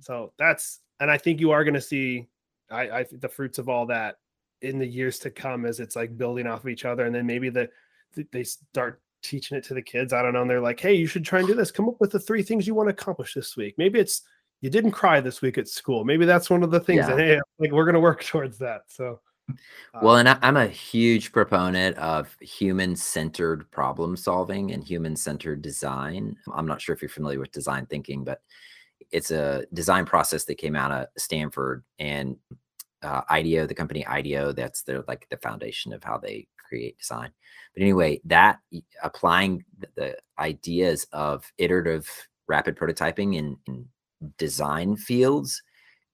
so 0.00 0.32
that's, 0.38 0.80
and 0.98 1.10
I 1.10 1.18
think 1.18 1.40
you 1.40 1.50
are 1.50 1.62
gonna 1.62 1.80
see, 1.80 2.26
I, 2.70 2.90
I 2.90 3.04
think 3.04 3.20
the 3.20 3.28
fruits 3.28 3.58
of 3.58 3.68
all 3.68 3.86
that 3.86 4.16
in 4.62 4.78
the 4.78 4.86
years 4.86 5.18
to 5.20 5.30
come 5.30 5.66
as 5.66 5.78
it's 5.78 5.94
like 5.96 6.16
building 6.16 6.46
off 6.46 6.60
of 6.60 6.68
each 6.68 6.84
other, 6.86 7.04
and 7.04 7.14
then 7.14 7.26
maybe 7.26 7.50
the 7.50 7.68
th- 8.14 8.28
they 8.32 8.44
start 8.44 9.02
teaching 9.22 9.56
it 9.56 9.64
to 9.64 9.74
the 9.74 9.82
kids. 9.82 10.12
I 10.12 10.22
don't 10.22 10.32
know. 10.32 10.42
And 10.42 10.50
they're 10.50 10.60
like, 10.60 10.80
hey, 10.80 10.94
you 10.94 11.06
should 11.06 11.24
try 11.24 11.40
and 11.40 11.48
do 11.48 11.54
this. 11.54 11.70
Come 11.70 11.88
up 11.88 12.00
with 12.00 12.12
the 12.12 12.20
three 12.20 12.42
things 12.42 12.66
you 12.66 12.74
want 12.74 12.88
to 12.88 12.94
accomplish 12.94 13.34
this 13.34 13.56
week. 13.56 13.74
Maybe 13.78 13.98
it's 13.98 14.22
you 14.60 14.70
didn't 14.70 14.90
cry 14.92 15.20
this 15.20 15.40
week 15.40 15.58
at 15.58 15.68
school. 15.68 16.04
Maybe 16.04 16.26
that's 16.26 16.50
one 16.50 16.62
of 16.62 16.70
the 16.70 16.80
things 16.80 16.98
Yeah. 17.08 17.16
that 17.16 17.18
hey, 17.18 17.40
like 17.58 17.72
we're 17.72 17.86
gonna 17.86 18.00
work 18.00 18.24
towards 18.24 18.58
that. 18.58 18.82
So 18.88 19.20
well 20.02 20.14
uh, 20.14 20.18
and 20.18 20.28
I, 20.28 20.38
i'm 20.42 20.56
a 20.56 20.66
huge 20.66 21.32
proponent 21.32 21.96
of 21.96 22.36
human-centered 22.40 23.70
problem 23.70 24.16
solving 24.16 24.72
and 24.72 24.84
human-centered 24.84 25.62
design 25.62 26.36
i'm 26.54 26.66
not 26.66 26.80
sure 26.80 26.94
if 26.94 27.02
you're 27.02 27.08
familiar 27.08 27.40
with 27.40 27.52
design 27.52 27.86
thinking 27.86 28.24
but 28.24 28.42
it's 29.10 29.30
a 29.30 29.66
design 29.72 30.04
process 30.04 30.44
that 30.44 30.56
came 30.56 30.76
out 30.76 30.92
of 30.92 31.08
stanford 31.18 31.82
and 31.98 32.36
uh, 33.02 33.22
ideo 33.30 33.66
the 33.66 33.74
company 33.74 34.04
ideo 34.04 34.54
that's 34.54 34.82
their 34.82 35.02
like 35.08 35.26
the 35.30 35.36
foundation 35.38 35.92
of 35.92 36.04
how 36.04 36.18
they 36.18 36.46
create 36.70 36.98
design. 36.98 37.30
But 37.74 37.82
anyway 37.82 38.20
that 38.24 38.60
applying 39.02 39.64
th- 39.80 39.92
the 39.96 40.16
ideas 40.38 41.06
of 41.12 41.44
iterative 41.58 42.08
rapid 42.46 42.76
prototyping 42.76 43.36
in, 43.36 43.56
in 43.66 43.86
design 44.38 44.96
fields 44.96 45.62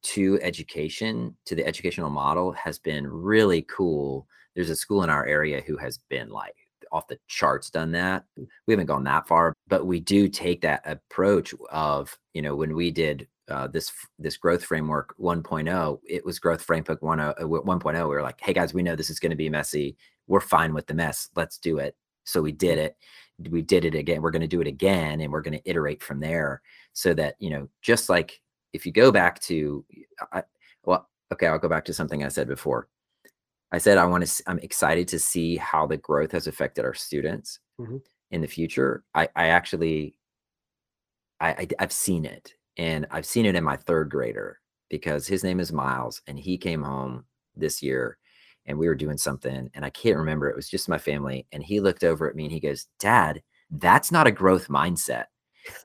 to 0.02 0.38
education 0.42 1.36
to 1.44 1.54
the 1.54 1.66
educational 1.66 2.10
model 2.10 2.52
has 2.52 2.78
been 2.78 3.06
really 3.06 3.62
cool. 3.62 4.26
There's 4.54 4.70
a 4.70 4.76
school 4.76 5.02
in 5.02 5.10
our 5.10 5.26
area 5.26 5.62
who 5.66 5.76
has 5.76 5.98
been 6.08 6.30
like 6.30 6.54
off 6.92 7.08
the 7.08 7.18
charts 7.26 7.70
done 7.70 7.92
that. 7.92 8.24
We 8.66 8.72
haven't 8.72 8.86
gone 8.86 9.04
that 9.04 9.28
far 9.28 9.52
but 9.68 9.86
we 9.86 10.00
do 10.00 10.28
take 10.28 10.60
that 10.62 10.82
approach 10.84 11.54
of 11.70 12.16
you 12.34 12.42
know 12.42 12.54
when 12.56 12.74
we 12.74 12.90
did 12.90 13.28
uh, 13.48 13.68
this 13.68 13.92
this 14.18 14.36
growth 14.36 14.64
framework 14.64 15.14
1.0 15.18 16.00
it 16.08 16.24
was 16.24 16.38
growth 16.38 16.62
framework 16.62 17.00
1.0 17.00 17.30
uh, 17.40 17.44
1.0 17.44 17.94
we 17.94 18.14
were 18.14 18.22
like 18.22 18.40
hey 18.40 18.52
guys 18.52 18.74
we 18.74 18.82
know 18.82 18.96
this 18.96 19.10
is 19.10 19.20
going 19.20 19.30
to 19.30 19.36
be 19.36 19.48
messy 19.48 19.96
we're 20.26 20.40
fine 20.40 20.74
with 20.74 20.86
the 20.86 20.94
mess 20.94 21.28
let's 21.36 21.58
do 21.58 21.78
it. 21.78 21.96
So 22.24 22.42
we 22.42 22.52
did 22.52 22.78
it 22.78 22.96
we 23.50 23.60
did 23.62 23.84
it 23.84 23.94
again 23.94 24.22
we're 24.22 24.30
going 24.30 24.40
to 24.40 24.48
do 24.48 24.62
it 24.62 24.66
again 24.66 25.20
and 25.20 25.30
we're 25.30 25.42
going 25.42 25.58
to 25.58 25.68
iterate 25.70 26.02
from 26.02 26.18
there 26.20 26.62
so 26.94 27.12
that 27.12 27.34
you 27.38 27.50
know 27.50 27.68
just 27.82 28.08
like 28.08 28.40
if 28.72 28.86
you 28.86 28.92
go 28.92 29.12
back 29.12 29.38
to 29.40 29.84
I, 30.32 30.42
well 30.84 31.08
okay 31.32 31.46
i'll 31.46 31.58
go 31.58 31.68
back 31.68 31.84
to 31.84 31.92
something 31.92 32.24
i 32.24 32.28
said 32.28 32.48
before. 32.48 32.88
I 33.72 33.78
said 33.78 33.98
i 33.98 34.06
want 34.06 34.26
to 34.26 34.42
i'm 34.46 34.58
excited 34.60 35.06
to 35.08 35.18
see 35.18 35.56
how 35.56 35.86
the 35.86 35.98
growth 35.98 36.32
has 36.32 36.46
affected 36.46 36.84
our 36.84 36.94
students 36.94 37.58
Mhm. 37.78 38.00
in 38.30 38.40
the 38.40 38.48
future. 38.48 39.04
I 39.14 39.28
i 39.36 39.48
actually 39.48 40.16
I, 41.40 41.48
I 41.50 41.68
i've 41.78 41.92
seen 41.92 42.24
it 42.24 42.54
and 42.78 43.06
i've 43.10 43.26
seen 43.26 43.44
it 43.46 43.54
in 43.54 43.64
my 43.64 43.76
third 43.76 44.08
grader 44.10 44.60
because 44.88 45.26
his 45.26 45.44
name 45.44 45.60
is 45.60 45.72
miles 45.72 46.22
and 46.26 46.38
he 46.38 46.56
came 46.56 46.82
home 46.82 47.24
this 47.54 47.82
year 47.82 48.16
and 48.66 48.78
we 48.78 48.88
were 48.88 48.94
doing 48.94 49.18
something 49.18 49.70
and 49.74 49.84
i 49.84 49.90
can't 49.90 50.16
remember 50.16 50.48
it 50.48 50.56
was 50.56 50.68
just 50.68 50.88
my 50.88 50.98
family 50.98 51.46
and 51.52 51.62
he 51.62 51.80
looked 51.80 52.04
over 52.04 52.28
at 52.28 52.36
me 52.36 52.44
and 52.44 52.52
he 52.52 52.60
goes 52.60 52.86
dad 52.98 53.42
that's 53.70 54.12
not 54.12 54.26
a 54.26 54.32
growth 54.32 54.68
mindset 54.68 55.24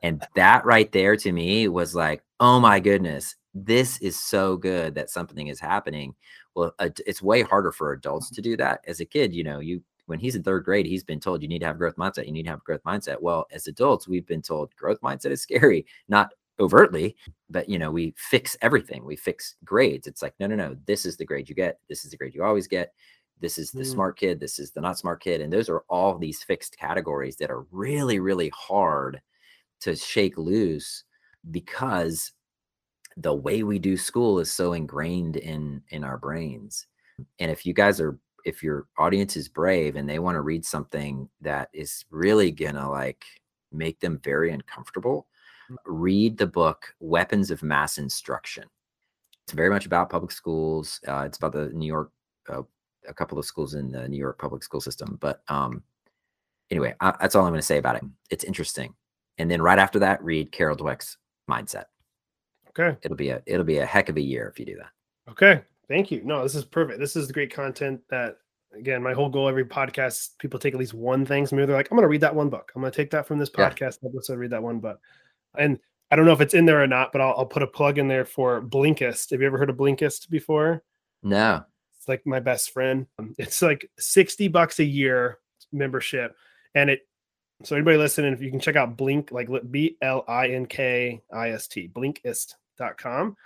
and 0.03 0.25
that 0.35 0.65
right 0.65 0.91
there 0.91 1.15
to 1.17 1.31
me 1.31 1.67
was 1.67 1.95
like, 1.95 2.23
oh 2.39 2.59
my 2.59 2.79
goodness, 2.79 3.35
this 3.53 3.99
is 3.99 4.19
so 4.19 4.57
good 4.57 4.95
that 4.95 5.09
something 5.09 5.47
is 5.47 5.59
happening. 5.59 6.15
Well, 6.55 6.73
it's 6.79 7.21
way 7.21 7.41
harder 7.41 7.71
for 7.71 7.93
adults 7.93 8.29
to 8.31 8.41
do 8.41 8.57
that. 8.57 8.81
As 8.87 8.99
a 8.99 9.05
kid, 9.05 9.33
you 9.33 9.43
know, 9.43 9.59
you 9.59 9.83
when 10.07 10.19
he's 10.19 10.35
in 10.35 10.43
third 10.43 10.65
grade, 10.65 10.85
he's 10.85 11.03
been 11.03 11.21
told 11.21 11.41
you 11.41 11.47
need 11.47 11.59
to 11.59 11.65
have 11.65 11.77
growth 11.77 11.95
mindset. 11.95 12.25
You 12.25 12.33
need 12.33 12.43
to 12.43 12.49
have 12.49 12.63
growth 12.63 12.83
mindset. 12.83 13.21
Well, 13.21 13.45
as 13.51 13.67
adults, 13.67 14.07
we've 14.07 14.25
been 14.25 14.41
told 14.41 14.75
growth 14.75 14.99
mindset 15.01 15.31
is 15.31 15.41
scary, 15.41 15.85
not 16.09 16.33
overtly, 16.61 17.17
but 17.49 17.69
you 17.69 17.79
know, 17.79 17.91
we 17.91 18.13
fix 18.17 18.57
everything. 18.61 19.03
We 19.05 19.17
fix 19.17 19.55
grades. 19.65 20.07
It's 20.07 20.21
like, 20.21 20.35
no, 20.39 20.47
no, 20.47 20.55
no. 20.55 20.77
This 20.87 21.05
is 21.05 21.17
the 21.17 21.25
grade 21.25 21.49
you 21.49 21.55
get. 21.55 21.79
This 21.89 22.05
is 22.05 22.11
the 22.11 22.17
grade 22.17 22.35
you 22.35 22.43
always 22.43 22.67
get. 22.67 22.93
This 23.41 23.57
is 23.57 23.73
the 23.73 23.83
Mm. 23.83 23.91
smart 23.93 24.17
kid. 24.19 24.39
This 24.39 24.59
is 24.59 24.71
the 24.71 24.81
not 24.81 24.99
smart 24.99 25.21
kid. 25.21 25.41
And 25.41 25.51
those 25.51 25.69
are 25.69 25.83
all 25.89 26.17
these 26.17 26.43
fixed 26.43 26.77
categories 26.77 27.37
that 27.37 27.51
are 27.51 27.65
really, 27.71 28.19
really 28.19 28.49
hard 28.49 29.21
to 29.81 29.95
shake 29.95 30.37
loose 30.37 31.03
because 31.51 32.33
the 33.17 33.33
way 33.33 33.63
we 33.63 33.79
do 33.79 33.97
school 33.97 34.39
is 34.39 34.51
so 34.51 34.73
ingrained 34.73 35.37
in 35.37 35.81
in 35.89 36.03
our 36.03 36.17
brains 36.17 36.87
and 37.39 37.51
if 37.51 37.65
you 37.65 37.73
guys 37.73 37.99
are 37.99 38.17
if 38.45 38.63
your 38.63 38.87
audience 38.97 39.35
is 39.37 39.49
brave 39.49 39.95
and 39.95 40.09
they 40.09 40.19
want 40.19 40.35
to 40.35 40.41
read 40.41 40.65
something 40.65 41.29
that 41.41 41.69
is 41.73 42.05
really 42.09 42.51
gonna 42.51 42.89
like 42.89 43.25
make 43.71 43.99
them 43.99 44.19
very 44.23 44.51
uncomfortable 44.51 45.27
read 45.85 46.37
the 46.37 46.47
book 46.47 46.93
weapons 46.99 47.51
of 47.51 47.63
mass 47.63 47.97
instruction 47.97 48.63
it's 49.43 49.53
very 49.53 49.69
much 49.69 49.85
about 49.85 50.09
public 50.09 50.31
schools 50.31 50.99
uh, 51.07 51.23
it's 51.25 51.37
about 51.37 51.53
the 51.53 51.69
new 51.69 51.87
york 51.87 52.11
uh, 52.49 52.61
a 53.07 53.13
couple 53.13 53.39
of 53.39 53.45
schools 53.45 53.73
in 53.73 53.91
the 53.91 54.07
new 54.07 54.17
york 54.17 54.37
public 54.37 54.63
school 54.63 54.81
system 54.81 55.17
but 55.21 55.41
um 55.47 55.83
anyway 56.69 56.93
I, 56.99 57.13
that's 57.19 57.35
all 57.35 57.45
i'm 57.45 57.51
going 57.51 57.59
to 57.59 57.65
say 57.65 57.77
about 57.77 57.95
it 57.95 58.03
it's 58.29 58.43
interesting 58.43 58.93
and 59.37 59.49
then 59.49 59.61
right 59.61 59.79
after 59.79 59.99
that 59.99 60.23
read 60.23 60.51
carol 60.51 60.77
dweck's 60.77 61.17
mindset 61.49 61.85
okay. 62.69 62.97
it'll 63.01 63.17
be 63.17 63.29
a 63.29 63.41
it'll 63.45 63.65
be 63.65 63.79
a 63.79 63.85
heck 63.85 64.09
of 64.09 64.17
a 64.17 64.21
year 64.21 64.47
if 64.47 64.59
you 64.59 64.65
do 64.65 64.77
that 64.77 64.91
Okay. 65.29 65.61
Thank 65.87 66.11
you. 66.11 66.21
No, 66.23 66.43
this 66.43 66.55
is 66.55 66.65
perfect. 66.65 66.99
This 66.99 67.15
is 67.15 67.31
great 67.31 67.53
content 67.53 68.01
that 68.09 68.37
again, 68.77 69.03
my 69.03 69.13
whole 69.13 69.29
goal 69.29 69.49
every 69.49 69.65
podcast, 69.65 70.37
people 70.39 70.59
take 70.59 70.73
at 70.73 70.79
least 70.79 70.93
one 70.93 71.25
thing. 71.25 71.45
So 71.45 71.55
maybe 71.55 71.65
they're 71.65 71.75
like, 71.75 71.89
I'm 71.91 71.97
gonna 71.97 72.07
read 72.07 72.21
that 72.21 72.35
one 72.35 72.49
book. 72.49 72.71
I'm 72.75 72.81
gonna 72.81 72.91
take 72.91 73.11
that 73.11 73.27
from 73.27 73.39
this 73.39 73.49
podcast 73.49 73.99
yeah. 74.01 74.09
episode, 74.09 74.39
read 74.39 74.51
that 74.51 74.63
one 74.63 74.79
book. 74.79 74.99
And 75.57 75.79
I 76.09 76.15
don't 76.15 76.25
know 76.25 76.33
if 76.33 76.41
it's 76.41 76.53
in 76.53 76.65
there 76.65 76.81
or 76.81 76.87
not, 76.87 77.11
but 77.11 77.21
I'll, 77.21 77.33
I'll 77.37 77.45
put 77.45 77.63
a 77.63 77.67
plug 77.67 77.97
in 77.97 78.07
there 78.07 78.25
for 78.25 78.61
Blinkist. 78.61 79.31
Have 79.31 79.41
you 79.41 79.47
ever 79.47 79.57
heard 79.57 79.69
of 79.69 79.77
Blinkist 79.77 80.29
before? 80.29 80.83
no 81.23 81.63
It's 81.97 82.07
like 82.07 82.25
my 82.25 82.39
best 82.39 82.71
friend. 82.71 83.07
Um, 83.19 83.35
It's 83.37 83.61
like 83.61 83.89
60 83.99 84.47
bucks 84.49 84.79
a 84.79 84.83
year 84.83 85.39
membership. 85.71 86.35
And 86.75 86.89
it, 86.89 87.01
so 87.63 87.75
anybody 87.75 87.97
listening, 87.97 88.33
if 88.33 88.41
you 88.41 88.49
can 88.49 88.59
check 88.59 88.75
out 88.75 88.97
Blink, 88.97 89.31
like 89.31 89.47
B 89.69 89.97
L 90.01 90.25
I 90.27 90.49
N 90.49 90.65
K 90.65 91.21
I 91.31 91.51
S 91.51 91.67
T, 91.67 91.89
blinkist.com. 91.93 93.37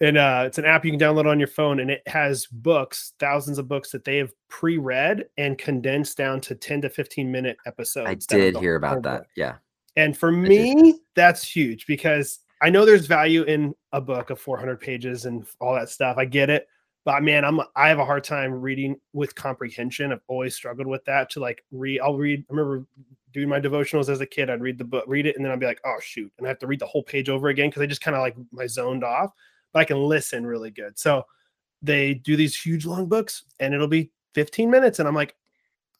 And 0.00 0.18
uh, 0.18 0.42
it's 0.46 0.58
an 0.58 0.64
app 0.64 0.84
you 0.84 0.90
can 0.90 0.98
download 0.98 1.26
on 1.30 1.38
your 1.38 1.46
phone, 1.46 1.78
and 1.78 1.88
it 1.88 2.02
has 2.08 2.46
books, 2.46 3.12
thousands 3.20 3.58
of 3.58 3.68
books 3.68 3.92
that 3.92 4.04
they 4.04 4.16
have 4.16 4.32
pre 4.48 4.78
read 4.78 5.26
and 5.38 5.56
condensed 5.56 6.16
down 6.18 6.40
to 6.40 6.56
10 6.56 6.80
to 6.82 6.90
15 6.90 7.30
minute 7.30 7.56
episodes. 7.66 8.08
i 8.08 8.14
did 8.14 8.56
hear 8.56 8.74
about 8.74 9.02
that 9.04 9.18
book. 9.20 9.28
yeah 9.36 9.54
And 9.96 10.16
for 10.16 10.32
me, 10.32 11.00
that's 11.14 11.44
huge 11.44 11.86
because 11.86 12.40
I 12.62 12.70
know 12.70 12.84
there's 12.84 13.06
value 13.06 13.42
in 13.42 13.74
a 13.92 14.00
book 14.00 14.30
of 14.30 14.40
400 14.40 14.80
pages 14.80 15.26
and 15.26 15.44
all 15.60 15.74
that 15.74 15.90
stuff. 15.90 16.16
I 16.16 16.24
get 16.24 16.48
it. 16.48 16.66
But 17.04 17.22
man, 17.22 17.44
I'm 17.44 17.60
I 17.74 17.88
have 17.88 17.98
a 17.98 18.04
hard 18.04 18.22
time 18.22 18.52
reading 18.52 18.96
with 19.12 19.34
comprehension. 19.34 20.12
I've 20.12 20.20
always 20.28 20.54
struggled 20.54 20.86
with 20.86 21.04
that. 21.06 21.30
To 21.30 21.40
like 21.40 21.64
read, 21.72 22.00
I'll 22.00 22.16
read. 22.16 22.44
I 22.48 22.52
remember 22.52 22.86
doing 23.32 23.48
my 23.48 23.60
devotionals 23.60 24.08
as 24.08 24.20
a 24.20 24.26
kid. 24.26 24.48
I'd 24.48 24.60
read 24.60 24.78
the 24.78 24.84
book, 24.84 25.04
read 25.08 25.26
it, 25.26 25.34
and 25.34 25.44
then 25.44 25.50
I'd 25.50 25.58
be 25.58 25.66
like, 25.66 25.80
oh 25.84 25.96
shoot, 26.00 26.32
and 26.38 26.46
I 26.46 26.48
have 26.48 26.60
to 26.60 26.66
read 26.66 26.78
the 26.78 26.86
whole 26.86 27.02
page 27.02 27.28
over 27.28 27.48
again 27.48 27.70
because 27.70 27.82
I 27.82 27.86
just 27.86 28.02
kind 28.02 28.14
of 28.14 28.20
like 28.20 28.36
my 28.52 28.66
zoned 28.66 29.02
off. 29.02 29.32
But 29.72 29.80
I 29.80 29.84
can 29.84 29.96
listen 29.96 30.46
really 30.46 30.70
good. 30.70 30.96
So 30.98 31.24
they 31.82 32.14
do 32.14 32.36
these 32.36 32.56
huge 32.56 32.86
long 32.86 33.06
books, 33.08 33.44
and 33.58 33.74
it'll 33.74 33.88
be 33.88 34.12
15 34.34 34.70
minutes, 34.70 35.00
and 35.00 35.08
I'm 35.08 35.14
like, 35.14 35.34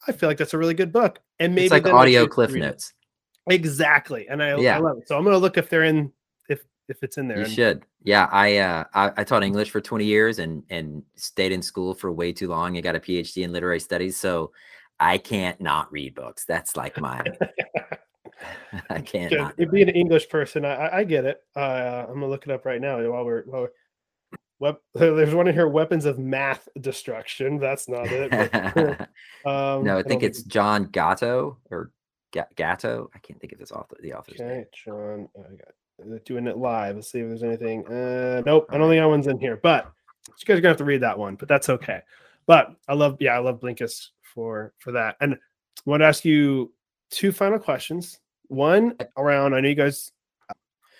I 0.07 0.13
feel 0.13 0.29
like 0.29 0.39
that's 0.39 0.55
a 0.55 0.59
really 0.59 0.75
good 0.75 0.93
book. 0.93 1.21
And 1.41 1.55
maybe 1.55 1.65
it's 1.65 1.73
like 1.73 1.87
audio 1.87 2.29
cliff 2.29 2.53
notes. 2.53 2.91
it. 2.91 3.02
Exactly, 3.49 4.29
and 4.29 4.43
I, 4.43 4.51
I 4.51 4.79
love 4.79 4.99
it. 4.99 5.09
So 5.09 5.17
I'm 5.17 5.25
gonna 5.25 5.39
look 5.39 5.59
if 5.59 5.69
they're 5.69 5.83
in 5.85 6.13
if 6.49 6.63
if 6.89 7.03
it's 7.03 7.19
in 7.19 7.29
there. 7.29 7.39
You 7.39 7.45
and- 7.45 7.53
should. 7.53 7.83
Yeah, 8.05 8.29
I, 8.33 8.57
uh, 8.59 8.85
I 8.95 9.13
I 9.19 9.25
taught 9.25 9.45
English 9.45 9.71
for 9.71 9.81
20 9.81 10.05
years 10.05 10.39
and 10.41 10.63
and 10.71 11.03
stayed 11.17 11.53
in 11.53 11.63
school 11.63 11.95
for 11.95 12.11
way 12.13 12.33
too 12.33 12.49
long. 12.49 12.77
I 12.77 12.81
got 12.81 12.97
a 12.97 13.01
PhD 13.01 13.45
in 13.45 13.53
literary 13.53 13.79
studies, 13.81 14.17
so 14.17 14.53
I 14.99 15.19
can't 15.19 15.61
not 15.61 15.91
read 15.93 16.15
books. 16.15 16.45
That's 16.45 16.77
like 16.77 17.01
my 17.01 17.23
I 18.91 19.01
can't 19.01 19.31
Good. 19.31 19.39
not. 19.39 19.57
do 19.57 19.63
If 19.63 19.69
it. 19.69 19.73
being 19.73 19.89
an 19.89 19.95
English 19.95 20.29
person, 20.29 20.65
I, 20.65 20.99
I- 20.99 21.05
get 21.05 21.25
it. 21.25 21.39
Uh, 21.57 22.07
I'm 22.09 22.15
gonna 22.15 22.29
look 22.29 22.45
it 22.47 22.51
up 22.53 22.65
right 22.65 22.81
now 22.81 22.97
while 23.11 23.25
we're 23.25 23.43
while 23.47 23.61
we're. 23.63 23.71
Wep- 24.59 24.81
there's 24.95 25.35
one 25.35 25.49
in 25.49 25.55
here: 25.55 25.69
weapons 25.69 26.05
of 26.05 26.19
math 26.19 26.69
destruction. 26.81 27.59
That's 27.59 27.89
not 27.89 28.07
it. 28.07 28.31
but, 28.75 29.01
um, 29.51 29.85
no, 29.85 29.99
I 29.99 30.03
think 30.03 30.23
it's 30.23 30.43
John 30.45 30.85
Gatto 30.87 31.59
or 31.71 31.91
Gatto. 32.57 33.11
I 33.15 33.19
can't 33.19 33.41
think 33.41 33.53
of 33.53 33.59
this 33.59 33.73
author, 33.73 33.97
the 34.01 34.15
author's 34.15 34.41
name. 34.41 34.65
okay. 34.89 35.27
I 35.37 35.55
got 35.57 36.15
uh, 36.15 36.19
doing 36.25 36.47
it 36.47 36.57
live. 36.57 36.97
Let's 36.97 37.11
see 37.11 37.21
if 37.21 37.29
there's 37.29 37.43
anything. 37.43 37.87
Uh, 37.87 38.43
nope, 38.45 38.67
I 38.71 38.79
don't 38.79 38.89
think 38.89 39.01
that 39.01 39.09
one's 39.09 39.27
in 39.27 39.39
here. 39.39 39.59
But 39.63 39.91
you 40.29 40.47
guys 40.47 40.59
are 40.59 40.61
gonna 40.61 40.71
have 40.71 40.79
to 40.79 40.85
read 40.85 41.03
that 41.03 41.19
one. 41.19 41.37
But 41.37 41.49
that's 41.49 41.69
okay. 41.69 42.01
But 42.47 42.75
I 42.89 42.95
love, 42.95 43.17
yeah, 43.21 43.35
I 43.35 43.39
love 43.39 43.61
Blinkist 43.61 44.09
for 44.23 44.73
for 44.79 44.93
that. 44.93 45.17
And 45.21 45.35
I 45.35 45.39
want 45.85 46.01
to 46.01 46.07
ask 46.07 46.25
you 46.25 46.73
two 47.11 47.33
final 47.33 47.59
questions. 47.59 48.19
One 48.49 48.97
around. 49.17 49.55
I 49.55 49.61
know 49.61 49.69
you 49.69 49.75
guys 49.75 50.13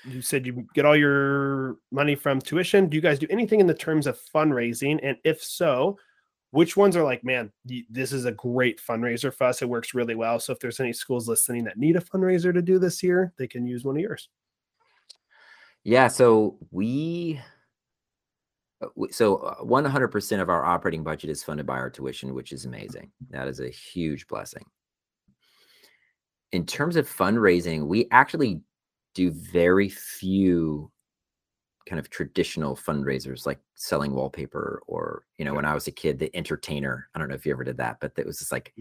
you 0.05 0.23
said 0.23 0.47
you 0.47 0.67
get 0.75 0.85
all 0.85 0.97
your 0.97 1.77
money 1.91 2.15
from 2.15 2.41
tuition. 2.41 2.89
Do 2.89 2.97
you 2.97 3.01
guys 3.01 3.19
do 3.19 3.27
anything 3.31 3.61
in 3.61 3.67
the 3.67 3.75
terms 3.75 4.07
of 4.07 4.19
fundraising? 4.35 4.99
And 5.03 5.17
if 5.25 5.43
so, 5.43 5.99
which 6.53 6.77
ones 6.77 6.97
are 6.97 7.03
like, 7.03 7.25
man, 7.25 7.51
this 7.89 8.13
is 8.13 8.27
a 8.27 8.33
great 8.33 8.79
fundraiser 8.79 9.33
for 9.33 9.45
us. 9.45 9.63
It 9.63 9.69
works 9.69 9.95
really 9.95 10.15
well. 10.15 10.39
So 10.39 10.53
if 10.53 10.61
there's 10.61 10.81
any 10.81 10.93
schools 10.93 11.27
listening 11.27 11.65
that 11.65 11.79
need 11.79 11.97
a 11.97 12.01
fundraiser 12.01 12.53
to 12.53 12.61
do 12.61 12.79
this 12.79 13.03
year, 13.03 13.33
they 13.39 13.49
can 13.49 13.67
use 13.67 13.85
one 13.85 13.97
of 13.97 14.03
yours. 14.03 14.29
Yeah, 15.83 16.09
so 16.09 16.59
we 16.71 17.41
uh, 18.83 18.89
so 19.11 19.37
uh, 19.37 19.65
100% 19.65 20.41
of 20.43 20.51
our 20.51 20.65
operating 20.65 21.03
budget 21.03 21.31
is 21.31 21.43
funded 21.43 21.65
by 21.65 21.79
our 21.79 21.89
tuition, 21.89 22.35
which 22.35 22.53
is 22.53 22.67
amazing. 22.67 23.11
That 23.31 23.49
is 23.49 23.61
a 23.61 23.71
huge 23.71 24.27
blessing. 24.29 24.65
In 26.53 26.67
terms 26.67 26.97
of 26.97 27.09
fundraising, 27.09 27.87
we 27.87 28.09
actually 28.11 28.61
do 29.15 29.31
very 29.31 29.89
few 29.89 30.91
kind 31.87 31.99
of 31.99 32.11
traditional 32.11 32.77
fundraisers 32.77 33.47
like 33.47 33.59
selling 33.75 34.15
wallpaper 34.15 34.83
or 34.87 35.25
you 35.39 35.45
know 35.45 35.55
when 35.55 35.65
i 35.65 35.75
was 35.75 35.87
a 35.87 35.91
kid 35.93 36.19
the 36.19 36.35
entertainer 36.37 37.09
i 37.15 37.19
don't 37.19 37.29
know 37.29 37.35
if 37.35 37.45
you 37.45 37.53
ever 37.53 37.65
did 37.65 37.77
that 37.77 37.99
but 38.01 38.13
it 38.17 38.27
was 38.27 38.39
just 38.39 38.53
like 38.53 38.73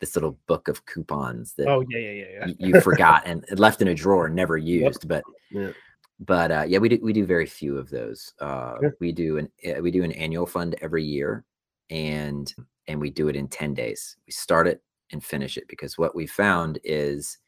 this 0.00 0.14
little 0.16 0.38
book 0.46 0.68
of 0.68 0.84
coupons 0.86 1.54
that 1.54 1.66
Oh 1.68 1.84
yeah, 1.88 1.98
yeah, 1.98 2.12
yeah, 2.12 2.46
yeah. 2.46 2.54
you 2.58 2.80
forgot 2.80 3.22
and 3.26 3.44
left 3.58 3.82
in 3.82 3.88
a 3.88 3.94
drawer 3.94 4.28
never 4.28 4.56
used 4.56 5.08
but 5.08 5.24
Yeah. 5.50 5.70
but 6.20 6.50
uh 6.50 6.64
yeah 6.66 6.78
we 6.78 6.88
do 6.88 6.98
we 7.02 7.12
do 7.12 7.24
very 7.26 7.46
few 7.46 7.76
of 7.78 7.90
those 7.90 8.32
uh 8.40 8.74
Sure. 8.80 8.96
we 9.00 9.12
do 9.12 9.38
an 9.38 9.48
uh, 9.66 9.80
we 9.80 9.90
do 9.90 10.04
an 10.04 10.12
annual 10.12 10.46
fund 10.46 10.76
every 10.80 11.04
year 11.04 11.44
and 11.90 12.54
and 12.86 13.00
we 13.00 13.10
do 13.10 13.28
it 13.28 13.36
in 13.36 13.48
10 13.48 13.74
days 13.74 14.16
we 14.26 14.32
start 14.32 14.66
it 14.66 14.82
and 15.12 15.24
finish 15.24 15.56
it 15.56 15.66
because 15.68 15.96
what 15.96 16.14
we 16.14 16.26
found 16.26 16.78
is 16.84 17.38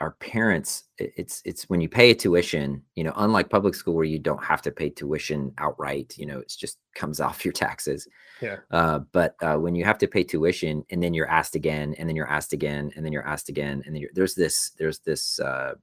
our 0.00 0.12
parents 0.12 0.84
it's 0.98 1.40
it's 1.44 1.68
when 1.70 1.80
you 1.80 1.88
pay 1.88 2.10
a 2.10 2.14
tuition 2.14 2.82
you 2.94 3.04
know 3.04 3.12
unlike 3.16 3.48
public 3.48 3.74
school 3.74 3.94
where 3.94 4.04
you 4.04 4.18
don't 4.18 4.42
have 4.42 4.60
to 4.60 4.70
pay 4.70 4.90
tuition 4.90 5.52
outright 5.58 6.14
you 6.18 6.26
know 6.26 6.40
it's 6.40 6.56
just 6.56 6.78
comes 6.94 7.20
off 7.26 7.44
your 7.44 7.52
taxes. 7.52 8.08
Yeah. 8.40 8.56
uh, 8.70 9.00
but 9.12 9.36
uh, 9.42 9.56
when 9.56 9.74
you 9.74 9.84
have 9.84 9.98
to 9.98 10.08
pay 10.08 10.24
tuition 10.24 10.84
and 10.90 11.02
then 11.02 11.14
you're 11.14 11.30
asked 11.30 11.54
again 11.54 11.94
and 11.98 12.08
then 12.08 12.16
you're 12.16 12.30
asked 12.30 12.52
again 12.52 12.90
and 12.96 13.04
then 13.04 13.12
you're 13.12 13.26
asked 13.26 13.48
again 13.48 13.82
and 13.86 13.94
then 13.94 14.02
you're, 14.02 14.10
there's 14.14 14.34
this 14.34 14.70
there's 14.78 14.98
this 15.00 15.38
uh, 15.40 15.74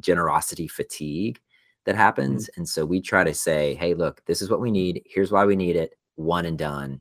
generosity 0.00 0.68
fatigue 0.68 1.40
that 1.86 1.96
happens. 1.96 2.50
And 2.56 2.68
so 2.68 2.84
we 2.84 3.00
try 3.00 3.24
to 3.24 3.34
say 3.34 3.74
hey 3.74 3.94
look 3.94 4.22
this 4.26 4.42
is 4.42 4.50
what 4.50 4.60
we 4.60 4.70
need. 4.70 5.02
Here's 5.06 5.32
why 5.32 5.44
we 5.44 5.56
need 5.56 5.76
it. 5.76 5.94
One 6.16 6.46
and 6.46 6.58
done. 6.58 7.00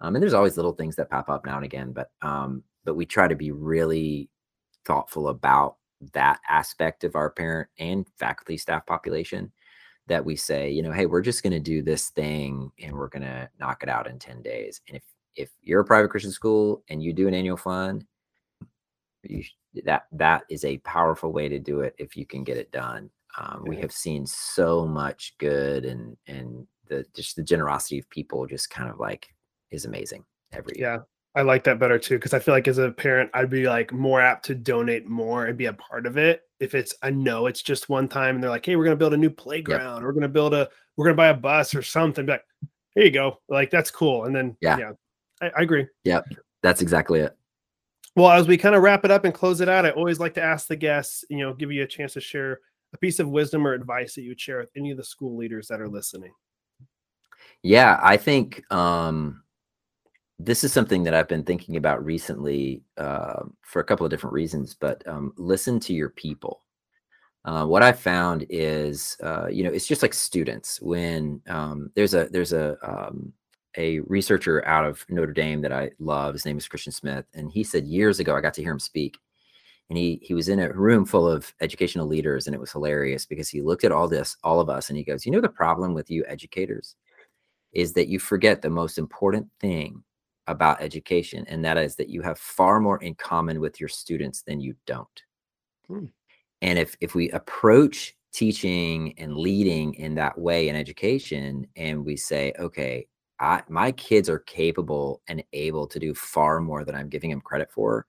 Um, 0.00 0.14
and 0.14 0.22
there's 0.22 0.34
always 0.34 0.56
little 0.56 0.72
things 0.72 0.96
that 0.96 1.10
pop 1.10 1.28
up 1.28 1.46
now 1.46 1.56
and 1.56 1.64
again 1.64 1.92
but 1.92 2.10
um, 2.22 2.62
but 2.84 2.94
we 2.94 3.06
try 3.06 3.26
to 3.26 3.36
be 3.36 3.50
really 3.50 4.30
thoughtful 4.84 5.28
about 5.28 5.76
that 6.12 6.40
aspect 6.48 7.04
of 7.04 7.16
our 7.16 7.30
parent 7.30 7.68
and 7.78 8.06
faculty 8.18 8.56
staff 8.56 8.86
population 8.86 9.52
that 10.06 10.24
we 10.24 10.36
say, 10.36 10.70
you 10.70 10.82
know, 10.82 10.92
hey, 10.92 11.06
we're 11.06 11.20
just 11.20 11.42
going 11.42 11.52
to 11.52 11.60
do 11.60 11.82
this 11.82 12.10
thing 12.10 12.70
and 12.80 12.92
we're 12.92 13.08
going 13.08 13.22
to 13.22 13.48
knock 13.58 13.82
it 13.82 13.88
out 13.88 14.06
in 14.06 14.18
10 14.18 14.42
days. 14.42 14.80
And 14.88 14.96
if 14.96 15.02
if 15.34 15.50
you're 15.60 15.82
a 15.82 15.84
private 15.84 16.08
Christian 16.08 16.32
school 16.32 16.82
and 16.88 17.02
you 17.02 17.12
do 17.12 17.28
an 17.28 17.34
annual 17.34 17.58
fund, 17.58 18.06
you, 19.22 19.44
that 19.84 20.06
that 20.12 20.44
is 20.48 20.64
a 20.64 20.78
powerful 20.78 21.32
way 21.32 21.48
to 21.48 21.58
do 21.58 21.80
it 21.80 21.94
if 21.98 22.16
you 22.16 22.24
can 22.24 22.42
get 22.42 22.56
it 22.56 22.72
done. 22.72 23.10
Um, 23.38 23.64
We 23.66 23.76
have 23.76 23.92
seen 23.92 24.26
so 24.26 24.86
much 24.86 25.34
good 25.38 25.84
and 25.84 26.16
and 26.26 26.66
the 26.86 27.04
just 27.14 27.36
the 27.36 27.42
generosity 27.42 27.98
of 27.98 28.08
people 28.08 28.46
just 28.46 28.70
kind 28.70 28.88
of 28.88 28.98
like 28.98 29.28
is 29.70 29.84
amazing 29.84 30.24
every 30.52 30.74
year. 30.78 30.88
I 31.36 31.42
like 31.42 31.64
that 31.64 31.78
better 31.78 31.98
too 31.98 32.16
because 32.16 32.32
I 32.32 32.38
feel 32.38 32.54
like 32.54 32.66
as 32.66 32.78
a 32.78 32.90
parent, 32.90 33.30
I'd 33.34 33.50
be 33.50 33.66
like 33.66 33.92
more 33.92 34.22
apt 34.22 34.46
to 34.46 34.54
donate 34.54 35.06
more 35.06 35.46
and 35.46 35.56
be 35.56 35.66
a 35.66 35.72
part 35.74 36.06
of 36.06 36.16
it. 36.16 36.42
If 36.60 36.74
it's 36.74 36.94
I 37.02 37.10
know 37.10 37.46
it's 37.46 37.62
just 37.62 37.90
one 37.90 38.08
time 38.08 38.34
and 38.36 38.42
they're 38.42 38.50
like, 38.50 38.64
hey, 38.64 38.74
we're 38.74 38.84
gonna 38.84 38.96
build 38.96 39.12
a 39.12 39.18
new 39.18 39.28
playground, 39.28 40.02
we're 40.02 40.12
gonna 40.12 40.28
build 40.28 40.54
a, 40.54 40.68
we're 40.96 41.04
gonna 41.04 41.14
buy 41.14 41.28
a 41.28 41.34
bus 41.34 41.74
or 41.74 41.82
something. 41.82 42.24
Be 42.24 42.32
like, 42.32 42.44
here 42.94 43.04
you 43.04 43.10
go, 43.10 43.38
like 43.50 43.70
that's 43.70 43.90
cool. 43.90 44.24
And 44.24 44.34
then 44.34 44.56
Yeah. 44.62 44.78
yeah, 44.78 44.92
I, 45.42 45.50
I 45.58 45.62
agree. 45.62 45.86
Yeah, 46.04 46.22
that's 46.62 46.80
exactly 46.80 47.20
it. 47.20 47.36
Well, 48.16 48.30
as 48.30 48.48
we 48.48 48.56
kind 48.56 48.74
of 48.74 48.82
wrap 48.82 49.04
it 49.04 49.10
up 49.10 49.26
and 49.26 49.34
close 49.34 49.60
it 49.60 49.68
out, 49.68 49.84
I 49.84 49.90
always 49.90 50.18
like 50.18 50.32
to 50.34 50.42
ask 50.42 50.68
the 50.68 50.76
guests, 50.76 51.22
you 51.28 51.38
know, 51.38 51.52
give 51.52 51.70
you 51.70 51.82
a 51.82 51.86
chance 51.86 52.14
to 52.14 52.20
share 52.22 52.60
a 52.94 52.98
piece 52.98 53.18
of 53.18 53.28
wisdom 53.28 53.66
or 53.66 53.74
advice 53.74 54.14
that 54.14 54.22
you 54.22 54.30
would 54.30 54.40
share 54.40 54.60
with 54.60 54.70
any 54.74 54.90
of 54.90 54.96
the 54.96 55.04
school 55.04 55.36
leaders 55.36 55.68
that 55.68 55.82
are 55.82 55.88
listening. 55.88 56.32
Yeah, 57.62 58.00
I 58.02 58.16
think 58.16 58.64
um, 58.72 59.42
this 60.38 60.64
is 60.64 60.72
something 60.72 61.02
that 61.04 61.14
I've 61.14 61.28
been 61.28 61.44
thinking 61.44 61.76
about 61.76 62.04
recently 62.04 62.82
uh, 62.98 63.44
for 63.62 63.80
a 63.80 63.84
couple 63.84 64.04
of 64.04 64.10
different 64.10 64.34
reasons. 64.34 64.74
But 64.74 65.06
um, 65.06 65.32
listen 65.36 65.80
to 65.80 65.94
your 65.94 66.10
people. 66.10 66.60
Uh, 67.44 67.64
what 67.64 67.82
I 67.82 67.92
found 67.92 68.44
is, 68.50 69.16
uh, 69.22 69.46
you 69.46 69.62
know, 69.62 69.70
it's 69.70 69.86
just 69.86 70.02
like 70.02 70.12
students. 70.12 70.80
When 70.82 71.40
um, 71.48 71.90
there's 71.94 72.12
a 72.12 72.28
there's 72.28 72.52
a 72.52 72.76
um, 72.82 73.32
a 73.76 74.00
researcher 74.00 74.66
out 74.66 74.84
of 74.84 75.04
Notre 75.08 75.32
Dame 75.32 75.60
that 75.62 75.72
I 75.72 75.90
love. 75.98 76.34
His 76.34 76.44
name 76.44 76.58
is 76.58 76.68
Christian 76.68 76.92
Smith, 76.92 77.24
and 77.34 77.50
he 77.50 77.62
said 77.62 77.86
years 77.86 78.18
ago 78.20 78.36
I 78.36 78.40
got 78.40 78.54
to 78.54 78.62
hear 78.62 78.72
him 78.72 78.80
speak, 78.80 79.16
and 79.88 79.96
he 79.96 80.18
he 80.22 80.34
was 80.34 80.48
in 80.48 80.58
a 80.58 80.72
room 80.72 81.06
full 81.06 81.26
of 81.26 81.54
educational 81.60 82.08
leaders, 82.08 82.46
and 82.46 82.54
it 82.54 82.60
was 82.60 82.72
hilarious 82.72 83.24
because 83.26 83.48
he 83.48 83.62
looked 83.62 83.84
at 83.84 83.92
all 83.92 84.08
this, 84.08 84.36
all 84.42 84.60
of 84.60 84.68
us, 84.68 84.88
and 84.88 84.98
he 84.98 85.04
goes, 85.04 85.24
"You 85.24 85.32
know 85.32 85.40
the 85.40 85.48
problem 85.48 85.94
with 85.94 86.10
you 86.10 86.24
educators 86.26 86.96
is 87.72 87.92
that 87.92 88.08
you 88.08 88.18
forget 88.18 88.60
the 88.60 88.70
most 88.70 88.98
important 88.98 89.46
thing 89.60 90.02
about 90.46 90.80
education, 90.80 91.44
and 91.48 91.64
that 91.64 91.78
is 91.78 91.96
that 91.96 92.08
you 92.08 92.22
have 92.22 92.38
far 92.38 92.80
more 92.80 93.02
in 93.02 93.14
common 93.14 93.60
with 93.60 93.80
your 93.80 93.88
students 93.88 94.42
than 94.42 94.60
you 94.60 94.74
don't." 94.86 95.22
Hmm. 95.88 96.06
And 96.62 96.78
if 96.78 96.96
if 97.00 97.14
we 97.14 97.30
approach 97.30 98.16
teaching 98.32 99.14
and 99.18 99.36
leading 99.36 99.94
in 99.94 100.14
that 100.14 100.38
way 100.38 100.68
in 100.68 100.76
education, 100.76 101.66
and 101.76 102.04
we 102.04 102.16
say, 102.16 102.52
okay, 102.58 103.06
I, 103.40 103.62
my 103.68 103.92
kids 103.92 104.28
are 104.28 104.40
capable 104.40 105.22
and 105.28 105.42
able 105.54 105.86
to 105.86 105.98
do 105.98 106.14
far 106.14 106.60
more 106.60 106.84
than 106.84 106.94
I'm 106.94 107.08
giving 107.08 107.30
them 107.30 107.40
credit 107.40 107.70
for 107.70 108.06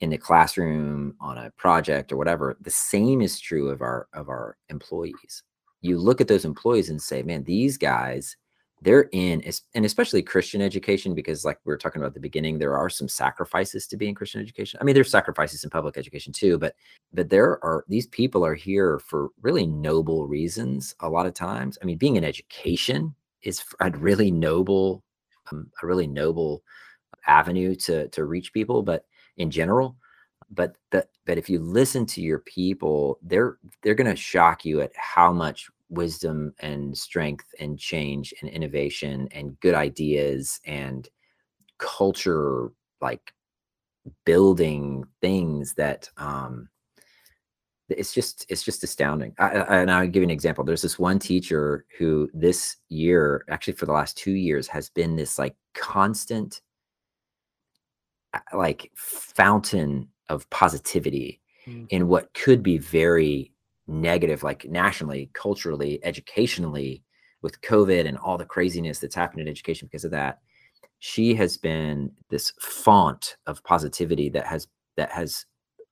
in 0.00 0.08
the 0.10 0.18
classroom 0.18 1.14
on 1.20 1.36
a 1.36 1.50
project 1.58 2.10
or 2.10 2.16
whatever. 2.16 2.56
The 2.60 2.70
same 2.70 3.20
is 3.20 3.38
true 3.38 3.68
of 3.68 3.82
our 3.82 4.08
of 4.14 4.28
our 4.28 4.56
employees. 4.70 5.42
You 5.82 5.98
look 5.98 6.20
at 6.20 6.28
those 6.28 6.44
employees 6.44 6.90
and 6.90 7.00
say, 7.00 7.22
man, 7.22 7.44
these 7.44 7.76
guys, 7.76 8.36
they're 8.82 9.08
in, 9.12 9.42
and 9.74 9.84
especially 9.84 10.22
Christian 10.22 10.62
education, 10.62 11.14
because 11.14 11.44
like 11.44 11.58
we 11.64 11.70
were 11.70 11.76
talking 11.76 12.00
about 12.00 12.14
the 12.14 12.20
beginning, 12.20 12.58
there 12.58 12.76
are 12.76 12.88
some 12.88 13.08
sacrifices 13.08 13.86
to 13.88 13.96
be 13.96 14.08
in 14.08 14.14
Christian 14.14 14.40
education. 14.40 14.78
I 14.80 14.84
mean, 14.84 14.94
there's 14.94 15.10
sacrifices 15.10 15.64
in 15.64 15.70
public 15.70 15.98
education 15.98 16.32
too, 16.32 16.58
but 16.58 16.74
but 17.12 17.28
there 17.28 17.62
are 17.64 17.84
these 17.88 18.06
people 18.06 18.44
are 18.44 18.54
here 18.54 18.98
for 18.98 19.28
really 19.42 19.66
noble 19.66 20.26
reasons. 20.26 20.94
A 21.00 21.08
lot 21.08 21.26
of 21.26 21.34
times, 21.34 21.76
I 21.82 21.84
mean, 21.84 21.98
being 21.98 22.16
in 22.16 22.24
education 22.24 23.14
is 23.42 23.62
a 23.80 23.90
really 23.90 24.30
noble, 24.30 25.02
um, 25.52 25.70
a 25.82 25.86
really 25.86 26.06
noble 26.06 26.62
avenue 27.26 27.74
to 27.74 28.08
to 28.08 28.24
reach 28.24 28.52
people. 28.52 28.82
But 28.82 29.04
in 29.36 29.50
general, 29.50 29.96
but 30.50 30.76
but 30.90 31.10
but 31.26 31.36
if 31.36 31.50
you 31.50 31.58
listen 31.58 32.06
to 32.06 32.22
your 32.22 32.38
people, 32.38 33.18
they're 33.22 33.58
they're 33.82 33.94
going 33.94 34.10
to 34.10 34.16
shock 34.16 34.64
you 34.64 34.80
at 34.80 34.92
how 34.96 35.32
much 35.32 35.70
wisdom 35.90 36.54
and 36.60 36.96
strength 36.96 37.46
and 37.58 37.78
change 37.78 38.32
and 38.40 38.50
innovation 38.50 39.28
and 39.32 39.58
good 39.60 39.74
ideas 39.74 40.60
and 40.64 41.08
culture 41.78 42.70
like 43.00 43.32
building 44.24 45.04
things 45.20 45.74
that 45.74 46.08
um 46.16 46.68
it's 47.88 48.14
just 48.14 48.46
it's 48.48 48.62
just 48.62 48.84
astounding 48.84 49.34
I, 49.38 49.48
I, 49.48 49.76
and 49.78 49.90
i'll 49.90 50.06
give 50.06 50.22
you 50.22 50.28
an 50.28 50.30
example 50.30 50.64
there's 50.64 50.82
this 50.82 50.98
one 50.98 51.18
teacher 51.18 51.84
who 51.98 52.30
this 52.32 52.76
year 52.88 53.44
actually 53.48 53.72
for 53.74 53.86
the 53.86 53.92
last 53.92 54.16
two 54.16 54.32
years 54.32 54.68
has 54.68 54.90
been 54.90 55.16
this 55.16 55.38
like 55.38 55.56
constant 55.74 56.60
uh, 58.32 58.38
like 58.56 58.90
fountain 58.94 60.08
of 60.28 60.48
positivity 60.50 61.40
Mm. 61.68 61.86
in 61.90 62.08
what 62.08 62.32
could 62.32 62.62
be 62.62 62.78
very 62.78 63.52
negative 63.86 64.42
like 64.42 64.64
nationally 64.66 65.30
culturally 65.32 65.98
educationally 66.04 67.02
with 67.42 67.60
covid 67.62 68.06
and 68.06 68.18
all 68.18 68.38
the 68.38 68.44
craziness 68.44 68.98
that's 68.98 69.14
happened 69.14 69.40
in 69.40 69.48
education 69.48 69.88
because 69.90 70.04
of 70.04 70.10
that 70.10 70.40
she 71.00 71.34
has 71.34 71.56
been 71.56 72.12
this 72.28 72.52
font 72.60 73.36
of 73.46 73.64
positivity 73.64 74.28
that 74.28 74.46
has 74.46 74.68
that 74.96 75.10
has 75.10 75.46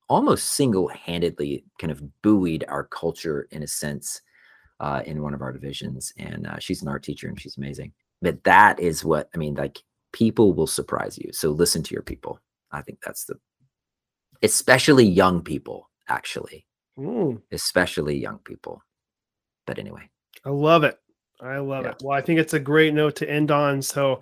almost 0.08 0.50
single-handedly 0.50 1.64
kind 1.78 1.90
of 1.90 2.02
buoyed 2.22 2.64
our 2.68 2.84
culture 2.84 3.46
in 3.50 3.62
a 3.62 3.66
sense 3.66 4.22
uh, 4.80 5.02
in 5.04 5.22
one 5.22 5.34
of 5.34 5.42
our 5.42 5.52
divisions. 5.52 6.12
And 6.18 6.46
uh, 6.46 6.58
she's 6.58 6.82
an 6.82 6.88
art 6.88 7.02
teacher 7.02 7.28
and 7.28 7.40
she's 7.40 7.56
amazing. 7.56 7.92
But 8.22 8.42
that 8.44 8.80
is 8.80 9.04
what 9.04 9.28
i 9.34 9.38
mean 9.38 9.54
like 9.54 9.82
people 10.12 10.52
will 10.52 10.66
surprise 10.66 11.18
you. 11.18 11.32
So 11.32 11.50
listen 11.50 11.82
to 11.84 11.94
your 11.94 12.02
people. 12.02 12.40
I 12.72 12.82
think 12.82 12.98
that's 13.04 13.24
the 13.24 13.38
especially 14.42 15.04
young 15.04 15.42
people 15.42 15.90
actually 16.08 16.66
Mm, 16.98 17.40
especially 17.52 18.16
young 18.18 18.38
people 18.40 18.82
but 19.66 19.78
anyway 19.78 20.08
I 20.44 20.50
love 20.50 20.84
it. 20.84 20.98
I 21.40 21.58
love 21.58 21.84
Yeah. 21.84 21.90
it. 21.92 21.96
Well, 22.02 22.16
I 22.16 22.20
think 22.20 22.38
it's 22.40 22.54
a 22.54 22.60
great 22.60 22.94
note 22.94 23.16
to 23.16 23.28
end 23.30 23.50
on. 23.50 23.82
So, 23.82 24.20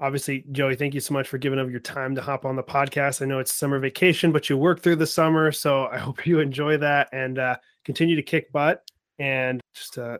obviously, 0.00 0.44
Joey, 0.52 0.76
thank 0.76 0.92
you 0.94 1.00
so 1.00 1.12
much 1.14 1.28
for 1.28 1.38
giving 1.38 1.58
up 1.58 1.68
your 1.70 1.80
time 1.80 2.14
to 2.14 2.20
hop 2.22 2.44
on 2.44 2.56
the 2.56 2.62
podcast. 2.62 3.20
I 3.22 3.24
know 3.24 3.38
it's 3.38 3.54
summer 3.54 3.78
vacation, 3.78 4.32
but 4.32 4.48
you 4.50 4.56
work 4.58 4.80
through 4.80 4.96
the 4.96 5.06
summer. 5.06 5.50
So, 5.52 5.86
I 5.86 5.98
hope 6.06 6.26
you 6.26 6.40
enjoy 6.40 6.76
that 6.78 7.08
and 7.12 7.38
uh, 7.38 7.56
continue 7.84 8.16
to 8.16 8.22
kick 8.22 8.52
butt 8.52 8.82
and 9.18 9.60
just 9.74 9.98
uh, 9.98 10.18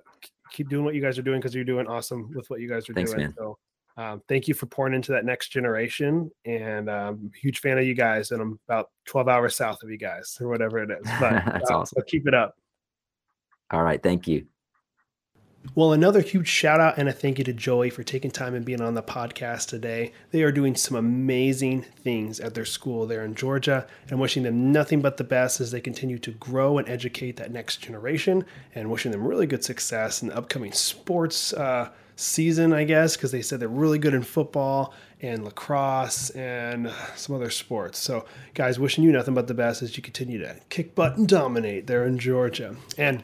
keep 0.53 0.69
doing 0.71 0.85
what 0.85 0.95
you 0.95 1.03
guys 1.03 1.19
are 1.19 1.23
doing 1.23 1.39
because 1.41 1.55
you're 1.55 1.65
doing 1.65 1.87
awesome 1.87 2.31
with 2.35 2.49
what 2.51 2.61
you 2.61 2.69
guys 2.69 2.89
are 2.89 2.95
Thanks, 2.95 3.13
doing. 3.13 3.25
man. 3.25 3.35
So, 3.37 3.59
um, 3.97 4.23
thank 4.29 4.47
you 4.49 4.55
for 4.55 4.67
pouring 4.67 4.95
into 4.95 5.13
that 5.13 5.25
next 5.25 5.49
generation. 5.49 6.31
And 6.45 6.91
um, 6.91 7.31
huge 7.41 7.61
fan 7.61 7.79
of 7.79 7.85
you 7.87 7.95
guys. 7.95 8.31
And 8.31 8.43
I'm 8.43 8.59
about 8.69 8.91
12 9.07 9.29
hours 9.29 9.57
south 9.57 9.83
of 9.83 9.91
you 9.91 9.97
guys 9.99 10.37
or 10.41 10.49
whatever 10.49 10.79
it 10.83 10.91
is. 10.91 11.07
But 11.19 11.33
That's 11.47 11.71
uh, 11.71 11.79
awesome. 11.79 11.97
so 12.01 12.05
keep 12.07 12.27
it 12.27 12.35
up. 12.35 12.55
all 13.71 13.83
right 13.83 14.03
thank 14.03 14.29
you 14.29 14.47
Well, 15.75 15.93
another 15.93 16.21
huge 16.21 16.47
shout 16.47 16.79
out 16.79 16.97
and 16.99 17.09
a 17.09 17.13
thank 17.13 17.39
you 17.39 17.45
to 17.45 17.53
Joey 17.53 17.91
for 17.91 18.05
taking 18.05 18.31
time 18.31 18.55
and 18.55 18.65
being 18.65 18.81
on 18.81 18.95
the 18.95 19.03
podcast 19.03 19.67
today. 19.69 20.13
They 20.31 20.43
are 20.45 20.53
doing 20.53 20.77
some 20.77 20.97
amazing 20.97 21.83
things 21.83 22.39
at 22.39 22.55
their 22.55 22.65
school 22.65 23.07
there 23.07 23.25
in 23.25 23.35
Georgia 23.35 23.87
and 24.09 24.21
wishing 24.21 24.45
them 24.45 24.71
nothing 24.71 25.01
but 25.01 25.17
the 25.17 25.25
best 25.25 25.61
as 25.61 25.73
they 25.73 25.81
continue 25.81 26.19
to 26.21 26.31
grow 26.33 26.79
and 26.79 26.89
educate 26.89 27.37
that 27.39 27.51
next 27.51 27.79
generation 27.79 28.45
and 28.77 28.91
wishing 28.91 29.11
them 29.11 29.27
really 29.27 29.47
good 29.47 29.65
success 29.65 30.23
in 30.23 30.29
the 30.29 30.37
upcoming 30.37 30.73
sports 30.73 31.53
uh, 31.55 31.91
season, 32.17 32.73
I 32.73 32.85
guess, 32.85 33.17
because 33.17 33.31
they 33.31 33.43
said 33.43 33.61
they're 33.61 33.69
really 33.69 33.99
good 33.99 34.15
in 34.15 34.23
football 34.23 34.95
and 35.21 35.45
lacrosse 35.45 36.31
and 36.31 36.93
some 37.15 37.37
other 37.37 37.51
sports. 37.51 37.99
So, 37.99 38.25
guys, 38.55 38.79
wishing 38.79 39.05
you 39.05 39.13
nothing 39.13 39.35
but 39.35 39.47
the 39.47 39.55
best 39.55 39.83
as 39.83 39.97
you 39.97 40.03
continue 40.03 40.39
to 40.39 40.57
kick 40.69 40.95
butt 40.95 41.17
and 41.17 41.29
dominate 41.29 41.87
there 41.87 42.07
in 42.07 42.19
Georgia. 42.19 42.77
And 42.99 43.23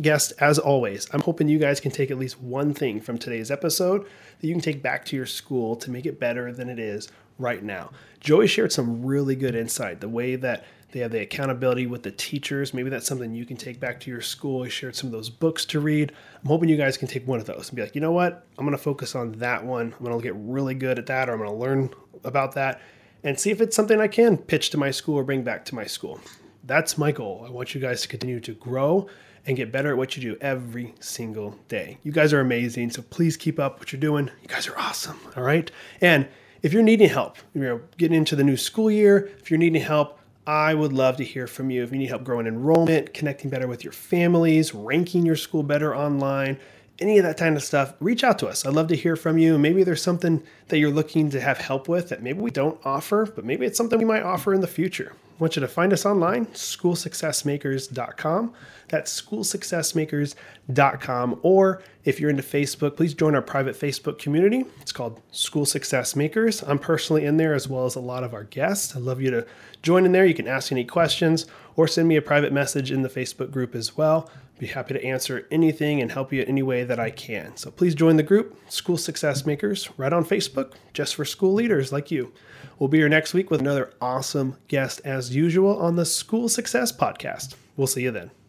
guest, 0.00 0.32
as 0.38 0.58
always, 0.58 1.08
I'm 1.12 1.20
hoping 1.20 1.48
you 1.48 1.58
guys 1.58 1.80
can 1.80 1.90
take 1.90 2.10
at 2.10 2.18
least 2.18 2.40
one 2.40 2.72
thing 2.72 3.00
from 3.00 3.18
today's 3.18 3.50
episode 3.50 4.02
that 4.02 4.46
you 4.46 4.54
can 4.54 4.62
take 4.62 4.82
back 4.82 5.04
to 5.06 5.16
your 5.16 5.26
school 5.26 5.76
to 5.76 5.90
make 5.90 6.06
it 6.06 6.18
better 6.18 6.52
than 6.52 6.68
it 6.68 6.78
is 6.78 7.08
right 7.38 7.62
now. 7.62 7.90
Joey 8.20 8.46
shared 8.46 8.72
some 8.72 9.04
really 9.04 9.34
good 9.34 9.54
insight, 9.54 10.00
the 10.00 10.08
way 10.08 10.36
that 10.36 10.64
they 10.92 11.00
have 11.00 11.10
the 11.10 11.20
accountability 11.20 11.86
with 11.86 12.02
the 12.02 12.12
teachers. 12.12 12.72
Maybe 12.72 12.90
that's 12.90 13.06
something 13.06 13.34
you 13.34 13.46
can 13.46 13.56
take 13.56 13.80
back 13.80 13.98
to 14.00 14.10
your 14.10 14.20
school. 14.20 14.62
He 14.62 14.70
shared 14.70 14.94
some 14.94 15.08
of 15.08 15.12
those 15.12 15.30
books 15.30 15.64
to 15.66 15.80
read. 15.80 16.12
I'm 16.42 16.48
hoping 16.48 16.68
you 16.68 16.76
guys 16.76 16.96
can 16.96 17.08
take 17.08 17.26
one 17.26 17.40
of 17.40 17.46
those 17.46 17.70
and 17.70 17.76
be 17.76 17.82
like, 17.82 17.94
you 17.94 18.00
know 18.00 18.12
what? 18.12 18.46
I'm 18.58 18.66
going 18.66 18.76
to 18.76 18.82
focus 18.82 19.14
on 19.14 19.32
that 19.32 19.64
one. 19.64 19.94
I'm 19.98 20.04
going 20.04 20.16
to 20.16 20.22
get 20.22 20.34
really 20.36 20.74
good 20.74 20.98
at 20.98 21.06
that, 21.06 21.28
or 21.28 21.32
I'm 21.32 21.38
going 21.38 21.50
to 21.50 21.56
learn 21.56 21.90
about 22.24 22.52
that 22.54 22.80
and 23.24 23.38
see 23.38 23.50
if 23.50 23.60
it's 23.60 23.74
something 23.74 24.00
I 24.00 24.08
can 24.08 24.36
pitch 24.36 24.70
to 24.70 24.78
my 24.78 24.90
school 24.90 25.16
or 25.16 25.24
bring 25.24 25.42
back 25.42 25.64
to 25.66 25.74
my 25.74 25.84
school. 25.84 26.20
That's 26.64 26.98
my 26.98 27.10
goal. 27.10 27.44
I 27.46 27.50
want 27.50 27.74
you 27.74 27.80
guys 27.80 28.02
to 28.02 28.08
continue 28.08 28.40
to 28.40 28.52
grow 28.54 29.08
and 29.46 29.56
get 29.56 29.72
better 29.72 29.90
at 29.90 29.96
what 29.96 30.16
you 30.16 30.22
do 30.22 30.38
every 30.40 30.94
single 31.00 31.58
day. 31.68 31.98
You 32.02 32.12
guys 32.12 32.32
are 32.32 32.40
amazing, 32.40 32.90
so 32.90 33.02
please 33.02 33.36
keep 33.36 33.58
up 33.58 33.78
what 33.78 33.92
you're 33.92 34.00
doing. 34.00 34.30
You 34.42 34.48
guys 34.48 34.68
are 34.68 34.78
awesome, 34.78 35.18
all 35.36 35.42
right? 35.42 35.70
And 36.00 36.28
if 36.62 36.72
you're 36.72 36.82
needing 36.82 37.08
help, 37.08 37.38
you 37.54 37.62
know, 37.62 37.80
getting 37.96 38.16
into 38.16 38.36
the 38.36 38.44
new 38.44 38.56
school 38.56 38.90
year, 38.90 39.30
if 39.40 39.50
you're 39.50 39.58
needing 39.58 39.82
help, 39.82 40.20
I 40.46 40.74
would 40.74 40.92
love 40.92 41.18
to 41.18 41.24
hear 41.24 41.46
from 41.46 41.70
you. 41.70 41.84
If 41.84 41.92
you 41.92 41.98
need 41.98 42.08
help 42.08 42.24
growing 42.24 42.46
enrollment, 42.46 43.14
connecting 43.14 43.48
better 43.48 43.68
with 43.68 43.84
your 43.84 43.92
families, 43.92 44.74
ranking 44.74 45.24
your 45.24 45.36
school 45.36 45.62
better 45.62 45.94
online, 45.94 46.58
any 46.98 47.18
of 47.18 47.24
that 47.24 47.36
kind 47.38 47.56
of 47.56 47.62
stuff, 47.62 47.94
reach 48.00 48.24
out 48.24 48.38
to 48.40 48.48
us. 48.48 48.66
I'd 48.66 48.74
love 48.74 48.88
to 48.88 48.96
hear 48.96 49.14
from 49.14 49.38
you. 49.38 49.56
Maybe 49.56 49.84
there's 49.84 50.02
something 50.02 50.42
that 50.68 50.78
you're 50.78 50.90
looking 50.90 51.30
to 51.30 51.40
have 51.40 51.58
help 51.58 51.88
with 51.88 52.08
that 52.08 52.22
maybe 52.22 52.40
we 52.40 52.50
don't 52.50 52.78
offer, 52.84 53.26
but 53.26 53.44
maybe 53.44 53.66
it's 53.66 53.76
something 53.76 53.98
we 53.98 54.04
might 54.04 54.22
offer 54.22 54.52
in 54.52 54.60
the 54.60 54.66
future. 54.66 55.12
I 55.32 55.34
want 55.38 55.56
you 55.56 55.60
to 55.60 55.68
find 55.68 55.92
us 55.92 56.06
online, 56.06 56.46
schoolsuccessmakers.com. 56.46 58.54
That's 58.88 59.22
schoolsuccessmakers.com. 59.22 61.40
Or 61.42 61.82
if 62.04 62.18
you're 62.20 62.30
into 62.30 62.42
Facebook, 62.42 62.96
please 62.96 63.14
join 63.14 63.34
our 63.34 63.42
private 63.42 63.74
Facebook 63.74 64.18
community. 64.18 64.66
It's 64.80 64.92
called 64.92 65.20
School 65.30 65.64
Success 65.64 66.14
Makers. 66.14 66.62
I'm 66.62 66.78
personally 66.78 67.24
in 67.24 67.38
there 67.38 67.54
as 67.54 67.68
well 67.68 67.86
as 67.86 67.96
a 67.96 68.00
lot 68.00 68.24
of 68.24 68.34
our 68.34 68.44
guests. 68.44 68.94
I'd 68.94 69.02
love 69.02 69.20
you 69.20 69.30
to 69.30 69.46
join 69.82 70.04
in 70.04 70.12
there. 70.12 70.26
You 70.26 70.34
can 70.34 70.46
ask 70.46 70.70
any 70.70 70.84
questions 70.84 71.46
or 71.76 71.88
send 71.88 72.08
me 72.08 72.16
a 72.16 72.22
private 72.22 72.52
message 72.52 72.90
in 72.90 73.02
the 73.02 73.08
Facebook 73.08 73.50
group 73.50 73.74
as 73.74 73.96
well. 73.96 74.30
Be 74.58 74.66
happy 74.66 74.94
to 74.94 75.04
answer 75.04 75.46
anything 75.50 76.00
and 76.00 76.12
help 76.12 76.32
you 76.32 76.42
in 76.42 76.48
any 76.48 76.62
way 76.62 76.84
that 76.84 77.00
I 77.00 77.10
can. 77.10 77.56
So 77.56 77.70
please 77.70 77.94
join 77.94 78.16
the 78.16 78.22
group, 78.22 78.56
School 78.70 78.96
Success 78.96 79.44
Makers, 79.44 79.88
right 79.96 80.12
on 80.12 80.24
Facebook, 80.24 80.74
just 80.92 81.14
for 81.14 81.24
school 81.24 81.54
leaders 81.54 81.92
like 81.92 82.10
you. 82.10 82.32
We'll 82.78 82.88
be 82.88 82.98
here 82.98 83.08
next 83.08 83.34
week 83.34 83.50
with 83.50 83.60
another 83.60 83.92
awesome 84.00 84.56
guest 84.68 85.00
as 85.04 85.34
usual 85.34 85.78
on 85.78 85.96
the 85.96 86.04
School 86.04 86.48
Success 86.48 86.92
Podcast. 86.92 87.54
We'll 87.76 87.86
see 87.86 88.02
you 88.02 88.10
then. 88.10 88.41